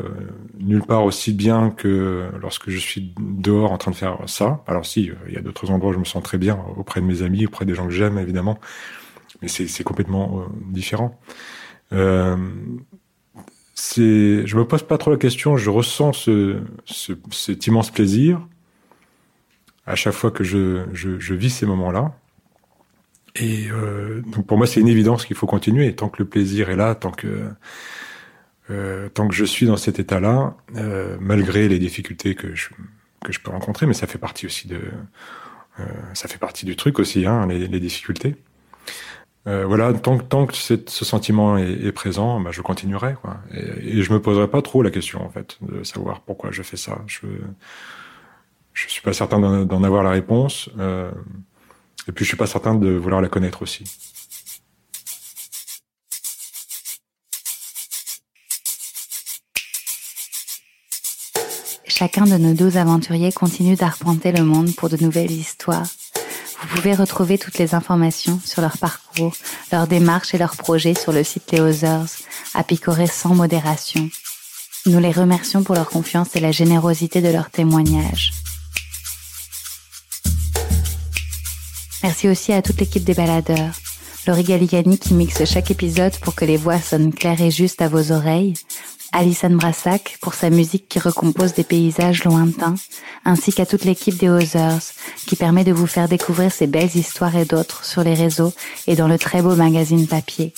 nulle 0.59 0.85
part 0.85 1.05
aussi 1.05 1.33
bien 1.33 1.71
que 1.71 2.31
lorsque 2.41 2.71
je 2.71 2.79
suis 2.79 3.13
dehors 3.19 3.73
en 3.73 3.79
train 3.79 3.91
de 3.91 3.97
faire 3.97 4.19
ça. 4.27 4.63
Alors 4.67 4.87
si, 4.87 5.11
il 5.27 5.35
y 5.35 5.37
a 5.37 5.41
d'autres 5.41 5.71
endroits 5.71 5.91
où 5.91 5.95
je 5.95 5.99
me 5.99 6.05
sens 6.05 6.23
très 6.23 6.39
bien 6.39 6.59
auprès 6.77 7.01
de 7.01 7.07
mes 7.07 7.23
amis, 7.23 7.47
auprès 7.47 7.65
des 7.65 7.75
gens 7.75 7.87
que 7.87 7.93
j'aime 7.93 8.19
évidemment, 8.19 8.59
mais 9.43 9.49
c'est 9.49 9.85
complètement 9.85 10.41
euh, 10.41 10.45
différent. 10.71 11.19
Euh, 11.93 12.37
je 13.77 14.57
me 14.57 14.65
pose 14.65 14.83
pas 14.83 14.99
trop 14.99 15.11
la 15.11 15.17
question, 15.17 15.57
je 15.57 15.71
ressens 15.71 16.13
ce, 16.15 16.61
ce, 16.85 17.13
cet 17.31 17.67
immense 17.67 17.91
plaisir 17.91 18.41
à 19.87 19.95
chaque 19.95 20.15
fois 20.15 20.31
que 20.31 20.45
je, 20.45 20.85
je, 20.93 21.19
je 21.19 21.35
vis 21.35 21.51
ces 21.51 21.67
moments-là. 21.67 22.15
Et 23.37 23.69
euh, 23.71 24.23
donc 24.23 24.47
pour 24.47 24.57
moi, 24.57 24.67
c'est 24.67 24.81
une 24.81 24.89
évidence 24.89 25.27
qu'il 25.27 25.37
faut 25.37 25.47
continuer. 25.47 25.95
Tant 25.95 26.09
que 26.09 26.23
le 26.23 26.29
plaisir 26.29 26.71
est 26.71 26.77
là, 26.77 26.95
tant 26.95 27.11
que 27.11 27.51
euh, 28.71 29.09
tant 29.09 29.29
que 29.29 29.35
je 29.35 29.45
suis 29.45 29.67
dans 29.67 29.77
cet 29.77 29.99
état-là, 29.99 30.57
euh, 30.77 31.17
malgré 31.21 31.69
les 31.69 31.79
difficultés 31.79 32.35
que 32.35 32.55
je, 32.55 32.69
que 33.25 33.33
je 33.33 33.41
peux 33.41 33.51
rencontrer, 33.51 33.87
mais 33.87 33.95
ça 33.95 34.07
fait 34.07 34.19
partie 34.19 34.47
aussi 34.47 34.69
de, 34.69 34.81
euh, 35.81 35.85
ça 36.15 36.29
fait 36.29 36.39
partie 36.39 36.67
du 36.67 36.77
truc 36.77 36.99
aussi, 36.99 37.27
hein, 37.27 37.47
les, 37.47 37.69
les 37.69 37.81
difficultés. 37.81 38.37
Euh, 39.47 39.65
voilà, 39.65 39.93
tant, 39.93 40.19
tant 40.19 40.47
que 40.47 40.55
ce 40.55 40.77
sentiment 40.87 41.57
est, 41.57 41.71
est 41.71 41.93
présent, 41.93 42.41
bah, 42.41 42.51
je 42.53 42.63
continuerai, 42.63 43.15
quoi. 43.21 43.37
Et, 43.55 43.99
et, 43.99 44.03
je 44.03 44.13
me 44.13 44.21
poserai 44.21 44.49
pas 44.49 44.61
trop 44.61 44.83
la 44.83 44.91
question, 44.91 45.25
en 45.25 45.31
fait, 45.31 45.57
de 45.63 45.85
savoir 45.85 46.21
pourquoi 46.21 46.51
je 46.51 46.63
fais 46.63 46.77
ça. 46.77 47.01
Je, 47.07 47.27
je 48.73 48.89
suis 48.89 49.03
pas 49.03 49.13
certain 49.13 49.65
d'en 49.65 49.83
avoir 49.85 50.03
la 50.03 50.11
réponse, 50.11 50.69
euh, 50.79 51.11
et 52.09 52.13
puis 52.13 52.25
je 52.25 52.29
suis 52.29 52.37
pas 52.37 52.47
certain 52.47 52.75
de 52.75 52.91
vouloir 52.91 53.21
la 53.21 53.29
connaître 53.29 53.63
aussi. 53.63 53.85
Chacun 61.99 62.25
de 62.25 62.37
nos 62.37 62.53
douze 62.53 62.77
aventuriers 62.77 63.33
continue 63.33 63.75
d'arpenter 63.75 64.31
le 64.31 64.45
monde 64.45 64.75
pour 64.75 64.91
de 64.91 64.99
nouvelles 64.99 65.33
histoires. 65.33 65.87
Vous 66.61 66.77
pouvez 66.77 66.93
retrouver 66.93 67.39
toutes 67.39 67.57
les 67.57 67.75
informations 67.75 68.39
sur 68.45 68.61
leur 68.61 68.77
parcours, 68.77 69.33
leur 69.73 69.87
démarche 69.87 70.35
et 70.35 70.39
leurs 70.39 70.57
projets 70.57 70.95
sur 70.95 71.11
le 71.11 71.25
site 71.25 71.51
Les 71.53 71.61
Others, 71.61 72.11
à 72.53 72.65
picorer 72.65 73.07
sans 73.07 73.35
modération. 73.35 74.11
Nous 74.85 74.99
les 74.99 75.11
remercions 75.11 75.63
pour 75.63 75.75
leur 75.75 75.89
confiance 75.89 76.37
et 76.37 76.41
la 76.41 76.53
générosité 76.53 77.23
de 77.23 77.31
leurs 77.31 77.49
témoignages. 77.49 78.33
Merci 82.03 82.29
aussi 82.29 82.53
à 82.53 82.61
toute 82.61 82.79
l'équipe 82.79 83.05
des 83.05 83.15
baladeurs. 83.15 83.73
Laurie 84.27 84.45
Galigani 84.45 84.99
qui 84.99 85.15
mixe 85.15 85.47
chaque 85.47 85.71
épisode 85.71 86.15
pour 86.19 86.35
que 86.35 86.45
les 86.45 86.59
voix 86.59 86.79
sonnent 86.79 87.15
claires 87.15 87.41
et 87.41 87.51
justes 87.51 87.81
à 87.81 87.89
vos 87.89 88.13
oreilles, 88.13 88.53
Alison 89.17 89.49
Brassac 89.51 90.19
pour 90.21 90.35
sa 90.35 90.51
musique 90.51 90.91
qui 90.91 90.99
recompose 90.99 91.55
des 91.55 91.65
paysages 91.65 92.25
lointains, 92.25 92.75
ainsi 93.25 93.51
qu'à 93.51 93.65
toute 93.65 93.87
l'équipe 93.87 94.19
des 94.19 94.29
Others 94.29 94.83
qui 95.27 95.37
permet 95.37 95.65
de 95.65 95.73
vous 95.73 95.87
faire 95.87 96.07
découvrir 96.07 96.53
ces 96.53 96.67
belles 96.67 96.95
histoires 96.95 97.35
et 97.35 97.47
d'autres 97.47 97.87
sur 97.87 98.05
les 98.05 98.13
réseaux 98.13 98.53
et 98.87 98.95
dans 98.95 99.09
le 99.09 99.19
très 99.19 99.41
beau 99.41 99.57
magazine 99.57 100.07
papier. 100.07 100.53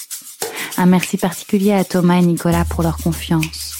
Un 0.76 0.86
merci 0.86 1.18
particulier 1.18 1.72
à 1.72 1.84
Thomas 1.84 2.18
et 2.18 2.22
Nicolas 2.22 2.64
pour 2.64 2.82
leur 2.82 2.96
confiance. 2.96 3.76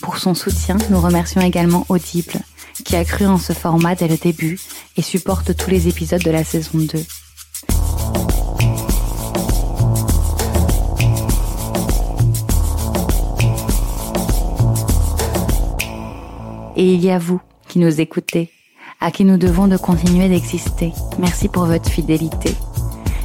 Pour 0.00 0.16
son 0.16 0.34
soutien, 0.34 0.78
nous 0.88 1.00
remercions 1.00 1.42
également 1.42 1.84
Audible, 1.90 2.40
qui 2.86 2.96
a 2.96 3.04
cru 3.04 3.26
en 3.26 3.38
ce 3.38 3.52
format 3.52 3.96
dès 3.96 4.08
le 4.08 4.16
début 4.16 4.58
et 4.96 5.02
supporte 5.02 5.54
tous 5.54 5.68
les 5.68 5.88
épisodes 5.88 6.22
de 6.22 6.30
la 6.30 6.42
saison 6.42 6.78
2. 6.78 7.04
Et 16.76 16.92
il 16.92 17.02
y 17.02 17.10
a 17.10 17.18
vous 17.18 17.40
qui 17.68 17.78
nous 17.78 18.00
écoutez, 18.00 18.50
à 19.00 19.10
qui 19.10 19.24
nous 19.24 19.38
devons 19.38 19.66
de 19.66 19.78
continuer 19.78 20.28
d'exister. 20.28 20.92
Merci 21.18 21.48
pour 21.48 21.64
votre 21.64 21.90
fidélité. 21.90 22.54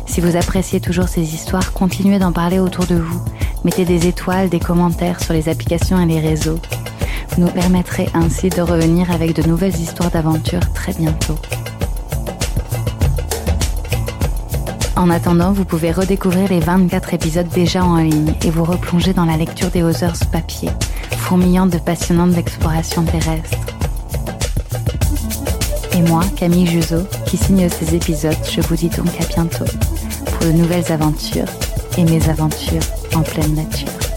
Si 0.08 0.22
vous 0.22 0.38
appréciez 0.38 0.80
toujours 0.80 1.10
ces 1.10 1.34
histoires, 1.34 1.74
continuez 1.74 2.18
d'en 2.18 2.32
parler 2.32 2.60
autour 2.60 2.86
de 2.86 2.96
vous. 2.96 3.22
Mettez 3.66 3.84
des 3.84 4.08
étoiles, 4.08 4.50
des 4.50 4.60
commentaires 4.60 5.22
sur 5.22 5.34
les 5.34 5.50
applications 5.50 6.02
et 6.02 6.06
les 6.06 6.20
réseaux. 6.20 6.60
Vous 7.30 7.42
nous 7.42 7.52
permettrez 7.52 8.08
ainsi 8.14 8.50
de 8.50 8.62
revenir 8.62 9.12
avec 9.12 9.36
de 9.36 9.48
nouvelles 9.48 9.76
histoires 9.76 10.12
d'aventure 10.12 10.74
très 10.74 10.94
bientôt. 10.94 11.36
En 14.96 15.10
attendant, 15.10 15.52
vous 15.54 15.66
pouvez 15.66 15.92
redécouvrir 15.92 16.50
les 16.50 16.60
24 16.60 17.14
épisodes 17.14 17.48
déjà 17.48 17.84
en 17.84 17.98
ligne 17.98 18.34
et 18.44 18.50
vous 18.50 18.64
replonger 18.64 19.14
dans 19.14 19.26
la 19.26 19.38
lecture 19.38 19.70
des 19.70 19.84
Others 19.84 20.28
papier, 20.32 20.70
fourmillant 21.18 21.66
de 21.66 21.78
passionnantes 21.78 22.38
explorations 22.38 23.04
terrestres. 23.04 23.58
Et 25.94 26.02
moi, 26.02 26.22
Camille 26.36 26.68
Juzo, 26.68 27.04
qui 27.26 27.38
signe 27.38 27.68
ces 27.70 27.96
épisodes, 27.96 28.36
je 28.50 28.62
vous 28.62 28.76
dis 28.76 28.90
donc 28.90 29.10
à 29.20 29.26
bientôt 29.26 29.66
pour 30.26 30.46
de 30.46 30.52
nouvelles 30.52 30.92
aventures 30.92 31.50
et 31.98 32.04
mes 32.04 32.30
aventures 32.30 32.84
en 33.16 33.22
pleine 33.22 33.56
nature. 33.56 34.11